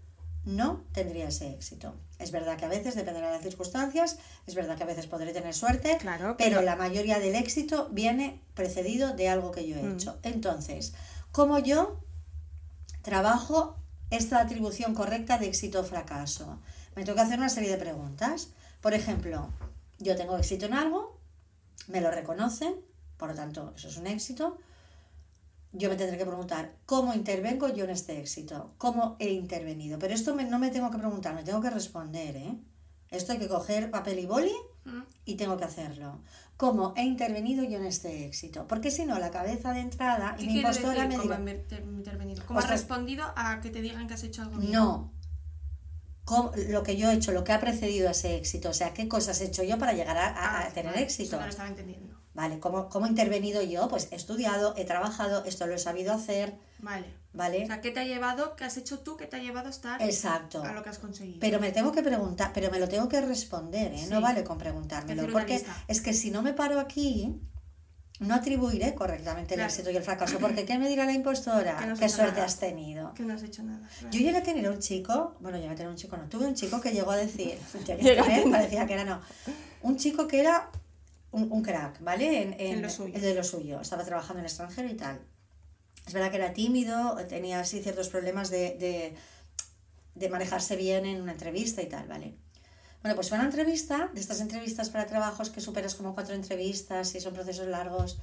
no 0.44 0.84
tendría 0.92 1.28
ese 1.28 1.50
éxito. 1.50 1.94
Es 2.22 2.30
verdad 2.30 2.56
que 2.56 2.64
a 2.64 2.68
veces 2.68 2.94
dependerá 2.94 3.26
de 3.28 3.34
las 3.34 3.42
circunstancias, 3.42 4.16
es 4.46 4.54
verdad 4.54 4.76
que 4.76 4.84
a 4.84 4.86
veces 4.86 5.06
podré 5.06 5.32
tener 5.32 5.52
suerte, 5.54 5.98
Claro, 5.98 6.36
pero, 6.38 6.56
pero- 6.58 6.62
la 6.62 6.76
mayoría 6.76 7.18
del 7.18 7.34
éxito 7.34 7.88
viene 7.90 8.40
precedido 8.54 9.12
de 9.14 9.28
algo 9.28 9.50
que 9.50 9.66
yo 9.66 9.76
he 9.76 9.82
Mm. 9.82 9.94
hecho. 9.94 10.18
Entonces, 10.22 10.94
¿cómo 11.32 11.58
yo 11.58 11.98
trabajo 13.02 13.76
esta 14.10 14.40
atribución 14.40 14.94
correcta 14.94 15.38
de 15.38 15.46
éxito 15.48 15.80
o 15.80 15.84
fracaso? 15.84 16.60
Me 16.94 17.04
tengo 17.04 17.16
que 17.16 17.22
hacer 17.22 17.38
una 17.38 17.48
serie 17.48 17.70
de 17.70 17.78
preguntas. 17.78 18.48
Por 18.80 18.94
ejemplo, 18.94 19.48
yo 19.98 20.16
tengo 20.16 20.36
éxito 20.36 20.66
en 20.66 20.74
algo, 20.74 21.18
me 21.88 22.00
lo 22.00 22.10
reconocen, 22.10 22.74
por 23.16 23.30
lo 23.30 23.34
tanto, 23.34 23.72
eso 23.76 23.88
es 23.88 23.96
un 23.96 24.06
éxito. 24.06 24.58
Yo 25.72 25.88
me 25.88 25.96
tendré 25.96 26.18
que 26.18 26.26
preguntar, 26.26 26.74
¿cómo 26.84 27.14
intervengo 27.14 27.68
yo 27.68 27.84
en 27.84 27.90
este 27.90 28.18
éxito? 28.20 28.74
¿Cómo 28.78 29.16
he 29.18 29.30
intervenido? 29.30 29.98
Pero 29.98 30.12
esto 30.14 30.34
me- 30.34 30.44
no 30.44 30.58
me 30.58 30.70
tengo 30.70 30.90
que 30.90 30.98
preguntar, 30.98 31.34
me 31.34 31.44
tengo 31.44 31.60
que 31.62 31.70
responder, 31.70 32.36
¿eh? 32.36 32.54
Esto 33.10 33.32
hay 33.32 33.38
que 33.38 33.48
coger 33.48 33.90
papel 33.90 34.18
y 34.18 34.26
boli 34.26 34.52
Mm. 34.84 35.02
y 35.24 35.34
tengo 35.36 35.56
que 35.56 35.64
hacerlo. 35.64 36.20
¿Cómo 36.58 36.92
he 36.96 37.04
intervenido 37.04 37.64
yo 37.64 37.78
en 37.78 37.86
este 37.86 38.26
éxito? 38.26 38.66
Porque 38.68 38.90
si 38.90 39.04
no, 39.06 39.18
la 39.18 39.30
cabeza 39.30 39.72
de 39.72 39.80
entrada 39.80 40.34
y 40.38 40.42
¿Qué 40.46 40.52
mi 40.52 40.56
impostora 40.58 41.06
decir 41.06 41.08
me 41.08 41.22
dirá, 41.22 41.38
intervenido? 41.98 42.44
¿Cómo 42.46 42.58
has 42.58 42.64
Ostras. 42.66 42.80
respondido 42.80 43.24
a 43.36 43.60
que 43.60 43.70
te 43.70 43.80
digan 43.80 44.06
que 44.08 44.14
has 44.14 44.22
hecho 44.24 44.42
algo 44.42 44.56
no, 44.58 45.10
cómo- 46.24 46.52
lo 46.68 46.82
que 46.82 46.96
yo 46.96 47.10
he 47.10 47.14
hecho, 47.14 47.32
lo 47.32 47.44
que 47.44 47.52
ha 47.52 47.60
precedido 47.60 48.08
a 48.08 48.12
ese 48.12 48.36
éxito, 48.36 48.68
o 48.70 48.74
sea, 48.74 48.92
qué 48.92 49.08
cosas 49.08 49.40
he 49.40 49.46
hecho 49.46 49.62
yo 49.62 49.78
para 49.78 49.92
llegar 49.94 50.16
a, 50.18 50.26
a- 50.28 50.58
a 50.60 50.66
Ah, 50.66 50.68
tener 50.72 50.92
vale, 50.92 51.04
éxito. 51.04 51.30
Eso 51.30 51.36
no 51.38 51.42
lo 51.44 51.50
estaba 51.50 51.68
entendiendo. 51.68 52.20
¿Vale? 52.34 52.58
¿Cómo, 52.60 52.88
¿Cómo 52.88 53.06
he 53.06 53.08
intervenido 53.10 53.62
yo? 53.62 53.88
Pues 53.88 54.08
he 54.10 54.16
estudiado, 54.16 54.74
he 54.78 54.84
trabajado, 54.86 55.44
esto 55.44 55.66
lo 55.66 55.74
he 55.74 55.78
sabido 55.78 56.14
hacer, 56.14 56.54
Vale. 56.78 57.04
¿vale? 57.34 57.64
O 57.64 57.66
sea, 57.66 57.80
¿qué 57.82 57.90
te 57.90 58.00
ha 58.00 58.04
llevado, 58.04 58.56
qué 58.56 58.64
has 58.64 58.76
hecho 58.78 59.00
tú, 59.00 59.18
qué 59.18 59.26
te 59.26 59.36
ha 59.36 59.38
llevado 59.40 59.66
a 59.66 59.70
estar 59.70 60.00
Exacto. 60.00 60.62
a 60.62 60.72
lo 60.72 60.82
que 60.82 60.88
has 60.88 60.98
conseguido? 60.98 61.40
Pero 61.40 61.60
me 61.60 61.72
tengo 61.72 61.92
que 61.92 62.02
preguntar, 62.02 62.52
pero 62.54 62.70
me 62.70 62.78
lo 62.78 62.88
tengo 62.88 63.06
que 63.08 63.20
responder, 63.20 63.92
¿eh? 63.92 64.06
No 64.08 64.20
vale 64.22 64.44
con 64.44 64.56
preguntármelo. 64.56 65.30
Porque 65.30 65.62
es 65.88 66.00
que 66.00 66.14
si 66.14 66.30
no 66.30 66.40
me 66.40 66.54
paro 66.54 66.80
aquí, 66.80 67.38
no 68.20 68.34
atribuiré 68.34 68.94
correctamente 68.94 69.54
el 69.54 69.60
éxito 69.60 69.90
y 69.90 69.96
el 69.96 70.02
fracaso. 70.02 70.38
Porque 70.38 70.64
¿qué 70.64 70.78
me 70.78 70.88
dirá 70.88 71.04
la 71.04 71.12
impostora? 71.12 71.76
Que 71.80 71.86
no 71.86 71.92
has 71.92 71.98
¿Qué 71.98 72.08
suerte 72.08 72.32
nada. 72.34 72.44
has 72.46 72.58
tenido? 72.58 73.12
Que 73.14 73.24
no 73.24 73.34
has 73.34 73.42
hecho 73.42 73.62
nada. 73.62 73.86
Yo 74.10 74.20
llegué 74.20 74.36
a 74.36 74.42
tener 74.42 74.68
un 74.70 74.78
chico, 74.78 75.36
bueno, 75.40 75.58
llegué 75.58 75.70
a 75.72 75.74
tener 75.74 75.90
un 75.90 75.96
chico, 75.96 76.16
no, 76.16 76.24
tuve 76.28 76.46
un 76.46 76.54
chico 76.54 76.80
que 76.80 76.92
llegó 76.92 77.10
a 77.10 77.16
decir, 77.16 77.58
tener. 77.86 78.22
parecía 78.50 78.86
que 78.86 78.94
era 78.94 79.04
no, 79.04 79.20
un 79.82 79.96
chico 79.96 80.26
que 80.28 80.40
era 80.40 80.70
un, 81.32 81.50
un 81.50 81.62
crack, 81.62 82.00
¿vale? 82.02 82.42
En, 82.42 82.54
En 82.58 82.82
lo 82.82 82.88
suyo. 82.88 83.18
de 83.18 83.34
lo 83.34 83.42
suyo, 83.44 83.80
estaba 83.80 84.04
trabajando 84.04 84.34
en 84.40 84.44
el 84.44 84.50
extranjero 84.50 84.88
y 84.88 84.94
tal. 84.94 85.20
Es 86.06 86.12
verdad 86.12 86.30
que 86.30 86.36
era 86.36 86.52
tímido, 86.52 87.16
tenía 87.28 87.60
así 87.60 87.82
ciertos 87.82 88.08
problemas 88.08 88.50
de, 88.50 88.76
de, 88.78 89.16
de 90.14 90.28
manejarse 90.28 90.76
bien 90.76 91.06
en 91.06 91.20
una 91.22 91.32
entrevista 91.32 91.82
y 91.82 91.88
tal, 91.88 92.06
¿vale? 92.08 92.34
Bueno, 93.02 93.16
pues 93.16 93.28
fue 93.28 93.38
una 93.38 93.46
entrevista, 93.46 94.10
de 94.14 94.20
estas 94.20 94.40
entrevistas 94.40 94.88
para 94.90 95.06
trabajos 95.06 95.50
que 95.50 95.60
superas 95.60 95.94
como 95.96 96.14
cuatro 96.14 96.34
entrevistas 96.34 97.14
y 97.14 97.20
son 97.20 97.34
procesos 97.34 97.66
largos. 97.66 98.18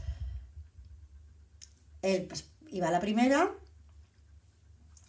Él 2.02 2.26
pues, 2.30 2.45
iba 2.69 2.88
a 2.88 2.91
la 2.91 3.02
primera, 3.02 3.52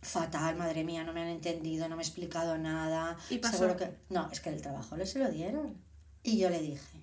fatal, 0.02 0.56
madre 0.56 0.82
mía, 0.82 1.04
no 1.04 1.12
me 1.12 1.22
han 1.22 1.28
entendido, 1.28 1.88
no 1.88 1.96
me 1.96 2.02
he 2.02 2.06
explicado 2.06 2.58
nada. 2.58 3.16
¿Y 3.28 3.38
pasó? 3.38 3.58
Seguro 3.58 3.76
que... 3.76 3.92
No, 4.08 4.28
es 4.32 4.40
que 4.40 4.48
el 4.48 4.60
trabajo 4.60 4.96
le 4.96 5.06
se 5.06 5.18
lo 5.18 5.30
dieron. 5.30 5.76
Y 6.22 6.38
yo 6.38 6.50
le 6.50 6.60
dije, 6.60 6.99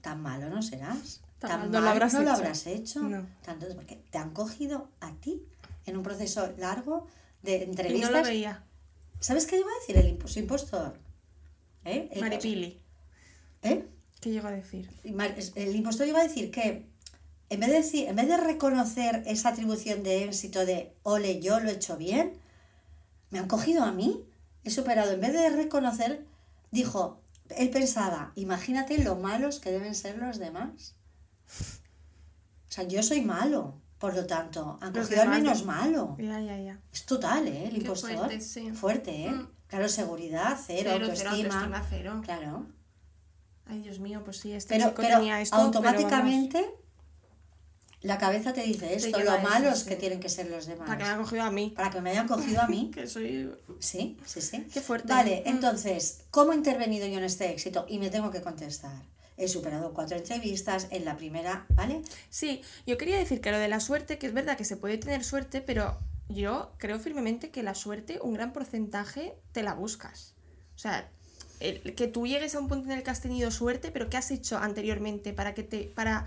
tan 0.00 0.22
malo 0.22 0.48
no 0.50 0.62
serás. 0.62 1.20
Tan 1.38 1.50
Tan, 1.50 1.60
mal 1.60 1.70
no 1.70 1.80
lo 1.80 1.88
habrás 1.90 2.12
no 2.14 2.20
lo 2.22 2.30
hecho". 2.30 2.36
habrás 2.36 2.66
hecho. 2.66 3.00
No. 3.02 3.26
Tanto, 3.44 3.66
porque 3.74 3.96
te 4.10 4.18
han 4.18 4.30
cogido 4.32 4.88
a 5.00 5.12
ti 5.14 5.42
en 5.86 5.96
un 5.96 6.02
proceso 6.02 6.52
largo 6.58 7.06
de 7.42 7.56
Y 7.56 7.58
no 7.60 7.64
entrevistas. 7.72 8.10
lo 8.10 8.22
veía. 8.22 8.64
¿Sabes 9.20 9.46
qué 9.46 9.58
iba 9.58 9.68
a 9.70 9.80
decir 9.80 9.96
el 9.96 10.18
impos- 10.18 10.36
impostor? 10.36 10.98
¿Eh? 11.84 12.08
El- 12.12 12.20
Maripili. 12.20 12.80
¿Eh? 13.62 13.86
¿Qué 14.20 14.30
llegó 14.30 14.48
a 14.48 14.52
decir? 14.52 14.90
El 15.54 15.76
impostor 15.76 16.06
iba 16.08 16.20
a 16.20 16.24
decir 16.24 16.50
que 16.50 16.86
en 17.50 17.60
vez 17.60 17.68
de, 17.70 17.76
decir, 17.76 18.08
en 18.08 18.16
vez 18.16 18.28
de 18.28 18.36
reconocer 18.36 19.22
esa 19.26 19.50
atribución 19.50 20.02
de 20.02 20.24
éxito 20.24 20.66
de 20.66 20.92
ole, 21.04 21.40
yo 21.40 21.60
lo 21.60 21.70
he 21.70 21.74
hecho 21.74 21.96
bien, 21.96 22.32
me 23.30 23.38
han 23.38 23.46
cogido 23.48 23.84
a 23.84 23.92
mí, 23.92 24.24
he 24.64 24.70
superado. 24.70 25.12
En 25.12 25.20
vez 25.20 25.32
de 25.32 25.48
reconocer, 25.50 26.26
dijo, 26.72 27.18
él 27.56 27.70
pensaba, 27.70 28.32
imagínate 28.34 28.98
lo 29.02 29.16
malos 29.16 29.58
que 29.60 29.70
deben 29.70 29.94
ser 29.94 30.18
los 30.18 30.38
demás. 30.38 30.94
O 32.68 32.70
sea, 32.72 32.84
yo 32.84 33.02
soy 33.02 33.22
malo, 33.22 33.80
por 33.98 34.14
lo 34.14 34.26
tanto, 34.26 34.78
han 34.80 34.92
cogido 34.92 35.22
al 35.22 35.30
menos 35.30 35.64
malo. 35.64 36.16
Ya, 36.18 36.40
ya, 36.40 36.58
ya. 36.58 36.80
Es 36.92 37.04
total, 37.06 37.48
¿eh? 37.48 37.64
El 37.64 37.70
Qué 37.70 37.76
impostor. 37.78 38.16
fuerte, 38.16 38.40
sí. 38.40 38.70
Fuerte, 38.72 39.24
¿eh? 39.24 39.30
Mm. 39.30 39.48
Claro, 39.68 39.88
seguridad, 39.88 40.58
cero, 40.64 40.90
Cero, 40.92 41.06
cero, 41.14 41.30
autoestima. 41.30 41.54
autoestima 41.54 41.86
cero. 41.88 42.20
Claro. 42.24 42.66
Ay, 43.66 43.82
Dios 43.82 43.98
mío, 44.00 44.22
pues 44.24 44.38
sí, 44.38 44.52
este 44.52 44.74
Pero, 44.76 44.90
chico 44.90 45.02
pero 45.02 45.16
tenía 45.18 45.40
esto. 45.40 45.56
pero 45.56 45.66
automáticamente 45.66 46.70
la 48.02 48.16
cabeza 48.18 48.52
te 48.52 48.62
dice 48.62 48.94
esto, 48.94 49.18
lo 49.18 49.38
malos 49.40 49.80
sí. 49.80 49.88
que 49.88 49.96
tienen 49.96 50.20
que 50.20 50.28
ser 50.28 50.48
los 50.50 50.66
demás. 50.66 50.86
Para 50.86 50.98
que 50.98 51.04
me 51.04 51.10
han 51.10 51.18
cogido 51.22 51.42
a 51.42 51.50
mí. 51.50 51.72
Para 51.74 51.90
que 51.90 52.00
me 52.00 52.10
hayan 52.10 52.28
cogido 52.28 52.60
a 52.60 52.68
mí. 52.68 52.90
Que 52.94 53.06
soy. 53.06 53.50
Sí, 53.80 54.16
sí, 54.24 54.40
sí. 54.40 54.66
Qué 54.72 54.80
fuerte. 54.80 55.08
Vale, 55.12 55.42
Mm. 55.44 55.48
entonces, 55.48 56.20
¿cómo 56.30 56.52
he 56.52 56.56
intervenido 56.56 57.06
yo 57.06 57.18
en 57.18 57.24
este 57.24 57.50
éxito? 57.50 57.86
Y 57.88 57.98
me 57.98 58.10
tengo 58.10 58.30
que 58.30 58.40
contestar. 58.40 59.02
He 59.36 59.46
superado 59.48 59.92
cuatro 59.94 60.16
entrevistas, 60.16 60.88
en 60.90 61.04
la 61.04 61.16
primera, 61.16 61.66
¿vale? 61.74 62.02
Sí, 62.28 62.60
yo 62.86 62.98
quería 62.98 63.18
decir 63.18 63.40
que 63.40 63.52
lo 63.52 63.58
de 63.58 63.68
la 63.68 63.78
suerte, 63.80 64.18
que 64.18 64.26
es 64.26 64.32
verdad 64.34 64.56
que 64.56 64.64
se 64.64 64.76
puede 64.76 64.98
tener 64.98 65.22
suerte, 65.24 65.60
pero 65.60 65.96
yo 66.28 66.72
creo 66.78 66.98
firmemente 66.98 67.50
que 67.50 67.62
la 67.62 67.74
suerte, 67.76 68.18
un 68.22 68.34
gran 68.34 68.52
porcentaje, 68.52 69.34
te 69.52 69.62
la 69.62 69.74
buscas. 69.74 70.34
O 70.74 70.78
sea, 70.78 71.08
el- 71.60 71.94
que 71.94 72.06
tú 72.08 72.26
llegues 72.26 72.54
a 72.54 72.60
un 72.60 72.68
punto 72.68 72.90
en 72.90 72.98
el 72.98 73.02
que 73.04 73.10
has 73.10 73.20
tenido 73.20 73.50
suerte, 73.50 73.90
pero 73.92 74.08
¿qué 74.10 74.16
has 74.16 74.30
hecho 74.30 74.58
anteriormente 74.58 75.32
para 75.32 75.54
que 75.54 75.62
te. 75.62 75.84
para 75.84 76.26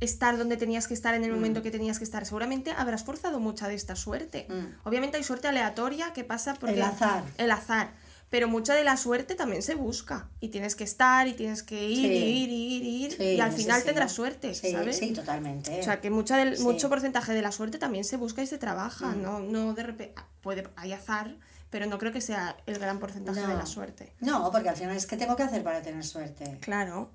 estar 0.00 0.38
donde 0.38 0.56
tenías 0.56 0.88
que 0.88 0.94
estar 0.94 1.14
en 1.14 1.24
el 1.24 1.32
momento 1.32 1.62
que 1.62 1.70
tenías 1.70 1.98
que 1.98 2.04
estar? 2.04 2.24
Seguramente 2.26 2.72
habrás 2.72 3.04
forzado 3.04 3.38
mucha 3.40 3.68
de 3.68 3.74
esta 3.74 3.96
suerte. 3.96 4.46
Mm. 4.48 4.86
Obviamente 4.88 5.16
hay 5.16 5.24
suerte 5.24 5.48
aleatoria 5.48 6.12
que 6.12 6.24
pasa 6.24 6.54
porque. 6.54 6.74
El 6.76 6.82
azar. 6.82 7.24
El 7.38 7.50
azar. 7.50 7.90
Pero 8.30 8.46
mucha 8.46 8.74
de 8.74 8.84
la 8.84 8.96
suerte 8.96 9.34
también 9.34 9.60
se 9.60 9.74
busca. 9.74 10.28
Y 10.38 10.50
tienes 10.50 10.76
que 10.76 10.84
estar, 10.84 11.26
y 11.26 11.32
tienes 11.34 11.64
que 11.64 11.88
ir, 11.88 11.96
Sí. 11.96 12.12
y 12.12 12.44
ir, 12.44 12.50
ir, 12.50 12.82
ir. 12.84 13.12
Sí, 13.16 13.22
y 13.24 13.40
al 13.40 13.50
final 13.52 13.80
sí. 13.80 13.86
tendrás 13.86 14.12
suerte, 14.12 14.54
Sí, 14.54 14.70
¿sabes? 14.70 14.98
sí, 14.98 15.12
totalmente. 15.12 15.80
O 15.80 15.82
sea, 15.82 16.00
que 16.00 16.10
mucha 16.10 16.36
del, 16.36 16.56
mucho 16.60 16.88
porcentaje 16.88 17.32
de 17.32 17.42
la 17.42 17.50
suerte 17.50 17.78
también 17.78 18.04
se 18.04 18.16
busca 18.16 18.40
y 18.40 18.46
se 18.46 18.56
trabaja. 18.56 19.08
Mm. 19.08 19.22
No, 19.22 19.40
no 19.40 19.74
de 19.74 19.82
repente. 19.82 20.14
Puede, 20.42 20.68
hay 20.76 20.92
azar, 20.92 21.36
pero 21.70 21.86
no 21.86 21.98
creo 21.98 22.12
que 22.12 22.20
sea 22.20 22.56
el 22.66 22.78
gran 22.78 23.00
porcentaje 23.00 23.40
de 23.40 23.48
No. 23.48 23.56
la 23.56 23.66
suerte. 23.66 24.12
No, 24.20 24.48
porque 24.52 24.68
al 24.68 24.76
final 24.76 24.94
es 24.96 25.06
que 25.06 25.16
tengo 25.16 25.34
que 25.34 25.42
hacer 25.42 25.64
para 25.64 25.82
tener 25.82 26.04
suerte. 26.04 26.56
Claro. 26.60 27.10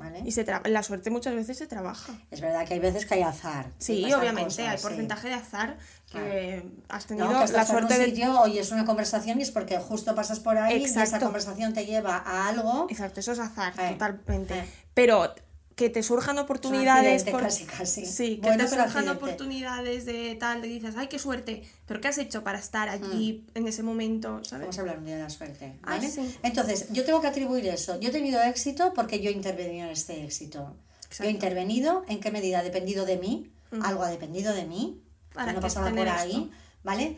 ¿Vale? 0.00 0.22
Y 0.24 0.32
se 0.32 0.44
la 0.64 0.82
suerte 0.82 1.10
muchas 1.10 1.34
veces 1.34 1.58
se 1.58 1.66
trabaja. 1.66 2.14
Es 2.30 2.40
verdad 2.40 2.66
que 2.66 2.72
hay 2.74 2.80
veces 2.80 3.04
que 3.04 3.14
hay 3.14 3.22
azar. 3.22 3.70
Sí, 3.78 4.10
obviamente, 4.12 4.44
cosas, 4.56 4.68
hay 4.68 4.78
sí. 4.78 4.82
porcentaje 4.82 5.28
de 5.28 5.34
azar 5.34 5.76
que 6.10 6.64
has 6.88 7.04
No, 7.04 7.08
tenido 7.08 7.28
que 7.28 7.34
la 7.34 7.44
estás 7.44 7.68
en 7.70 7.76
un 7.76 7.82
suerte 7.82 7.98
de. 7.98 8.06
sitio, 8.06 8.40
oyes 8.40 8.72
una 8.72 8.86
conversación 8.86 9.38
y 9.38 9.42
es 9.42 9.50
porque 9.50 9.78
justo 9.78 10.14
pasas 10.14 10.40
por 10.40 10.56
ahí 10.56 10.78
y 10.80 10.84
esa 10.84 11.00
Exacto. 11.04 11.26
conversación 11.26 11.74
te 11.74 11.84
lleva 11.84 12.16
a 12.16 12.48
algo. 12.48 12.86
Exacto, 12.88 13.20
eso 13.20 13.32
es 13.32 13.38
azar, 13.38 13.74
Eh, 13.78 13.92
totalmente. 13.92 14.58
eh. 14.58 14.68
Pero 14.94 15.34
que 15.80 15.88
te 15.88 16.02
surjan 16.02 16.38
oportunidades. 16.38 17.22
accidente, 17.22 17.42
casi, 17.42 17.64
casi. 17.64 18.04
Sí, 18.04 18.36
que 18.36 18.48
Bueno, 18.48 18.64
te 18.64 18.68
surjan 18.68 19.08
oportunidades 19.08 20.04
de 20.04 20.34
tal, 20.34 20.60
de 20.60 20.68
dices, 20.68 20.94
ay, 20.98 21.06
qué 21.06 21.18
suerte. 21.18 21.62
Pero 21.86 22.02
¿qué 22.02 22.08
has 22.08 22.18
hecho 22.18 22.44
para 22.44 22.58
estar 22.58 22.90
allí 22.90 23.46
en 23.54 23.66
ese 23.66 23.82
momento? 23.82 24.44
¿sabes? 24.44 24.52
Mm. 24.52 24.60
Vamos 24.60 24.76
a 24.76 24.80
hablar 24.82 24.98
un 24.98 25.06
día 25.06 25.16
de 25.16 25.22
la 25.22 25.30
suerte. 25.30 25.78
Ay, 25.82 26.00
¿vale? 26.00 26.10
sí. 26.10 26.36
Entonces, 26.42 26.88
yo 26.92 27.02
tengo 27.06 27.22
que 27.22 27.28
atribuir 27.28 27.66
eso. 27.66 27.98
Yo 27.98 28.10
he 28.10 28.12
tenido 28.12 28.42
éxito 28.42 28.92
porque 28.92 29.20
yo 29.20 29.30
he 29.30 29.32
intervenido 29.32 29.86
en 29.86 29.92
este 29.92 30.22
éxito. 30.22 30.76
Yo 31.18 31.24
he 31.24 31.30
intervenido, 31.30 32.04
¿en 32.08 32.20
qué 32.20 32.30
medida 32.30 32.58
ha 32.58 32.62
dependido 32.62 33.06
de 33.06 33.16
mí? 33.16 33.50
Algo 33.82 34.02
ha 34.02 34.10
dependido 34.10 34.52
de 34.52 34.66
mí. 34.66 35.00
Para 35.32 35.46
que 35.46 35.54
no 35.54 35.60
pasaba 35.62 35.88
por 35.88 36.08
ahí, 36.10 36.30
esto. 36.30 36.50
¿vale? 36.82 37.16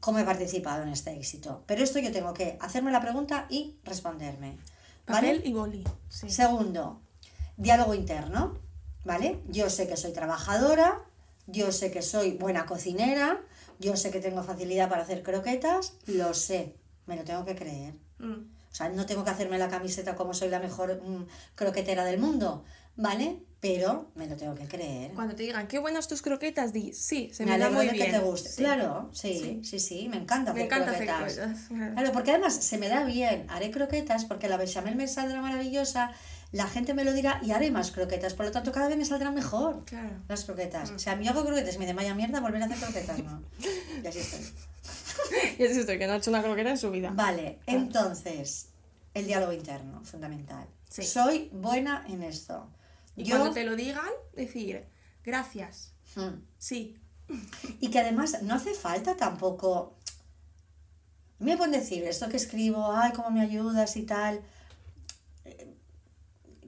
¿Cómo 0.00 0.18
he 0.18 0.24
participado 0.24 0.82
en 0.82 0.90
este 0.90 1.16
éxito? 1.16 1.64
Pero 1.66 1.82
esto 1.82 1.98
yo 1.98 2.12
tengo 2.12 2.34
que 2.34 2.58
hacerme 2.60 2.92
la 2.92 3.00
pregunta 3.00 3.46
y 3.48 3.76
responderme. 3.84 4.58
¿Vale? 5.06 5.28
Papel 5.28 5.42
y 5.46 5.52
boli. 5.54 5.84
Sí. 6.10 6.28
Segundo, 6.28 7.00
diálogo 7.60 7.94
interno, 7.94 8.58
¿vale? 9.04 9.40
Yo 9.48 9.70
sé 9.70 9.86
que 9.88 9.96
soy 9.96 10.12
trabajadora, 10.12 10.98
yo 11.46 11.70
sé 11.72 11.90
que 11.90 12.02
soy 12.02 12.32
buena 12.32 12.66
cocinera, 12.66 13.40
yo 13.78 13.96
sé 13.96 14.10
que 14.10 14.20
tengo 14.20 14.42
facilidad 14.42 14.88
para 14.88 15.02
hacer 15.02 15.22
croquetas, 15.22 15.94
lo 16.06 16.34
sé, 16.34 16.74
me 17.06 17.16
lo 17.16 17.24
tengo 17.24 17.44
que 17.44 17.54
creer. 17.54 17.94
Mm. 18.18 18.32
O 18.72 18.74
sea, 18.74 18.88
no 18.88 19.04
tengo 19.06 19.24
que 19.24 19.30
hacerme 19.30 19.58
la 19.58 19.68
camiseta 19.68 20.14
como 20.14 20.32
soy 20.32 20.48
la 20.48 20.60
mejor 20.60 21.02
mm, 21.02 21.26
croquetera 21.56 22.04
del 22.04 22.18
mundo, 22.20 22.64
¿vale? 22.96 23.42
Pero 23.60 24.10
me 24.14 24.26
lo 24.26 24.36
tengo 24.36 24.54
que 24.54 24.66
creer. 24.66 25.12
Cuando 25.12 25.34
te 25.34 25.42
digan, 25.42 25.66
qué 25.66 25.78
buenas 25.78 26.08
tus 26.08 26.22
croquetas, 26.22 26.72
di, 26.72 26.94
sí, 26.94 27.30
se 27.34 27.44
me 27.44 27.52
me, 27.52 27.58
da 27.58 27.68
muy 27.68 27.86
de 27.86 27.92
bien. 27.92 28.06
que 28.06 28.12
te 28.12 28.18
guste. 28.20 28.48
Sí. 28.48 28.62
Claro, 28.62 29.10
sí, 29.12 29.34
sí, 29.38 29.60
Sí. 29.64 29.80
sí, 29.80 30.08
me 30.08 30.16
encanta 30.18 30.54
Me 30.54 30.62
hacer 30.62 30.66
encanta 30.72 30.90
hacer 30.92 31.06
croquetas. 31.08 31.58
claro. 31.68 31.92
Claro, 31.94 32.12
porque 32.12 32.30
además 32.30 32.54
se 32.54 32.78
me 32.78 32.88
da 32.88 33.04
bien, 33.04 33.44
haré 33.50 33.70
croquetas 33.70 34.24
porque 34.24 34.48
la 34.48 34.56
bechamel 34.56 34.94
me 34.96 35.08
saldrá 35.08 35.42
maravillosa, 35.42 36.12
la 36.52 36.66
gente 36.66 36.94
me 36.94 37.04
lo 37.04 37.12
dirá 37.12 37.40
y 37.44 37.52
haré 37.52 37.70
más 37.70 37.90
croquetas, 37.92 38.34
por 38.34 38.46
lo 38.46 38.52
tanto 38.52 38.72
cada 38.72 38.88
vez 38.88 38.96
me 38.98 39.04
saldrán 39.04 39.34
mejor 39.34 39.84
Claro. 39.84 40.16
las 40.28 40.44
croquetas. 40.44 40.90
O 40.90 40.98
sea, 40.98 41.20
yo 41.20 41.30
hago 41.30 41.44
croquetas 41.44 41.74
y 41.76 41.78
me 41.78 41.84
dicen, 41.84 41.96
vaya 41.96 42.14
mierda, 42.14 42.40
volver 42.40 42.62
a 42.62 42.66
hacer 42.66 42.78
croquetas, 42.78 43.18
no. 43.22 43.42
Y 44.02 44.06
así 44.06 44.18
estoy. 44.18 44.40
Y 45.58 45.62
es 45.64 45.76
esto, 45.76 45.92
que 45.92 46.06
no 46.06 46.14
ha 46.14 46.16
hecho 46.16 46.30
una 46.30 46.42
croqueta 46.42 46.70
en 46.70 46.78
su 46.78 46.90
vida. 46.90 47.10
Vale, 47.14 47.60
entonces, 47.66 48.68
el 49.14 49.26
diálogo 49.26 49.52
interno, 49.52 50.02
fundamental. 50.04 50.66
Sí. 50.88 51.02
Soy 51.04 51.50
buena 51.52 52.04
en 52.08 52.22
esto. 52.22 52.68
Y 53.16 53.24
Yo, 53.24 53.36
cuando 53.36 53.54
te 53.54 53.64
lo 53.64 53.76
digan, 53.76 54.08
decir, 54.34 54.86
gracias, 55.24 55.92
Hmm. 56.16 56.40
sí. 56.58 56.96
Y 57.78 57.90
que 57.90 58.00
además 58.00 58.42
no 58.42 58.54
hace 58.54 58.74
falta 58.74 59.16
tampoco 59.16 59.94
me 61.38 61.56
pueden 61.56 61.72
decir 61.72 62.02
esto 62.04 62.28
que 62.28 62.36
escribo, 62.36 62.90
ay, 62.92 63.12
cómo 63.12 63.30
me 63.30 63.40
ayudas 63.40 63.96
y 63.96 64.02
tal. 64.02 64.40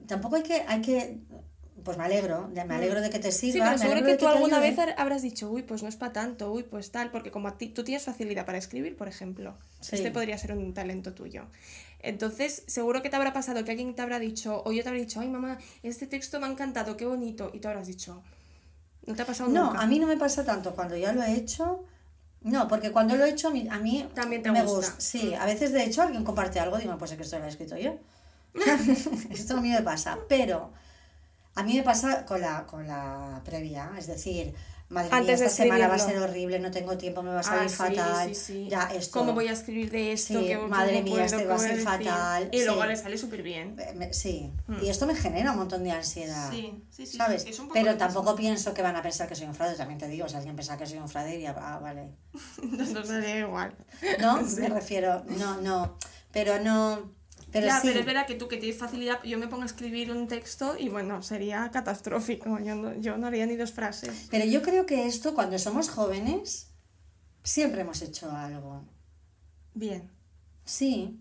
Tampoco 0.07 0.35
hay 0.35 0.43
que, 0.43 0.63
hay 0.67 0.81
que, 0.81 1.17
pues 1.83 1.97
me 1.97 2.03
alegro, 2.03 2.49
me 2.49 2.61
alegro 2.75 3.01
de 3.01 3.09
que 3.09 3.19
te 3.19 3.31
Sí, 3.31 3.51
sirva. 3.51 3.65
pero 3.67 3.77
seguro 3.77 4.03
que 4.05 4.15
tú 4.15 4.27
alguna 4.27 4.59
vez 4.59 4.77
habrás 4.97 5.21
dicho, 5.21 5.49
uy, 5.49 5.63
pues 5.63 5.81
no 5.83 5.89
es 5.89 5.95
para 5.95 6.13
tanto, 6.13 6.51
uy, 6.51 6.63
pues 6.63 6.91
tal, 6.91 7.11
porque 7.11 7.31
como 7.31 7.47
a 7.47 7.57
ti, 7.57 7.67
tú 7.69 7.83
tienes 7.83 8.03
facilidad 8.03 8.45
para 8.45 8.57
escribir, 8.57 8.95
por 8.95 9.07
ejemplo, 9.07 9.57
Sí. 9.81 9.95
este 9.95 10.11
podría 10.11 10.37
ser 10.37 10.53
un 10.53 10.73
talento 10.73 11.13
tuyo. 11.13 11.45
Entonces, 11.99 12.63
seguro 12.67 13.01
que 13.01 13.09
te 13.09 13.15
habrá 13.15 13.33
pasado 13.33 13.63
que 13.63 13.71
alguien 13.71 13.95
te 13.95 14.01
habrá 14.01 14.19
dicho, 14.19 14.61
o 14.65 14.71
yo 14.71 14.83
te 14.83 14.89
habré 14.89 15.01
dicho, 15.01 15.19
ay 15.19 15.29
mamá, 15.29 15.57
este 15.83 16.07
texto 16.07 16.39
me 16.39 16.47
ha 16.47 16.49
encantado, 16.49 16.97
qué 16.97 17.05
bonito, 17.05 17.49
y 17.53 17.59
tú 17.59 17.67
habrás 17.69 17.87
dicho, 17.87 18.21
¿no 19.05 19.15
te 19.15 19.21
ha 19.21 19.25
pasado 19.25 19.49
No, 19.49 19.67
nunca? 19.67 19.79
a 19.81 19.87
mí 19.87 19.99
no 19.99 20.07
me 20.07 20.17
pasa 20.17 20.43
tanto 20.45 20.73
cuando 20.75 20.95
ya 20.97 21.13
lo 21.13 21.23
he 21.23 21.33
hecho. 21.33 21.85
No, 22.41 22.67
porque 22.67 22.91
cuando 22.91 23.15
lo 23.15 23.23
he 23.23 23.29
hecho 23.29 23.47
a 23.47 23.51
mí, 23.51 23.67
a 23.71 23.79
mí 23.79 24.05
También 24.13 24.43
te 24.43 24.51
me 24.51 24.63
gusta. 24.63 24.95
Sí, 24.97 25.33
a 25.33 25.45
veces 25.45 25.71
de 25.71 25.83
hecho 25.85 26.01
alguien 26.01 26.25
comparte 26.25 26.59
algo, 26.59 26.77
digo, 26.77 26.97
pues 26.97 27.11
es 27.11 27.17
que 27.17 27.23
esto 27.23 27.39
lo 27.39 27.45
he 27.45 27.47
escrito 27.47 27.77
yo. 27.77 27.97
esto 29.29 29.57
a 29.57 29.61
mí 29.61 29.69
me 29.69 29.81
pasa, 29.81 30.17
pero 30.29 30.71
a 31.55 31.63
mí 31.63 31.75
me 31.77 31.83
pasa 31.83 32.25
con 32.25 32.41
la, 32.41 32.65
con 32.65 32.87
la 32.87 33.41
previa, 33.45 33.91
es 33.97 34.07
decir, 34.07 34.53
madre 34.89 35.09
Antes 35.11 35.27
mía, 35.27 35.37
de 35.37 35.45
esta 35.45 35.63
semana 35.63 35.87
va 35.87 35.95
a 35.95 35.99
ser 35.99 36.17
horrible, 36.19 36.59
no 36.59 36.69
tengo 36.71 36.97
tiempo, 36.97 37.21
me 37.23 37.31
va 37.31 37.39
a 37.39 37.43
salir 37.43 37.65
Ah, 37.65 37.69
sí, 37.69 37.75
fatal. 37.95 38.27
sí, 38.29 38.35
sí. 38.35 38.67
Ya, 38.69 38.83
esto. 38.93 39.19
¿Cómo 39.19 39.33
voy 39.33 39.47
a 39.47 39.53
escribir 39.53 39.89
de 39.91 40.11
esto? 40.13 40.39
Sí, 40.39 40.47
¿Qué- 40.47 40.57
madre 40.57 41.01
mía, 41.01 41.25
este 41.25 41.45
va 41.45 41.55
a 41.55 41.59
ser 41.59 41.79
fatal, 41.79 42.49
Y 42.51 42.63
luego 42.63 42.85
le 42.85 42.95
sale 42.95 43.17
súper 43.17 43.41
bien. 43.43 43.75
Eh, 43.79 44.09
Sí, 44.13 44.51
Mm. 44.67 44.83
y 44.83 44.89
esto 44.89 45.05
me 45.07 45.15
genera 45.15 45.51
un 45.51 45.57
montón 45.57 45.83
de 45.83 45.91
ansiedad. 45.91 46.49
Sí, 46.51 46.83
sí, 46.91 47.05
sí, 47.07 47.17
¿Sabes? 47.17 47.45
es 47.45 47.57
un 47.59 47.67
poco 47.67 47.73
Pero 47.79 47.97
tampoco 47.97 48.35
pienso 48.35 48.73
que 48.73 48.81
van 48.83 48.95
a 48.95 49.01
pensar 49.01 49.27
que 49.27 49.35
soy 49.35 49.47
un 49.47 49.55
fraude, 49.55 49.75
también 49.75 49.99
te 49.99 50.07
digo, 50.07 50.27
si 50.29 50.35
alguien 50.35 50.55
piensa 50.55 50.77
que 50.77 50.85
soy 50.85 50.97
un 50.99 51.09
fraude, 51.09 51.31
diría, 51.31 51.55
ah, 51.57 51.79
vale. 51.79 52.09
Nos 52.63 53.07
daría 53.07 53.39
igual. 53.39 53.75
No, 54.19 54.41
me 54.57 54.69
refiero, 54.69 55.23
no, 55.39 55.59
no, 55.61 55.97
pero 56.31 56.59
no, 56.59 57.11
pero 57.53 57.67
ya, 57.67 57.79
sí, 57.79 57.87
pero 57.87 57.99
es 58.01 58.05
verdad 58.05 58.27
que 58.27 58.35
tú 58.35 58.47
que 58.49 58.57
tienes 58.57 58.77
facilidad, 58.77 59.23
yo 59.23 59.37
me 59.37 59.47
pongo 59.47 59.63
a 59.63 59.67
escribir 59.67 60.11
un 60.11 60.27
texto 60.27 60.75
y 60.77 60.89
bueno, 60.89 61.21
sería 61.21 61.69
catastrófico. 61.71 62.59
Yo 62.59 62.75
no, 62.75 62.93
yo 62.99 63.17
no 63.17 63.27
haría 63.27 63.45
ni 63.45 63.55
dos 63.55 63.71
frases. 63.71 64.27
pero 64.29 64.45
yo 64.45 64.61
creo 64.61 64.85
que 64.85 65.05
esto, 65.05 65.33
cuando 65.33 65.57
somos 65.59 65.89
jóvenes, 65.89 66.71
siempre 67.43 67.81
hemos 67.81 68.01
hecho 68.01 68.29
algo. 68.31 68.83
Bien, 69.73 70.09
Sí, 70.65 71.19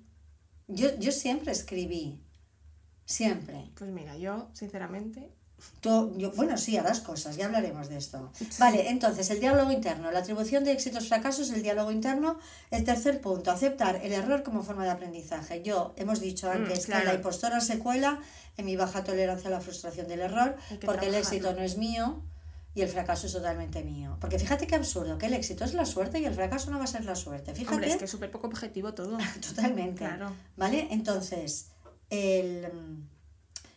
yo, 0.69 0.97
yo 0.99 1.11
siempre 1.13 1.53
escribí, 1.53 2.23
siempre. 3.05 3.71
pues 3.77 3.91
mira, 3.91 4.17
yo, 4.17 4.51
sinceramente, 4.53 5.33
Tú- 5.81 6.15
yo, 6.17 6.31
bueno, 6.33 6.57
sí, 6.57 6.77
harás 6.77 7.01
cosas, 7.01 7.37
ya 7.37 7.47
hablaremos 7.47 7.89
de 7.89 7.97
esto. 7.97 8.31
Vale, 8.59 8.89
entonces, 8.91 9.31
el 9.31 9.41
diálogo 9.41 9.73
interno, 9.73 10.13
la 10.13 10.21
atribución 10.21 10.63
de 10.65 10.73
éxitos 10.73 11.09
fracasos, 11.09 11.51
el 11.51 11.63
diálogo 11.63 11.91
interno. 11.91 12.39
El 12.71 12.85
tercer 12.85 13.21
punto, 13.21 13.51
aceptar 13.51 13.97
el 13.97 14.13
error 14.13 14.43
como 14.43 14.63
forma 14.63 14.85
de 14.85 14.91
aprendizaje. 14.91 15.63
Yo, 15.63 15.93
hemos 15.97 16.21
dicho 16.21 16.51
antes 16.51 16.87
que 16.87 16.93
claro. 16.93 17.07
la 17.07 17.15
impostora 17.15 17.61
se 17.61 17.79
cuela 17.79 18.21
en 18.57 18.67
mi 18.67 18.77
baja 18.77 19.03
tolerancia 19.03 19.49
a 19.49 19.51
la 19.51 19.61
frustración 19.61 20.07
del 20.09 20.21
error, 20.21 20.57
que 20.69 20.87
porque 20.87 21.07
el 21.07 21.13
trabajarlo. 21.13 21.19
éxito 21.19 21.53
no 21.55 21.63
es 21.63 21.77
mío 21.77 22.23
y 22.75 22.83
el 22.83 22.89
fracaso 22.89 23.27
es 23.27 23.33
totalmente 23.33 23.83
mío. 23.83 24.17
Porque 24.21 24.39
fíjate 24.39 24.67
qué 24.67 24.75
absurdo, 24.77 25.19
que 25.19 25.27
el 25.27 25.35
éxito 25.35 25.65
es 25.65 25.75
la 25.75 25.85
suerte 25.85 26.21
y 26.21 26.25
el 26.25 26.35
fracaso 26.35 26.71
no 26.71 26.79
va 26.79 26.85
a 26.85 26.87
ser 26.87 27.05
la 27.05 27.17
suerte. 27.17 27.55
Fíjate. 27.55 27.75
hombre, 27.75 27.91
es 27.91 27.97
que 27.97 28.05
es 28.05 28.11
súper 28.11 28.31
poco 28.31 28.47
objetivo 28.47 28.95
todo. 28.95 29.19
Totalmente. 29.49 29.99
Claro. 29.99 30.33
¿Vale? 30.57 30.89
Entonces, 30.91 31.69
el... 32.09 32.67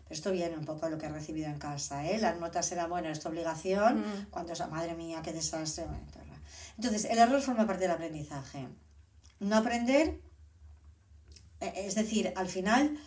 mm, 0.09 0.13
Esto 0.13 0.31
viene 0.31 0.57
un 0.57 0.65
poco 0.65 0.85
a 0.85 0.89
lo 0.89 0.97
que 0.97 1.05
he 1.07 1.09
recibido 1.09 1.47
en 1.47 1.57
casa, 1.59 2.05
¿eh? 2.05 2.17
Las 2.19 2.39
notas 2.39 2.71
eran, 2.71 2.89
bueno, 2.89 3.09
es 3.09 3.19
tu 3.19 3.29
obligación, 3.29 3.99
Mm. 4.01 4.25
cuando 4.29 4.53
esa 4.53 4.67
madre 4.67 4.95
mía, 4.95 5.21
qué 5.23 5.33
desastre. 5.33 5.85
Entonces, 6.77 7.05
el 7.05 7.17
error 7.17 7.41
forma 7.41 7.65
parte 7.65 7.83
del 7.83 7.91
aprendizaje. 7.91 8.67
No 9.39 9.57
aprender, 9.57 10.21
eh, 11.59 11.73
es 11.75 11.95
decir, 11.95 12.33
al 12.35 12.47
final, 12.47 12.97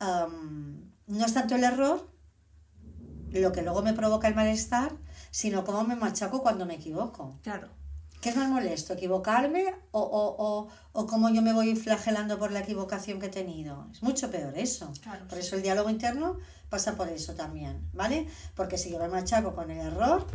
am, 0.00 0.92
no 1.06 1.24
es 1.26 1.34
tanto 1.34 1.54
el 1.54 1.64
error 1.64 2.10
lo 3.30 3.52
que 3.52 3.62
luego 3.62 3.82
me 3.82 3.92
provoca 3.92 4.26
el 4.28 4.34
malestar, 4.34 4.96
sino 5.30 5.64
cómo 5.64 5.84
me 5.84 5.96
machaco 5.96 6.40
cuando 6.42 6.64
me 6.66 6.74
equivoco. 6.76 7.38
Claro. 7.42 7.68
¿Qué 8.20 8.30
es 8.30 8.36
más 8.36 8.48
molesto? 8.48 8.94
¿Equivocarme 8.94 9.74
o, 9.92 10.00
o, 10.00 10.36
o, 10.44 10.68
o 10.92 11.06
cómo 11.06 11.30
yo 11.30 11.40
me 11.40 11.52
voy 11.52 11.76
flagelando 11.76 12.38
por 12.38 12.50
la 12.50 12.60
equivocación 12.60 13.20
que 13.20 13.26
he 13.26 13.30
tenido? 13.30 13.86
Es 13.92 14.02
mucho 14.02 14.30
peor 14.30 14.58
eso. 14.58 14.92
Claro, 15.02 15.26
por 15.28 15.38
sí. 15.38 15.46
eso 15.46 15.56
el 15.56 15.62
diálogo 15.62 15.88
interno 15.88 16.38
pasa 16.68 16.96
por 16.96 17.08
eso 17.08 17.34
también, 17.34 17.88
¿vale? 17.92 18.26
Porque 18.54 18.76
si 18.76 18.90
yo 18.90 18.98
me 18.98 19.08
machaco 19.08 19.54
con 19.54 19.70
el 19.70 19.78
error 19.78 20.26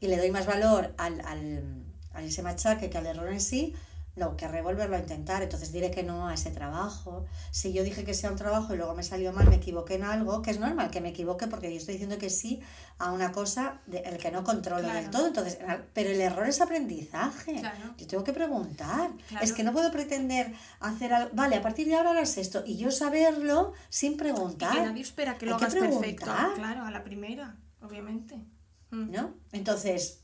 y 0.00 0.06
le 0.06 0.16
doy 0.16 0.30
más 0.30 0.46
valor 0.46 0.94
al, 0.96 1.20
al, 1.26 1.84
a 2.12 2.22
ese 2.22 2.42
machaque 2.42 2.88
que 2.88 2.98
al 2.98 3.06
error 3.06 3.32
en 3.32 3.40
sí, 3.40 3.74
no, 4.18 4.36
querré 4.36 4.62
volverlo 4.62 4.96
a 4.96 4.98
intentar, 4.98 5.42
entonces 5.42 5.72
diré 5.72 5.90
que 5.90 6.02
no 6.02 6.28
a 6.28 6.34
ese 6.34 6.50
trabajo. 6.50 7.24
Si 7.50 7.72
yo 7.72 7.82
dije 7.82 8.04
que 8.04 8.14
sea 8.14 8.30
un 8.30 8.36
trabajo 8.36 8.74
y 8.74 8.76
luego 8.76 8.94
me 8.94 9.02
salió 9.02 9.32
mal, 9.32 9.48
me 9.48 9.56
equivoqué 9.56 9.94
en 9.94 10.04
algo, 10.04 10.42
que 10.42 10.50
es 10.50 10.58
normal 10.58 10.90
que 10.90 11.00
me 11.00 11.10
equivoque 11.10 11.46
porque 11.46 11.70
yo 11.70 11.76
estoy 11.76 11.94
diciendo 11.94 12.18
que 12.18 12.30
sí 12.30 12.60
a 12.98 13.12
una 13.12 13.32
cosa 13.32 13.80
de, 13.86 13.98
el 13.98 14.18
que 14.18 14.30
no 14.30 14.44
controlo 14.44 14.88
del 14.88 15.10
todo. 15.10 15.28
Entonces, 15.28 15.58
pero 15.94 16.10
el 16.10 16.20
error 16.20 16.48
es 16.48 16.60
aprendizaje. 16.60 17.60
Claro. 17.60 17.94
Yo 17.96 18.06
tengo 18.06 18.24
que 18.24 18.32
preguntar. 18.32 19.10
Claro. 19.28 19.44
Es 19.44 19.52
que 19.52 19.62
no 19.62 19.72
puedo 19.72 19.90
pretender 19.92 20.52
hacer 20.80 21.14
algo. 21.14 21.30
Vale, 21.32 21.56
a 21.56 21.62
partir 21.62 21.86
de 21.86 21.94
ahora 21.94 22.10
harás 22.10 22.36
esto. 22.38 22.64
Y 22.66 22.76
yo 22.76 22.90
saberlo 22.90 23.72
sin 23.88 24.12
Y 24.12 24.16
preguntar. 24.16 24.72
que 24.72 24.82
nadie 24.82 25.02
espera 25.02 25.38
que 25.38 25.46
lo 25.46 25.54
Hay 25.54 25.58
que 25.60 25.64
hagas 25.66 25.78
perfecto. 25.78 26.26
Claro, 26.56 26.84
a 26.84 26.90
la 26.90 27.04
primera, 27.04 27.56
obviamente. 27.82 28.36
Mm. 28.90 29.10
¿No? 29.12 29.34
Entonces, 29.52 30.20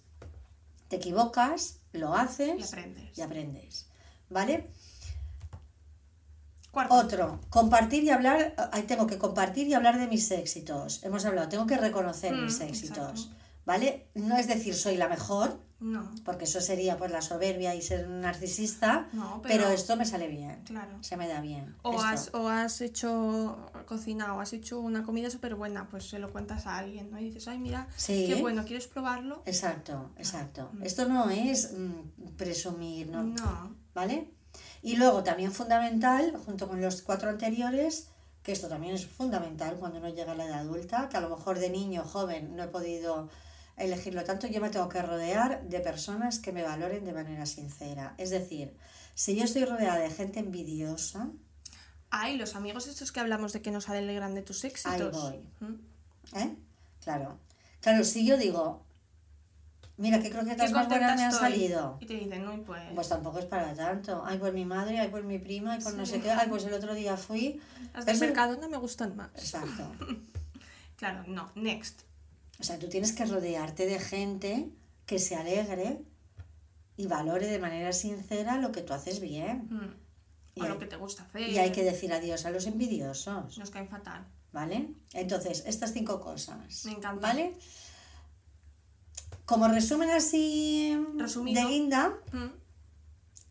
te 0.88 0.96
equivocas, 0.96 1.80
lo 1.94 2.14
haces 2.14 2.58
Y 2.58 2.62
aprendes. 2.62 3.18
y 3.18 3.20
aprendes. 3.22 3.86
¿Vale? 4.30 4.70
Cuarto. 6.70 6.94
Otro, 6.94 7.40
compartir 7.50 8.02
y 8.02 8.10
hablar, 8.10 8.54
ahí 8.72 8.82
tengo 8.82 9.06
que 9.06 9.16
compartir 9.16 9.68
y 9.68 9.74
hablar 9.74 9.96
de 9.98 10.08
mis 10.08 10.28
éxitos. 10.32 11.04
Hemos 11.04 11.24
hablado, 11.24 11.48
tengo 11.48 11.66
que 11.66 11.76
reconocer 11.76 12.34
Mm, 12.34 12.44
mis 12.44 12.60
éxitos. 12.60 13.20
exacto. 13.26 13.43
¿Vale? 13.66 14.08
No 14.14 14.36
es 14.36 14.46
decir 14.46 14.74
soy 14.74 14.96
la 14.96 15.08
mejor, 15.08 15.58
No, 15.80 16.10
porque 16.24 16.44
eso 16.44 16.60
sería 16.60 16.96
pues 16.96 17.10
la 17.10 17.20
soberbia 17.22 17.74
y 17.74 17.82
ser 17.82 18.06
un 18.06 18.20
narcisista, 18.20 19.08
No, 19.12 19.40
pero... 19.42 19.64
pero- 19.64 19.68
esto 19.70 19.96
me 19.96 20.04
sale 20.06 20.28
bien. 20.28 20.62
claro. 20.64 20.96
Se 21.02 21.16
me 21.16 21.28
da 21.28 21.40
bien. 21.40 21.74
O 21.82 21.92
esto. 21.92 22.04
has, 22.06 22.30
o 22.34 22.48
has 22.48 22.80
hecho, 22.80 23.56
cocinado, 23.86 24.40
has 24.40 24.52
hecho 24.52 24.80
una 24.80 25.02
comida 25.02 25.30
súper 25.30 25.54
buena, 25.54 25.88
pues 25.88 26.08
se 26.08 26.18
lo 26.18 26.30
cuentas 26.32 26.66
a 26.66 26.78
alguien, 26.78 27.10
¿no? 27.10 27.18
Y 27.18 27.24
dices, 27.24 27.48
ay, 27.48 27.58
mira, 27.58 27.88
Sí. 27.96 28.26
qué 28.28 28.40
bueno, 28.40 28.64
¿quieres 28.64 28.86
probarlo? 28.86 29.42
Exacto, 29.46 30.10
exacto. 30.16 30.70
Esto 30.82 31.06
no 31.06 31.28
es 31.30 31.72
mm, 31.72 32.36
presumir, 32.36 33.08
¿no? 33.08 33.22
No. 33.22 33.74
¿Vale? 33.94 34.30
Y 34.82 34.96
luego 34.96 35.22
también 35.22 35.52
fundamental, 35.52 36.34
junto 36.46 36.68
con 36.68 36.80
los 36.80 37.02
cuatro 37.02 37.28
anteriores, 37.30 38.08
que 38.42 38.52
esto 38.52 38.68
también 38.68 38.94
es 38.94 39.06
fundamental 39.06 39.76
cuando 39.76 39.98
uno 39.98 40.08
llega 40.10 40.32
a 40.32 40.34
la 40.34 40.44
edad 40.46 40.60
adulta, 40.60 41.08
que 41.08 41.16
a 41.16 41.20
lo 41.20 41.30
mejor 41.30 41.58
de 41.58 41.70
niño 41.70 42.04
joven 42.04 42.54
no 42.56 42.62
he 42.64 42.68
podido 42.68 43.28
elegirlo 43.76 44.24
tanto, 44.24 44.46
yo 44.46 44.60
me 44.60 44.70
tengo 44.70 44.88
que 44.88 45.02
rodear 45.02 45.62
de 45.64 45.80
personas 45.80 46.38
que 46.38 46.52
me 46.52 46.62
valoren 46.62 47.04
de 47.04 47.12
manera 47.12 47.46
sincera. 47.46 48.14
Es 48.18 48.30
decir, 48.30 48.76
si 49.14 49.36
yo 49.36 49.44
estoy 49.44 49.64
rodeada 49.64 49.98
de 49.98 50.10
gente 50.10 50.40
envidiosa, 50.40 51.30
Ay, 52.16 52.36
los 52.36 52.54
amigos 52.54 52.86
estos 52.86 53.10
que 53.10 53.18
hablamos 53.18 53.52
de 53.52 53.60
que 53.60 53.72
nos 53.72 53.88
alegran 53.88 54.36
de 54.36 54.42
tus 54.42 54.62
éxitos. 54.62 55.10
voy. 55.20 55.40
¿Mm? 55.58 56.36
¿eh? 56.36 56.56
Claro. 57.02 57.40
Claro, 57.80 58.04
si 58.04 58.24
yo 58.24 58.36
digo, 58.36 58.84
mira 59.96 60.20
qué 60.20 60.30
croquetas 60.30 60.70
más 60.70 60.88
buenas 60.88 61.16
me 61.16 61.24
han 61.24 61.32
salido. 61.32 61.98
Y 62.00 62.06
te 62.06 62.14
dicen, 62.14 62.44
no, 62.44 62.62
pues... 62.62 62.82
Pues 62.94 63.08
tampoco 63.08 63.40
es 63.40 63.46
para 63.46 63.74
tanto. 63.74 64.22
Ay, 64.24 64.38
por 64.38 64.52
mi 64.52 64.64
madre, 64.64 65.00
ay, 65.00 65.08
por 65.08 65.24
mi 65.24 65.40
prima, 65.40 65.72
ay, 65.72 65.80
por 65.82 65.94
no 65.94 66.06
sé 66.06 66.20
qué. 66.20 66.30
Ay, 66.30 66.48
pues 66.48 66.64
el 66.64 66.74
otro 66.74 66.94
día 66.94 67.16
fui. 67.16 67.60
las 67.92 68.06
del 68.06 68.20
mercado 68.20 68.56
no 68.60 68.68
me 68.68 68.76
gustan 68.76 69.16
más. 69.16 69.30
Exacto. 69.34 69.90
Claro, 70.96 71.24
no. 71.26 71.50
Next. 71.56 72.02
O 72.60 72.62
sea, 72.64 72.78
tú 72.78 72.88
tienes 72.88 73.12
que 73.12 73.24
rodearte 73.24 73.86
de 73.86 73.98
gente 73.98 74.70
que 75.06 75.18
se 75.18 75.36
alegre 75.36 76.00
y 76.96 77.06
valore 77.06 77.46
de 77.48 77.58
manera 77.58 77.92
sincera 77.92 78.58
lo 78.58 78.70
que 78.72 78.82
tú 78.82 78.92
haces 78.92 79.20
bien. 79.20 79.66
Mm. 79.70 79.94
Y 80.56 80.60
O 80.60 80.64
hay- 80.64 80.68
lo 80.70 80.78
que 80.78 80.86
te 80.86 80.96
gusta 80.96 81.24
hacer. 81.24 81.42
Y 81.48 81.58
hay 81.58 81.72
que 81.72 81.82
decir 81.82 82.12
adiós 82.12 82.44
a 82.46 82.50
los 82.50 82.66
envidiosos, 82.66 83.58
Nos 83.58 83.70
caen 83.70 83.88
fatal. 83.88 84.24
¿vale? 84.52 84.88
Entonces, 85.12 85.64
estas 85.66 85.92
cinco 85.92 86.20
cosas. 86.20 86.84
Me 86.84 86.92
encanta. 86.92 87.26
¿Vale? 87.26 87.54
Como 89.46 89.68
resumen 89.68 90.10
así 90.10 90.96
Resumido. 91.16 91.60
de 91.62 91.68
guinda, 91.68 92.14
Mm. 92.32 92.50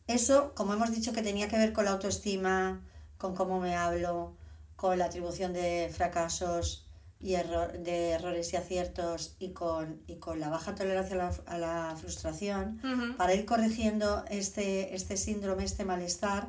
Eso, 0.07 0.53
como 0.53 0.73
hemos 0.73 0.91
dicho, 0.91 1.13
que 1.13 1.21
tenía 1.21 1.47
que 1.47 1.57
ver 1.57 1.71
con 1.71 1.85
la 1.85 1.91
autoestima, 1.91 2.81
con 3.17 3.33
cómo 3.35 3.61
me 3.61 3.75
hablo, 3.75 4.35
con 4.75 4.97
la 4.99 5.05
atribución 5.05 5.53
de 5.53 5.89
fracasos 5.93 6.87
y 7.23 7.35
error, 7.35 7.79
de 7.79 8.11
errores 8.11 8.53
y 8.53 8.57
aciertos 8.57 9.35
y 9.39 9.51
con, 9.53 10.01
y 10.07 10.17
con 10.17 10.39
la 10.39 10.49
baja 10.49 10.75
tolerancia 10.75 11.15
a 11.15 11.17
la, 11.17 11.33
a 11.45 11.57
la 11.57 11.95
frustración, 11.95 12.79
para 13.17 13.33
ir 13.33 13.45
corrigiendo 13.45 14.25
este, 14.29 14.95
este 14.95 15.17
síndrome, 15.17 15.63
este 15.63 15.85
malestar, 15.85 16.47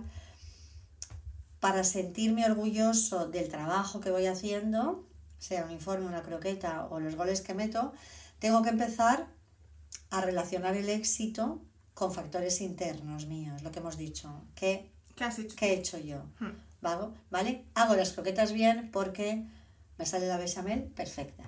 para 1.61 1.85
sentirme 1.85 2.45
orgulloso 2.45 3.29
del 3.29 3.49
trabajo 3.49 4.01
que 4.01 4.11
voy 4.11 4.27
haciendo, 4.27 5.07
sea 5.39 5.65
un 5.65 5.71
informe, 5.71 6.07
una 6.07 6.23
croqueta 6.23 6.87
o 6.91 7.01
los 7.01 7.15
goles 7.15 7.41
que 7.41 7.55
meto, 7.55 7.93
tengo 8.39 8.63
que 8.63 8.71
empezar 8.71 9.27
a 10.11 10.21
relacionar 10.21 10.77
el 10.77 10.91
éxito 10.91 11.63
con 11.95 12.13
factores 12.13 12.61
internos 12.61 13.27
míos, 13.27 13.63
lo 13.63 13.71
que 13.71 13.79
hemos 13.79 13.97
dicho, 13.97 14.43
que 14.55 14.93
¿Qué 15.15 15.25
has 15.25 15.39
hecho? 15.39 15.57
¿Qué 15.57 15.67
he 15.67 15.75
hecho 15.75 15.99
yo? 15.99 16.25
Hmm. 16.41 16.53
¿Vale? 17.31 17.65
Hago 17.75 17.95
las 17.95 18.13
croquetas 18.13 18.53
bien 18.53 18.91
porque 18.93 19.47
me 19.99 20.07
sale 20.07 20.27
la 20.27 20.37
bechamel 20.39 20.85
perfecta. 20.85 21.45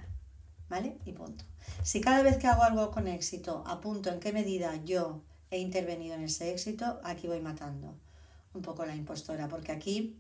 ¿Vale? 0.69 0.99
Y 1.05 1.13
punto. 1.13 1.45
Si 1.85 2.01
cada 2.01 2.23
vez 2.23 2.39
que 2.39 2.49
hago 2.49 2.65
algo 2.65 2.91
con 2.91 3.07
éxito 3.07 3.63
apunto 3.69 4.11
en 4.11 4.19
qué 4.19 4.33
medida 4.33 4.75
yo 4.85 5.23
he 5.53 5.59
intervenido 5.59 6.17
en 6.17 6.25
ese 6.25 6.51
éxito, 6.51 7.01
aquí 7.05 7.29
voy 7.29 7.41
matando 7.41 7.95
un 8.53 8.63
poco 8.63 8.85
la 8.85 8.97
impostora, 8.97 9.47
porque 9.47 9.71
aquí 9.71 10.17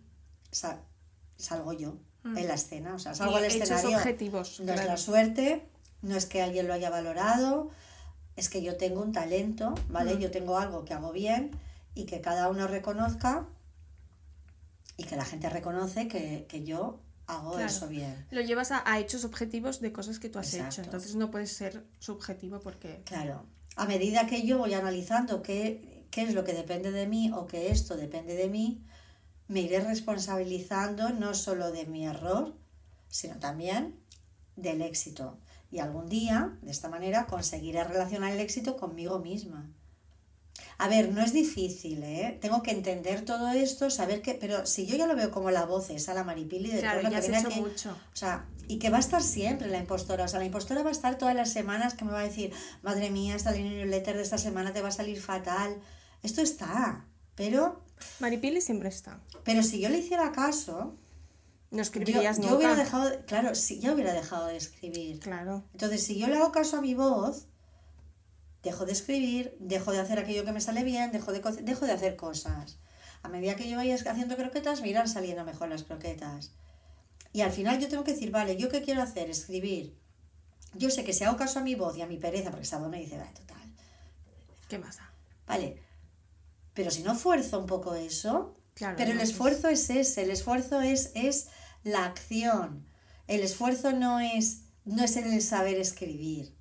sa- 0.53 0.79
salgo 1.37 1.73
yo 1.73 1.97
Mm. 2.23 2.39
en 2.39 2.47
la 2.49 2.55
escena, 2.55 2.95
o 2.95 2.99
sea, 3.01 3.15
salgo 3.15 3.37
al 3.37 3.45
escenario. 3.47 3.97
objetivos, 3.97 4.61
No 4.61 4.73
es 4.73 4.85
la 4.87 4.97
suerte, 4.97 5.67
no 6.03 6.15
es 6.17 6.27
que 6.27 6.43
alguien 6.43 6.69
lo 6.69 6.75
haya 6.75 6.91
valorado, 6.91 7.71
es 8.37 8.49
que 8.49 8.63
yo 8.63 8.77
tengo 8.77 9.03
un 9.03 9.11
talento, 9.13 9.75
¿vale? 9.89 10.15
Mm. 10.15 10.19
Yo 10.21 10.31
tengo 10.31 10.59
algo 10.59 10.85
que 10.85 10.95
hago 10.95 11.11
bien 11.11 11.51
y 11.97 12.05
que 12.05 12.21
cada 12.21 12.49
uno 12.51 12.69
reconozca 12.69 13.47
y 14.97 15.05
que 15.05 15.17
la 15.17 15.25
gente 15.25 15.49
reconoce 15.51 16.07
que, 16.09 16.47
que 16.49 16.63
yo 16.65 17.01
hago 17.27 17.53
Claro. 17.53 17.67
eso 17.67 17.89
bien. 17.89 18.27
Lo 18.31 18.41
llevas 18.41 18.71
a, 18.73 18.83
a 18.91 18.99
hechos 18.99 19.25
objetivos 19.25 19.81
de 19.81 19.93
cosas 19.93 20.19
que 20.19 20.29
tú 20.29 20.39
has 20.39 20.53
Exacto. 20.55 20.75
hecho. 20.75 20.83
Entonces 20.83 21.15
no 21.17 21.31
puedes 21.31 21.53
ser 21.53 21.85
subjetivo 21.99 22.61
porque. 22.61 23.03
Claro. 23.05 23.47
A 23.77 23.85
medida 23.87 24.27
que 24.27 24.47
yo 24.47 24.59
voy 24.59 24.73
analizando 24.75 25.43
qué, 25.43 26.07
qué 26.11 26.23
es 26.23 26.35
lo 26.35 26.45
que 26.45 26.53
depende 26.55 26.93
de 26.93 27.07
mí 27.07 27.31
o 27.33 27.47
que 27.47 27.71
esto 27.71 27.97
depende 27.97 28.35
de 28.35 28.49
mí, 28.49 28.83
me 29.49 29.61
iré 29.61 29.81
responsabilizando 29.81 31.11
no 31.11 31.35
solo 31.35 31.71
de 31.73 31.87
mi 31.87 32.07
error, 32.07 32.57
sino 33.09 33.39
también 33.39 34.01
del 34.57 34.83
éxito. 34.83 35.39
Y 35.71 35.81
algún 35.81 36.09
día, 36.09 36.57
de 36.63 36.71
esta 36.71 36.89
manera, 36.89 37.27
conseguiré 37.27 37.85
relacionar 37.85 38.33
el 38.33 38.41
éxito 38.41 38.77
conmigo 38.77 39.19
misma. 39.19 39.71
A 40.79 40.89
ver, 40.89 41.11
no 41.13 41.23
es 41.23 41.33
difícil, 41.33 42.03
¿eh? 42.03 42.39
Tengo 42.41 42.63
que 42.63 42.71
entender 42.71 43.25
todo 43.25 43.49
esto, 43.51 43.91
saber 43.91 44.21
que... 44.23 44.35
Pero 44.35 44.67
si 44.67 44.87
yo 44.87 44.97
ya 44.97 45.07
lo 45.07 45.17
veo 45.17 45.31
como 45.31 45.51
la 45.51 45.65
voz 45.65 45.91
esa, 45.91 46.13
la 46.15 46.23
maripili 46.25 46.71
de 46.71 46.81
Claro, 46.81 47.01
todo 47.01 47.11
lo 47.11 47.15
ya 47.17 47.21
que 47.23 47.29
viene 47.31 47.47
aquí... 47.49 47.61
mucho. 47.61 47.91
O 47.91 48.17
sea, 48.17 48.47
y 48.69 48.79
que 48.79 48.91
va 48.91 48.99
a 48.99 49.01
estar 49.01 49.23
siempre 49.23 49.69
la 49.69 49.79
impostora. 49.79 50.25
O 50.25 50.29
sea, 50.29 50.39
la 50.39 50.45
impostora 50.47 50.83
va 50.83 50.91
a 50.91 50.93
estar 50.93 51.17
todas 51.19 51.35
las 51.35 51.51
semanas 51.53 51.95
que 51.95 52.05
me 52.05 52.13
va 52.13 52.21
a 52.21 52.25
decir, 52.25 52.53
madre 52.83 53.11
mía, 53.11 53.35
esta 53.37 53.53
newsletter 53.53 54.17
de 54.17 54.23
esta 54.23 54.39
semana 54.39 54.73
te 54.73 54.83
va 54.83 54.89
a 54.89 54.93
salir 54.93 55.21
fatal. 55.21 55.77
Esto 56.23 56.41
está. 56.43 57.05
Pero, 57.35 57.83
Maripili 58.21 58.61
siempre 58.61 58.89
está. 58.89 59.21
pero 59.45 59.63
si 59.63 59.81
yo 59.81 59.89
le 59.89 59.99
hiciera 59.99 60.33
caso, 60.33 60.97
No 61.71 61.83
escribirías 61.83 62.37
yo 62.37 62.43
nunca. 62.45 62.57
hubiera 62.57 62.75
dejado, 62.77 63.11
de- 63.11 63.25
claro, 63.25 63.55
si 63.55 63.81
yo 63.81 63.93
hubiera 63.95 64.13
dejado 64.13 64.47
de 64.47 64.57
escribir. 64.57 65.21
Claro. 65.21 65.65
Entonces, 65.73 66.03
si 66.03 66.19
yo 66.19 66.27
le 66.29 66.37
hago 66.37 66.53
caso 66.53 66.79
a 66.79 66.81
mi 66.81 66.95
voz, 66.95 67.47
dejo 68.67 68.85
de 68.85 68.93
escribir, 68.93 69.57
dejo 69.59 69.93
de 69.93 70.01
hacer 70.01 70.19
aquello 70.19 70.45
que 70.45 70.53
me 70.53 70.61
sale 70.61 70.85
bien, 70.85 71.11
dejo 71.13 71.33
de, 71.33 71.41
dejo 71.63 71.87
de 71.87 71.93
hacer 71.93 72.17
cosas. 72.17 72.79
A 73.23 73.29
medida 73.29 73.57
que 73.57 73.69
yo 73.69 73.77
vaya 73.77 73.95
haciendo 73.95 74.37
croquetas, 74.37 74.83
me 74.83 74.89
irán 74.89 75.09
saliendo 75.09 75.45
mejor 75.45 75.69
las 75.69 75.83
croquetas. 75.85 76.53
Y 77.33 77.41
al 77.41 77.53
final 77.53 77.79
yo 77.81 77.89
tengo 77.89 78.05
que 78.05 78.13
decir, 78.13 78.31
vale, 78.31 78.57
¿yo 78.57 78.69
qué 78.69 78.83
quiero 78.83 79.03
hacer? 79.03 79.31
Escribir. 79.31 79.97
Yo 80.75 80.91
sé 80.91 81.05
que 81.05 81.13
si 81.13 81.25
hago 81.25 81.37
caso 81.37 81.59
a 81.59 81.63
mi 81.63 81.75
voz 81.75 81.97
y 81.97 82.03
a 82.03 82.07
mi 82.07 82.19
pereza, 82.19 82.51
porque 82.51 82.65
esa 82.67 82.79
voz 82.79 82.89
me 82.91 82.99
dice, 83.01 83.17
vale, 83.19 83.31
total, 83.33 83.57
¿Qué 84.69 84.79
pasa? 84.79 85.11
vale. 85.47 85.83
Pero 86.75 86.91
si 86.91 87.03
no 87.03 87.15
fuerzo 87.15 87.59
un 87.59 87.67
poco 87.67 87.95
eso, 87.95 88.55
Claro, 88.75 88.97
pero 88.97 89.11
el 89.13 89.17
entonces- 89.17 89.31
esfuerzo 89.35 89.69
es 89.69 89.89
ese, 89.91 90.23
el 90.23 90.31
esfuerzo 90.31 90.81
es, 90.81 91.13
es 91.15 91.49
la 91.85 92.05
acción. 92.05 92.87
El 93.29 93.41
esfuerzo 93.41 93.93
no 93.93 94.21
es, 94.21 94.63
no 94.85 95.03
es 95.05 95.17
en 95.17 95.33
el 95.33 95.41
saber 95.43 95.79
escribir. 95.81 96.55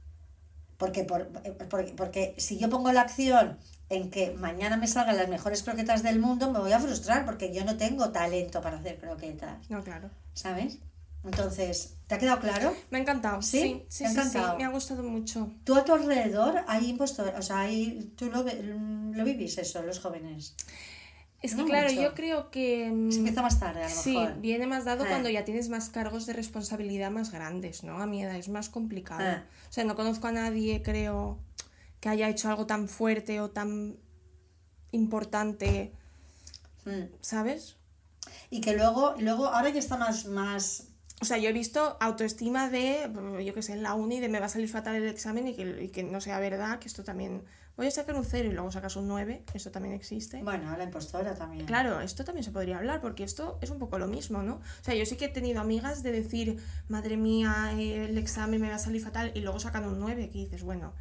Porque, 0.78 1.04
por, 1.04 1.30
porque, 1.70 1.94
porque 1.96 2.36
si 2.38 2.58
yo 2.58 2.70
pongo 2.70 2.92
la 2.92 3.02
acción 3.02 3.58
en 3.90 4.10
que 4.10 4.32
mañana 4.32 4.78
me 4.78 4.88
salgan 4.88 5.18
las 5.18 5.30
mejores 5.30 5.64
croquetas 5.64 6.04
del 6.04 6.20
mundo, 6.20 6.52
me 6.52 6.60
voy 6.60 6.74
a 6.74 6.80
frustrar 6.80 7.26
porque 7.26 7.54
yo 7.54 7.64
no 7.64 7.78
tengo 7.78 8.10
talento 8.10 8.62
para 8.62 8.78
hacer 8.78 8.98
croquetas, 8.98 9.70
No, 9.70 9.84
claro. 9.84 10.10
¿sabes? 10.34 10.80
Entonces, 11.24 11.96
¿te 12.08 12.16
ha 12.16 12.20
quedado 12.20 12.40
claro? 12.40 12.76
Me 12.92 13.00
ha 13.00 13.02
encantado. 13.02 13.42
¿Sí? 13.42 13.60
Sí, 13.60 13.86
sí, 13.90 14.04
¿Te 14.04 14.06
ha 14.06 14.10
sí, 14.10 14.16
encantado? 14.20 14.58
Me 14.58 14.66
ha 14.66 14.70
gustado 14.70 15.02
mucho. 15.04 15.52
Tú 15.64 15.76
a 15.76 15.84
tu 15.84 15.94
alrededor 15.94 16.64
hay 16.68 16.90
impostor, 16.90 17.34
o 17.38 17.42
sea, 17.42 17.62
hay, 17.62 18.14
tú 18.16 18.30
lo, 18.30 18.44
lo 18.44 19.24
vivís 19.24 19.58
eso, 19.58 19.82
los 19.82 20.00
jóvenes. 20.00 20.56
Es 21.42 21.52
que 21.54 21.62
No 21.62 21.66
claro, 21.68 21.90
mucho. 21.90 22.02
yo 22.02 22.14
creo 22.16 22.50
que. 22.50 22.90
mm, 22.92 23.12
Se 23.12 23.18
empieza 23.20 23.42
más 23.44 23.60
tarde, 23.60 23.84
a 23.84 23.90
lo 23.90 23.94
Sí, 23.96 24.18
mejor. 24.18 24.42
viene 24.42 24.66
más 24.68 24.86
dado 24.86 25.04
Ah. 25.04 25.08
cuando 25.10 25.30
ya 25.30 25.46
tienes 25.46 25.70
más 25.70 25.90
cargos 25.90 26.26
de 26.26 26.34
responsabilidad 26.34 27.12
más 27.12 27.32
grandes, 27.32 27.84
¿no? 27.84 28.02
A 28.02 28.08
mi 28.08 28.24
edad 28.24 28.36
es 28.36 28.50
más 28.50 28.70
complicado. 28.70 29.22
Ah. 29.24 29.44
O 29.70 29.72
sea, 29.74 29.84
no 29.84 29.96
conozco 29.96 30.28
a 30.28 30.32
nadie, 30.32 30.82
creo, 30.82 31.38
que 32.00 32.10
haya 32.10 32.30
hecho 32.30 32.50
algo 32.50 32.66
tan 32.66 32.88
fuerte 32.88 33.42
o 33.42 33.52
tan 33.52 33.98
importante, 34.92 35.92
Mm. 36.86 37.06
¿sabes? 37.22 37.76
Y 38.50 38.62
que 38.62 38.76
luego, 38.76 39.16
luego 39.20 39.48
ahora 39.48 39.70
ya 39.70 39.80
está 39.80 39.98
más, 39.98 40.26
más 40.26 40.88
O 41.22 41.26
sea, 41.26 41.38
yo 41.38 41.50
he 41.50 41.54
visto 41.54 41.96
autoestima 42.02 42.70
de, 42.70 43.10
yo 43.44 43.54
qué 43.54 43.62
sé, 43.62 43.72
en 43.74 43.84
la 43.84 43.94
uni, 43.94 44.20
de 44.20 44.28
me 44.30 44.40
va 44.42 44.48
a 44.48 44.50
salir 44.50 44.68
fatal 44.70 44.96
el 44.96 45.08
examen 45.08 45.48
y 45.48 45.56
que, 45.56 45.84
y 45.84 45.88
que 45.88 46.04
no 46.04 46.20
sea 46.20 46.40
verdad, 46.40 46.78
que 46.80 46.88
esto 46.90 47.04
también... 47.06 47.44
Voy 47.78 47.88
a 47.88 47.92
sacar 47.92 48.16
un 48.16 48.24
0 48.24 48.48
y 48.50 48.54
luego 48.54 48.72
sacas 48.72 48.96
un 48.96 49.08
9, 49.08 49.44
eso 49.54 49.70
también 49.70 49.94
existe. 49.96 50.42
Bueno, 50.44 50.76
la 50.78 50.84
impostora 50.86 51.36
también. 51.36 51.66
Claro, 51.66 52.00
esto 52.00 52.24
también 52.24 52.44
se 52.46 52.52
podría 52.52 52.78
hablar, 52.78 53.02
porque 53.02 53.24
esto 53.26 53.58
es 53.62 53.70
un 53.70 53.80
poco 53.80 53.98
lo 54.00 54.08
mismo, 54.08 54.42
¿no? 54.44 54.54
O 54.56 54.84
sea, 54.84 54.96
yo 54.96 55.06
sí 55.06 55.18
que 55.18 55.26
he 55.26 55.30
tenido 55.30 55.60
amigas 55.60 56.02
de 56.02 56.14
decir, 56.14 56.58
madre 56.88 57.18
mía, 57.18 57.72
el 57.78 58.18
examen 58.18 58.62
me 58.62 58.70
va 58.70 58.76
a 58.76 58.80
salir 58.80 59.02
fatal, 59.04 59.32
y 59.36 59.42
luego 59.42 59.60
sacan 59.60 59.84
un 59.84 60.00
9, 60.00 60.30
que 60.30 60.38
dices, 60.38 60.64
bueno, 60.64 60.94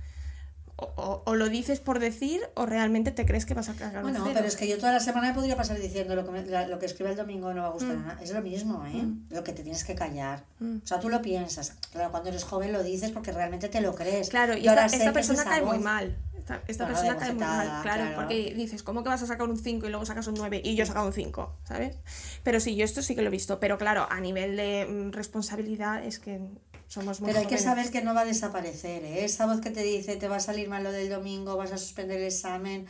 o, 0.77 0.87
o- 0.97 1.23
o 1.27 1.35
lo 1.37 1.49
dices 1.49 1.79
por 1.79 2.01
decir, 2.01 2.41
o 2.55 2.67
realmente 2.67 3.13
te 3.13 3.25
crees 3.25 3.47
que 3.47 3.55
vas 3.55 3.69
a 3.69 3.73
un 3.73 4.03
Bueno, 4.03 4.19
0. 4.25 4.31
pero 4.35 4.47
es 4.49 4.57
que 4.57 4.67
yo 4.67 4.77
toda 4.77 4.91
la 4.91 4.99
semana 4.99 5.29
me 5.29 5.35
podría 5.35 5.55
pasar 5.57 5.79
diciendo 5.79 6.17
lo 6.17 6.25
que, 6.25 6.33
me- 6.33 6.45
la- 6.47 6.67
lo 6.67 6.81
que 6.81 6.87
escribe 6.87 7.11
el 7.11 7.17
domingo 7.17 7.55
no 7.55 7.63
va 7.63 7.69
a 7.69 7.71
gustar 7.71 7.97
Mm. 7.97 8.03
a 8.03 8.07
nadie. 8.15 8.25
Es 8.25 8.33
lo 8.33 8.43
mismo, 8.43 8.85
¿eh? 8.85 9.05
Lo 9.31 9.45
que 9.45 9.53
te 9.53 9.63
tienes 9.63 9.85
que 9.85 9.95
callar. 9.95 10.43
Mm. 10.59 10.79
O 10.83 10.87
sea, 10.89 10.99
tú 10.99 11.09
lo 11.09 11.23
piensas. 11.23 11.77
Claro, 11.93 12.11
cuando 12.11 12.31
eres 12.31 12.43
joven 12.43 12.73
lo 12.73 12.83
dices 12.83 13.13
porque 13.13 13.31
realmente 13.31 13.69
te 13.69 13.81
lo 13.81 13.95
crees. 13.95 14.31
Claro, 14.31 14.57
y 14.57 14.67
ahora 14.67 14.87
esta, 14.87 14.97
sé 14.99 15.05
esta 15.05 15.13
persona 15.13 15.45
cae 15.45 15.63
muy 15.63 15.77
voz. 15.77 15.85
mal. 15.85 16.17
Esta, 16.45 16.63
esta 16.69 16.87
persona 16.87 17.17
cae 17.17 17.33
muy 17.33 17.41
mal, 17.41 17.67
claro, 17.83 18.03
claro. 18.03 18.17
porque 18.17 18.53
dices, 18.55 18.83
¿cómo 18.83 19.03
que 19.03 19.09
vas 19.09 19.23
a 19.23 19.27
sacar 19.27 19.49
un 19.49 19.57
5 19.57 19.87
y 19.87 19.89
luego 19.89 20.05
sacas 20.05 20.27
un 20.27 20.35
9 20.35 20.61
y 20.63 20.75
yo 20.75 20.85
he 20.85 20.87
sacado 20.87 21.07
un 21.07 21.15
5? 21.15 21.57
¿Sabes? 21.67 21.97
Pero 22.43 22.61
sí, 22.61 22.77
yo 22.77 22.85
esto 22.85 23.01
sí 23.01 23.15
que 23.15 23.23
lo 23.23 23.29
he 23.29 23.31
visto, 23.31 23.59
pero 23.61 23.79
claro, 23.79 24.07
a 24.11 24.21
nivel 24.21 24.55
de 24.55 24.85
mm, 24.85 25.13
responsabilidad 25.13 26.05
es 26.05 26.19
que 26.19 26.41
somos 26.87 27.23
muy 27.23 27.29
Pero 27.29 27.41
hay 27.41 27.47
que 27.47 27.57
jóvenes. 27.57 27.65
saber 27.65 27.91
que 27.91 28.03
no 28.03 28.13
va 28.13 28.21
a 28.21 28.25
desaparecer, 28.27 29.05
¿eh? 29.05 29.25
Esa 29.25 29.47
voz 29.47 29.63
que 29.63 29.71
te 29.71 29.83
dice 29.83 30.17
te 30.17 30.29
va 30.29 30.37
a 30.37 30.41
salir 30.41 30.69
mal 30.69 30.85
lo 30.85 30.93
del 30.93 31.09
domingo, 31.09 31.57
vas 31.57 31.73
a 31.73 31.79
suspender 31.79 32.19
el 32.19 32.27
examen. 32.27 32.87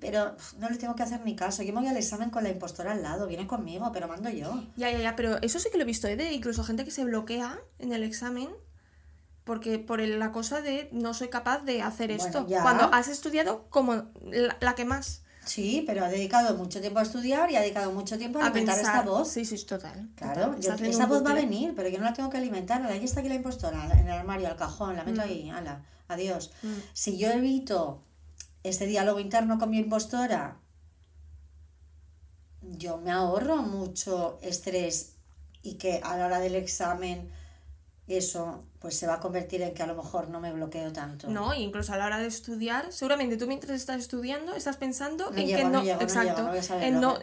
Pero 0.00 0.36
no 0.58 0.68
le 0.68 0.76
tengo 0.76 0.94
que 0.94 1.02
hacer 1.02 1.22
ni 1.24 1.34
caso. 1.34 1.62
Yo 1.62 1.72
me 1.72 1.80
voy 1.80 1.88
al 1.88 1.96
examen 1.96 2.28
con 2.28 2.44
la 2.44 2.50
impostora 2.50 2.92
al 2.92 3.02
lado, 3.02 3.26
viene 3.26 3.46
conmigo, 3.46 3.90
pero 3.90 4.06
mando 4.06 4.28
yo. 4.28 4.64
Ya, 4.76 4.90
ya, 4.90 4.98
ya, 4.98 5.16
pero 5.16 5.40
eso 5.40 5.58
sí 5.58 5.70
que 5.72 5.78
lo 5.78 5.84
he 5.84 5.86
visto, 5.86 6.08
¿eh? 6.08 6.16
De 6.16 6.30
incluso 6.34 6.62
gente 6.62 6.84
que 6.84 6.90
se 6.90 7.04
bloquea 7.04 7.58
en 7.78 7.94
el 7.94 8.02
examen 8.02 8.50
porque 9.48 9.78
por 9.78 9.98
la 10.00 10.30
cosa 10.30 10.60
de 10.60 10.88
no 10.92 11.14
soy 11.14 11.28
capaz 11.28 11.64
de 11.64 11.80
hacer 11.82 12.10
Bueno, 12.14 12.24
esto. 12.24 12.46
ya. 12.46 12.62
Cuando 12.62 12.84
has 12.92 13.08
estudiado 13.08 13.66
como 13.70 13.94
la, 14.22 14.56
la 14.60 14.74
que 14.76 14.84
más. 14.84 15.22
Sí, 15.46 15.82
pero 15.86 16.04
ha 16.04 16.08
dedicado 16.10 16.54
mucho 16.58 16.78
tiempo 16.82 16.98
a 16.98 17.02
estudiar 17.02 17.50
y 17.50 17.56
ha 17.56 17.62
dedicado 17.62 17.90
mucho 17.92 18.18
tiempo 18.18 18.38
a 18.38 18.42
A 18.42 18.46
alimentar 18.48 18.76
pensar. 18.76 18.96
esta 18.96 19.10
voz. 19.10 19.28
Sí, 19.28 19.46
sí, 19.46 19.54
es 19.54 19.64
total. 19.64 20.10
Claro, 20.14 20.54
total. 20.54 20.78
yo- 20.90 21.00
un 21.02 21.08
voz 21.08 21.24
va 21.24 21.30
a 21.30 21.34
venir, 21.34 21.72
pero 21.74 21.88
yo 21.88 21.98
no 21.98 22.04
la 22.04 22.12
tengo 22.12 22.28
que 22.28 22.36
alimentar. 22.36 22.82
Ahí 22.84 23.02
está 23.02 23.20
aquí 23.20 23.30
la 23.30 23.36
impostora, 23.36 23.82
en 23.98 24.06
el 24.06 24.10
armario, 24.12 24.46
al 24.46 24.56
cajón, 24.56 24.94
la 24.96 25.04
meto 25.04 25.22
ahí, 25.22 25.48
ala, 25.48 25.82
adiós. 26.06 26.50
Mm. 26.62 26.68
Si 26.92 27.16
yo 27.16 27.30
evito 27.30 28.02
este 28.62 28.84
diálogo 28.84 29.20
interno 29.20 29.58
con 29.58 29.70
mi 29.70 29.78
impostora, 29.78 30.58
yo 32.60 32.98
me 32.98 33.10
ahorro 33.10 33.56
mucho 33.62 34.38
estrés 34.42 35.14
y 35.62 35.74
que 35.74 36.00
a 36.04 36.16
la 36.18 36.26
hora 36.26 36.40
del 36.40 36.54
examen 36.56 37.30
eso 38.16 38.64
pues 38.78 38.96
se 38.96 39.06
va 39.08 39.14
a 39.14 39.20
convertir 39.20 39.60
en 39.62 39.74
que 39.74 39.82
a 39.82 39.86
lo 39.86 39.94
mejor 39.96 40.28
no 40.30 40.40
me 40.40 40.52
bloqueo 40.52 40.92
tanto. 40.92 41.28
No, 41.28 41.52
e 41.52 41.60
incluso 41.60 41.92
a 41.92 41.96
la 41.96 42.06
hora 42.06 42.18
de 42.18 42.28
estudiar, 42.28 42.92
seguramente 42.92 43.36
tú 43.36 43.46
mientras 43.48 43.72
estás 43.76 43.98
estudiando 43.98 44.54
estás 44.54 44.76
pensando 44.76 45.30
No 45.30 45.36
en 45.36 45.46
llego, 45.46 45.58
que 45.58 45.64
no 45.64 45.70
no, 45.70 45.82
llego, 45.82 45.96
no 45.96 46.02
exacto, 46.02 46.42
no 46.42 46.48
en 46.54 46.54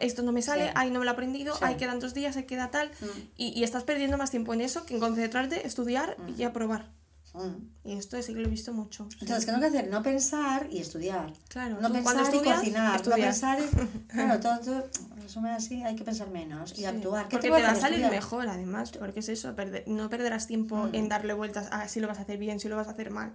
esto 0.01 0.21
no 0.23 0.31
me 0.33 0.41
sale, 0.41 0.65
Sí. 0.65 0.71
ay, 0.75 0.91
no 0.91 0.99
me 0.99 1.05
lo 1.05 1.11
he 1.11 1.13
aprendido, 1.13 1.53
Sí. 1.55 1.59
ay, 1.63 1.75
quedan 1.77 1.99
dos 1.99 2.13
días, 2.13 2.35
ay, 2.37 2.43
queda 2.43 2.71
tal, 2.71 2.89
Mm. 3.01 3.05
y, 3.37 3.47
y 3.59 3.63
estás 3.63 3.83
perdiendo 3.83 4.17
más 4.17 4.31
tiempo 4.31 4.53
en 4.53 4.61
eso 4.61 4.85
que 4.85 4.95
en 4.95 4.99
concentrarte, 4.99 5.65
estudiar 5.65 6.17
y 6.37 6.43
aprobar. 6.43 6.89
Mm. 7.33 7.89
Y 7.89 7.97
esto 7.97 8.21
sí 8.21 8.33
que 8.33 8.39
lo 8.39 8.47
he 8.47 8.49
visto 8.49 8.71
mucho. 8.73 9.07
Entonces, 9.19 9.45
¿qué 9.45 9.51
tengo 9.51 9.59
que 9.59 9.67
hacer? 9.67 9.89
No 9.89 10.01
pensar 10.03 10.67
y 10.71 10.79
estudiar. 10.79 11.33
Claro, 11.49 11.77
no 11.81 11.91
pensar 11.91 12.15
cuando 12.15 12.29
y 12.37 12.43
cocinar. 12.53 12.95
estudias. 12.95 13.17
No 13.19 13.25
pensar 13.25 13.59
y... 13.59 14.07
Claro, 14.07 14.39
todo, 14.39 14.59
todo 14.59 14.87
resumen 15.25 15.51
así, 15.53 15.83
hay 15.83 15.95
que 15.95 16.03
pensar 16.03 16.29
menos 16.29 16.71
y 16.71 16.75
Sí, 16.77 16.85
actuar. 16.85 17.27
¿Qué 17.27 17.37
Porque 17.37 17.47
te 17.47 17.51
va 17.51 17.57
a 17.69 17.75
salir 17.75 17.99
Estudiar. 17.99 18.11
mejor, 18.11 18.47
además, 18.47 18.91
porque 18.97 19.19
es 19.19 19.29
eso, 19.29 19.55
perder- 19.55 19.83
no 19.87 20.09
perderás 20.09 20.47
tiempo 20.47 20.75
Mm. 20.77 20.95
en 20.95 21.09
darle 21.09 21.33
vueltas 21.33 21.67
a 21.71 21.87
si 21.87 21.99
lo 21.99 22.07
vas 22.07 22.17
a 22.19 22.21
hacer 22.21 22.37
bien, 22.37 22.59
si 22.59 22.69
lo 22.69 22.75
vas 22.77 22.87
a 22.87 22.91
hacer 22.91 23.11
mal. 23.11 23.33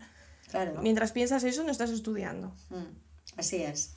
Claro. 0.51 0.81
Mientras 0.83 1.13
piensas 1.13 1.45
eso, 1.45 1.63
no 1.65 1.71
estás 1.71 1.91
estudiando. 1.91 2.49
Mm, 2.71 3.39
Así 3.39 3.63
es. 3.63 3.93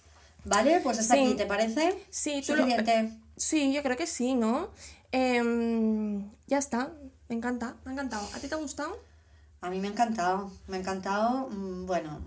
Vale, 0.46 0.80
pues 0.82 1.00
hasta 1.00 1.16
Sí. 1.16 1.22
aquí, 1.26 1.34
¿te 1.36 1.46
parece? 1.46 1.98
Sí, 2.10 2.44
tú 2.46 2.56
lo-. 2.56 2.68
Sí, 3.38 3.74
yo 3.74 3.82
creo 3.82 3.98
que 3.98 4.06
sí, 4.08 4.36
¿no? 4.36 4.70
Em, 5.12 6.30
ya 6.48 6.58
está, 6.58 6.92
me 7.30 7.36
encanta, 7.36 7.76
me 7.86 7.92
ha 7.92 7.94
encantado. 7.94 8.28
¿A 8.36 8.40
ti 8.40 8.48
te 8.48 8.56
ha 8.56 8.58
gustado? 8.58 8.98
A 9.62 9.70
mí 9.70 9.80
me 9.80 9.88
ha 9.88 9.92
encantado, 9.92 10.52
me 10.68 10.78
ha 10.78 10.80
encantado, 10.80 11.50
mm, 11.50 11.86
bueno, 11.86 12.20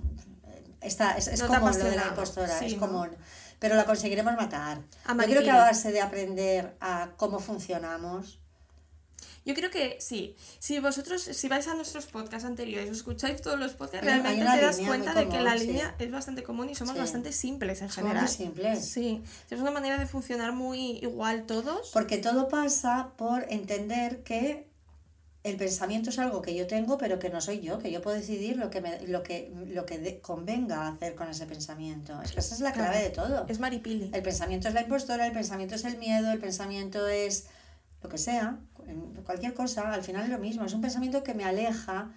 Está, 0.83 1.17
es, 1.17 1.27
es 1.27 1.41
No 1.41 1.49
te 1.49 1.55
común 1.59 1.71
lo 1.73 1.77
de 1.79 1.83
la 1.97 2.03
apasionaba. 2.03 2.09
impostora, 2.11 2.59
Sí, 2.61 2.67
es 2.67 2.75
¿no? 2.75 2.81
común. 2.81 3.09
Pero 3.59 3.75
la 3.75 3.85
conseguiremos 3.85 4.35
matar. 4.35 4.83
A 5.07 5.15
Yo 5.15 5.23
creo 5.25 5.43
que 5.43 5.51
a 5.51 5.57
base 5.57 5.93
de 5.93 6.01
aprender 6.01 6.77
a 6.81 7.11
cómo 7.17 7.39
funcionamos, 7.39 8.39
Yo 9.47 9.55
creo 9.55 9.71
que 9.71 9.97
sí. 10.01 10.35
Si 10.59 10.81
vosotros, 10.81 11.23
si 11.23 11.47
vais 11.49 11.69
a 11.69 11.75
nuestros 11.75 12.07
podcasts 12.07 12.45
anteriores, 12.45 12.91
os 12.91 12.97
escucháis 12.97 13.41
todos 13.41 13.57
los 13.61 13.75
podcasts, 13.75 14.05
Hay- 14.05 14.21
realmente 14.21 14.45
te 14.45 14.61
das 14.61 14.79
cuenta 14.81 15.15
de 15.15 15.29
que 15.29 15.41
la 15.41 15.57
sí. 15.57 15.69
línea 15.69 15.95
es 16.01 16.11
bastante 16.11 16.43
común 16.43 16.69
y 16.69 16.75
somos 16.75 16.95
Sí. 16.95 16.99
bastante 17.01 17.31
simples 17.33 17.81
en 17.81 17.89
Somos 17.89 17.95
general. 18.09 18.25
muy 18.25 18.33
simples. 18.33 18.89
Sí. 18.91 19.23
Es 19.49 19.61
una 19.61 19.71
manera 19.71 19.99
de 19.99 20.07
funcionar 20.07 20.51
muy 20.53 20.99
igual 21.01 21.47
todos. 21.47 21.91
porque 21.93 22.19
todo 22.19 22.49
pasa 22.49 23.11
por 23.17 23.47
entender 23.49 24.25
que 24.25 24.67
el 25.49 25.57
pensamiento 25.57 26.11
es 26.11 26.19
algo 26.19 26.43
que 26.43 26.55
yo 26.55 26.67
tengo, 26.67 26.99
pero 26.99 27.19
que 27.19 27.31
no 27.31 27.41
soy 27.41 27.61
yo, 27.61 27.79
que 27.79 27.91
yo 27.91 28.03
puedo 28.03 28.17
decidir 28.17 28.57
lo 28.57 28.69
que 28.71 28.81
me, 28.81 29.01
lo 29.07 29.23
que, 29.23 29.53
lo 29.69 29.87
que 29.87 29.99
de- 29.99 30.21
convenga 30.21 30.89
hacer 30.89 31.15
con 31.15 31.29
ese 31.29 31.47
pensamiento. 31.47 32.21
Es 32.23 32.33
que 32.33 32.41
esa 32.41 32.55
es 32.55 32.61
la 32.61 32.73
clave 32.73 33.01
de 33.03 33.11
todo. 33.11 33.47
Es 33.49 33.59
maripili. 33.61 34.11
El 34.13 34.23
pensamiento 34.23 34.69
es 34.69 34.75
la 34.75 34.83
impostora, 34.83 35.27
el 35.27 35.33
pensamiento 35.33 35.75
es 35.75 35.85
el 35.85 35.99
miedo, 35.99 36.31
el 36.33 36.39
pensamiento 36.39 37.07
es 37.09 37.47
lo 38.03 38.09
que 38.09 38.19
sea, 38.19 38.59
cualquier 39.25 39.55
cosa, 39.55 39.93
al 39.93 40.03
final 40.03 40.25
es 40.25 40.29
lo 40.31 40.39
mismo, 40.39 40.65
es 40.65 40.73
un 40.75 40.81
pensamiento 40.81 41.23
que 41.23 41.35
me 41.35 41.45
aleja, 41.45 42.13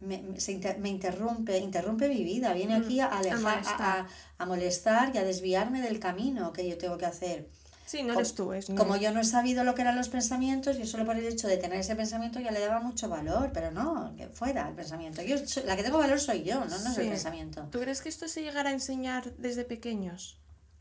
me, 0.00 0.22
se 0.40 0.52
inter- 0.52 0.78
me 0.78 0.88
interrumpe, 0.88 1.58
interrumpe 1.58 2.08
mi 2.08 2.24
vida, 2.24 2.54
viene 2.54 2.74
aquí 2.74 3.00
a 3.00 3.06
alejar, 3.06 3.38
a, 3.38 3.40
molestar. 3.54 3.80
a- 3.80 4.06
a 4.38 4.46
molestar 4.46 5.14
y 5.14 5.18
a 5.18 5.24
desviarme 5.24 5.82
del 5.82 6.00
camino 6.00 6.52
que 6.52 6.68
yo 6.68 6.78
tengo 6.78 6.96
que 6.98 7.06
hacer. 7.06 7.48
Sí, 7.90 8.04
no 8.04 8.12
eres 8.12 8.36
tú, 8.36 8.52
es 8.52 8.66
Como 8.66 8.96
yo 8.96 9.10
no 9.10 9.18
he 9.18 9.24
sabido 9.24 9.64
lo 9.64 9.74
que 9.74 9.82
eran 9.82 9.96
los 9.96 10.08
pensamientos, 10.08 10.78
yo 10.78 10.86
solo 10.86 11.04
por 11.04 11.16
el 11.16 11.26
hecho 11.26 11.48
de 11.48 11.56
tener 11.56 11.80
ese 11.80 11.96
pensamiento 11.96 12.38
ya 12.38 12.52
le 12.52 12.60
daba 12.60 12.78
mucho 12.78 13.08
valor, 13.08 13.50
pero 13.52 13.72
no, 13.72 14.14
que 14.16 14.28
fuera 14.28 14.68
el 14.68 14.74
pensamiento. 14.76 15.22
Yo, 15.22 15.34
la 15.66 15.74
que 15.74 15.82
tengo 15.82 15.98
valor 15.98 16.20
soy 16.20 16.44
yo, 16.44 16.60
no, 16.60 16.66
no 16.66 16.90
es 16.92 16.98
el 16.98 17.08
pensamiento. 17.08 17.66
¿Tú 17.72 17.80
crees 17.80 18.00
que 18.00 18.08
esto 18.08 18.28
se 18.28 18.42
llegará 18.42 18.70
a 18.70 18.72
enseñar 18.74 19.34
desde 19.38 19.64
pequeños? 19.64 20.38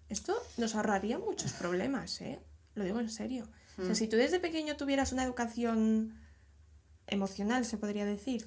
Esto 0.08 0.36
nos 0.58 0.76
ahorraría 0.76 1.18
muchos 1.18 1.52
problemas, 1.54 2.22
¿eh? 2.22 2.40
Lo 2.76 2.84
digo 2.84 3.00
en 3.00 3.10
serio. 3.10 3.48
O 3.80 3.82
Mm. 3.82 3.86
sea, 3.88 3.96
si 3.96 4.08
tú 4.08 4.16
desde 4.16 4.40
pequeño 4.40 4.78
tuvieras 4.78 5.12
una 5.12 5.24
educación 5.24 6.14
emocional, 7.08 7.66
se 7.66 7.78
podría 7.78 8.06
decir. 8.06 8.46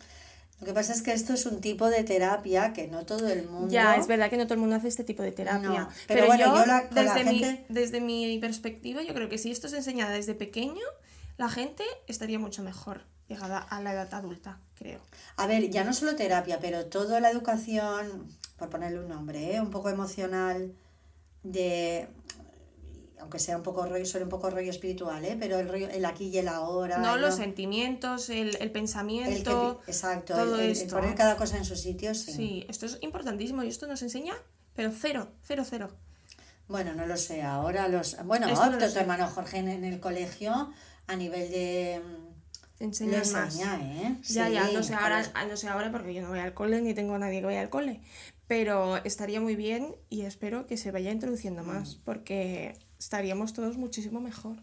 Lo 0.62 0.66
que 0.66 0.74
pasa 0.74 0.92
es 0.92 1.02
que 1.02 1.12
esto 1.12 1.32
es 1.34 1.44
un 1.44 1.60
tipo 1.60 1.90
de 1.90 2.04
terapia 2.04 2.72
que 2.72 2.86
no 2.86 3.04
todo 3.04 3.26
el 3.26 3.48
mundo... 3.48 3.66
Ya, 3.68 3.96
es 3.96 4.06
verdad 4.06 4.30
que 4.30 4.36
no 4.36 4.44
todo 4.44 4.54
el 4.54 4.60
mundo 4.60 4.76
hace 4.76 4.86
este 4.86 5.02
tipo 5.02 5.20
de 5.24 5.32
terapia. 5.32 5.68
No, 5.68 5.88
pero 6.06 6.26
bueno, 6.26 6.56
yo 6.56 6.66
la- 6.66 6.82
desde, 6.88 7.24
mi, 7.24 7.64
desde 7.68 8.00
mi 8.00 8.38
perspectiva, 8.38 9.02
yo 9.02 9.12
creo 9.12 9.28
que 9.28 9.38
si 9.38 9.50
esto 9.50 9.68
se 9.68 9.78
enseñara 9.78 10.12
desde 10.12 10.36
pequeño, 10.36 10.84
la 11.36 11.48
gente 11.48 11.82
estaría 12.06 12.38
mucho 12.38 12.62
mejor 12.62 13.02
llegada 13.28 13.58
a 13.58 13.80
la 13.82 13.92
edad 13.92 14.14
adulta, 14.14 14.60
creo. 14.76 15.00
A 15.36 15.48
ver, 15.48 15.68
ya 15.70 15.82
no 15.82 15.92
solo 15.92 16.14
terapia, 16.14 16.60
pero 16.60 16.86
toda 16.86 17.18
la 17.18 17.30
educación, 17.30 18.28
por 18.56 18.70
ponerle 18.70 19.00
un 19.00 19.08
nombre, 19.08 19.56
¿eh? 19.56 19.60
un 19.60 19.70
poco 19.72 19.88
emocional, 19.90 20.72
de 21.42 22.06
aunque 23.22 23.38
sea 23.38 23.56
un 23.56 23.62
poco 23.62 23.86
rollo, 23.86 24.04
suene 24.04 24.24
un 24.24 24.30
poco 24.30 24.50
rollo 24.50 24.70
espiritual, 24.70 25.24
¿eh? 25.24 25.36
pero 25.40 25.58
el 25.58 25.68
rollo, 25.68 25.88
el 25.88 26.04
aquí 26.04 26.26
y 26.28 26.38
el 26.38 26.48
ahora. 26.48 26.98
No, 26.98 27.14
el 27.14 27.22
los 27.22 27.36
sentimientos, 27.36 28.28
el, 28.28 28.36
el 28.36 28.46
el 28.48 28.58
que- 28.58 28.68
pensamiento. 28.68 29.80
exacto, 29.86 30.34
todo 30.34 30.60
el, 30.60 30.70
esto. 30.72 30.94
poner 30.96 31.14
cada 31.14 31.36
cosa 31.36 31.56
en 31.56 31.64
su 31.64 31.76
sitio, 31.76 32.14
sí. 32.14 32.32
Sí, 32.32 32.66
esto 32.68 32.86
es 32.86 32.98
importantísimo 33.00 33.62
y 33.64 33.68
esto 33.68 33.86
nos 33.86 34.02
enseña, 34.02 34.34
pero 34.74 34.90
cero, 34.92 35.28
cero, 35.42 35.64
cero. 35.68 35.88
Bueno, 36.68 36.94
no 36.94 37.06
lo 37.06 37.16
sé, 37.16 37.42
ahora 37.42 37.88
los... 37.88 38.16
Bueno, 38.24 38.46
no 38.46 38.70
lo 38.70 38.78
tu, 38.92 38.98
hermano 38.98 39.26
Jorge 39.28 39.58
en, 39.58 39.68
en 39.68 39.84
el 39.84 40.00
colegio, 40.00 40.70
a 41.06 41.16
nivel 41.16 41.50
de... 41.50 42.00
Enseñan 42.80 43.20
más. 43.32 43.54
enseña, 43.54 43.80
¿eh? 43.80 44.16
Ya, 44.24 44.48
ya, 44.48 44.66
Sí, 44.68 44.74
no 44.74 44.82
sé 44.82 44.94
ahora, 44.94 45.22
ah, 45.34 45.44
no 45.44 45.56
sé 45.56 45.68
ahora 45.68 45.92
porque 45.92 46.14
yo 46.14 46.22
no 46.22 46.30
voy 46.30 46.40
al 46.40 46.52
cole 46.54 46.80
ni 46.80 46.94
tengo 46.94 47.14
a 47.14 47.18
nadie 47.18 47.38
que 47.40 47.46
vaya 47.46 47.60
al 47.60 47.68
cole. 47.70 48.00
Pero 48.48 48.96
estaría 49.04 49.40
muy 49.40 49.54
bien 49.54 49.94
y 50.10 50.22
espero 50.22 50.66
que 50.66 50.76
se 50.76 50.90
vaya 50.90 51.12
introduciendo 51.12 51.62
más 51.62 51.96
Mm. 51.96 52.00
porque 52.04 52.74
estaríamos 53.02 53.52
todos 53.52 53.76
muchísimo 53.76 54.20
mejor. 54.20 54.56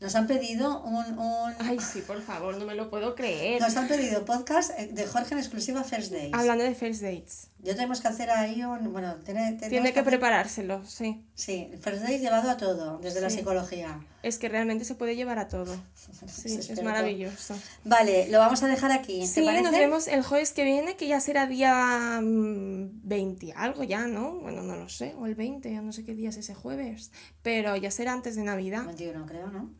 Nos 0.00 0.14
han 0.14 0.26
pedido 0.26 0.82
un... 0.82 1.18
un... 1.18 1.54
Ay, 1.58 1.78
sí, 1.78 2.00
por 2.00 2.22
favor, 2.22 2.56
no 2.56 2.64
me 2.64 2.74
lo 2.74 2.88
puedo 2.88 3.14
creer. 3.14 3.60
Nos 3.60 3.76
han 3.76 3.86
pedido 3.86 4.24
podcast 4.24 4.70
eh, 4.78 4.88
de 4.92 5.06
Jorge 5.06 5.34
en 5.34 5.38
exclusiva 5.40 5.84
First 5.84 6.10
Days. 6.10 6.32
Hablando 6.32 6.64
de 6.64 6.74
first 6.74 7.02
dates. 7.02 7.48
Yo 7.62 7.74
tenemos 7.74 8.00
que 8.00 8.08
hacer 8.08 8.30
ahí 8.30 8.62
un... 8.64 8.90
Bueno, 8.92 9.16
tiene, 9.16 9.52
Tiene 9.68 9.92
que 9.92 10.00
hacer- 10.00 10.04
preparárselo, 10.04 10.82
sí. 10.86 11.22
Sí, 11.34 11.70
First 11.82 12.02
Days 12.02 12.22
llevado 12.22 12.48
a 12.50 12.56
todo, 12.56 12.98
desde 12.98 13.20
la 13.20 13.28
psicología. 13.28 14.00
Es 14.22 14.38
que 14.38 14.48
realmente 14.48 14.86
se 14.86 14.94
puede 14.94 15.16
llevar 15.16 15.38
a 15.38 15.48
todo. 15.48 15.76
Sí, 16.26 16.54
es 16.58 16.82
maravilloso. 16.82 17.54
Vale, 17.84 18.28
lo 18.30 18.38
vamos 18.38 18.62
a 18.62 18.68
dejar 18.68 18.92
aquí. 18.92 19.20
¿Te 19.20 19.26
Sí, 19.26 19.42
parece? 19.42 19.62
nos 19.64 19.72
vemos 19.72 20.08
el 20.08 20.22
jueves 20.22 20.52
que 20.52 20.64
viene, 20.64 20.96
que 20.96 21.08
ya 21.08 21.20
será 21.20 21.46
día 21.46 22.20
mm, 22.22 23.00
20 23.06 23.46
y 23.46 23.52
algo 23.54 23.84
ya, 23.84 24.06
¿no? 24.06 24.36
Bueno, 24.40 24.62
no 24.62 24.76
lo 24.76 24.88
sé, 24.88 25.14
o 25.18 25.26
el 25.26 25.34
20, 25.34 25.70
ya 25.70 25.82
no 25.82 25.92
sé 25.92 26.04
qué 26.04 26.14
día 26.14 26.30
es 26.30 26.36
ese 26.38 26.54
jueves, 26.54 27.10
pero 27.42 27.76
ya 27.76 27.90
será 27.90 28.12
antes 28.12 28.36
de 28.36 28.42
Navidad. 28.44 28.84
21, 28.86 29.26
creo, 29.26 29.48
¿no? 29.48 29.70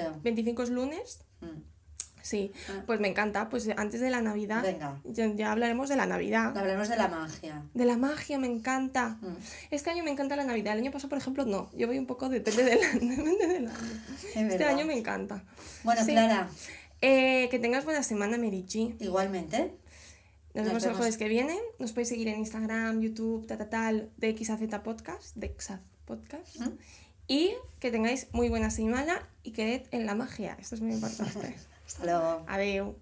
Creo. 0.00 0.20
25 0.22 0.62
es 0.62 0.70
lunes, 0.70 1.20
Mm. 1.40 1.46
sí, 2.22 2.52
Ah. 2.68 2.82
pues 2.86 3.00
me 3.00 3.08
encanta, 3.08 3.48
pues 3.48 3.68
antes 3.76 4.00
de 4.00 4.10
la 4.10 4.20
Navidad, 4.20 4.62
Venga. 4.62 5.00
ya, 5.04 5.26
ya 5.34 5.52
hablaremos 5.52 5.88
de 5.88 5.96
la 5.96 6.06
Navidad. 6.06 6.56
Hablemos 6.56 6.88
de 6.88 6.96
la 6.96 7.08
magia. 7.08 7.62
De 7.74 7.84
la 7.84 7.96
magia, 7.96 8.38
me 8.38 8.46
encanta. 8.48 9.18
Mm. 9.20 9.36
Este 9.70 9.90
año 9.90 10.02
me 10.04 10.10
encanta 10.10 10.36
la 10.36 10.44
Navidad. 10.44 10.74
El 10.74 10.80
año 10.80 10.90
pasado, 10.90 11.08
por 11.08 11.18
ejemplo, 11.18 11.44
no. 11.46 11.70
Yo 11.76 11.86
voy 11.86 11.98
un 11.98 12.06
poco, 12.06 12.28
depende 12.28 12.64
del, 12.64 12.78
depende 12.92 13.46
del 13.46 13.66
año. 13.68 13.76
Es 13.76 14.24
Este 14.36 14.44
verdad. 14.44 14.68
año 14.68 14.84
me 14.86 14.96
encanta. 14.98 15.44
Bueno, 15.84 16.04
Sí. 16.04 16.12
Clara, 16.12 16.48
Eh, 17.00 17.48
que 17.50 17.58
tengas 17.60 17.84
buena 17.84 18.02
semana, 18.02 18.36
G. 18.36 18.96
igualmente. 18.98 19.72
Nos, 20.54 20.64
Nos 20.64 20.66
vemos 20.66 20.84
el 20.86 20.94
jueves 20.94 21.16
que 21.16 21.28
viene. 21.28 21.56
Nos 21.78 21.92
podéis 21.92 22.08
seguir 22.08 22.26
en 22.26 22.38
Instagram, 22.40 23.00
YouTube, 23.00 23.46
ta, 23.46 23.56
ta, 23.56 23.68
tal, 23.70 24.10
de 24.16 24.32
XAZ 24.36 24.80
Podcast, 24.82 25.36
de 25.36 25.54
XAZ 25.56 25.80
Podcast. 26.06 26.56
¿Mm? 26.58 26.70
y 27.28 27.54
que 27.78 27.90
tengáis 27.90 28.26
muy 28.32 28.48
buena 28.48 28.70
semana 28.70 29.28
y 29.44 29.52
quedad 29.52 29.86
en 29.92 30.06
la 30.06 30.14
magia. 30.14 30.56
Esto 30.58 30.74
es 30.74 30.80
muy 30.80 30.94
importante. 30.94 31.54
Hasta 31.86 32.04
luego. 32.04 32.44
Adiós. 32.48 32.96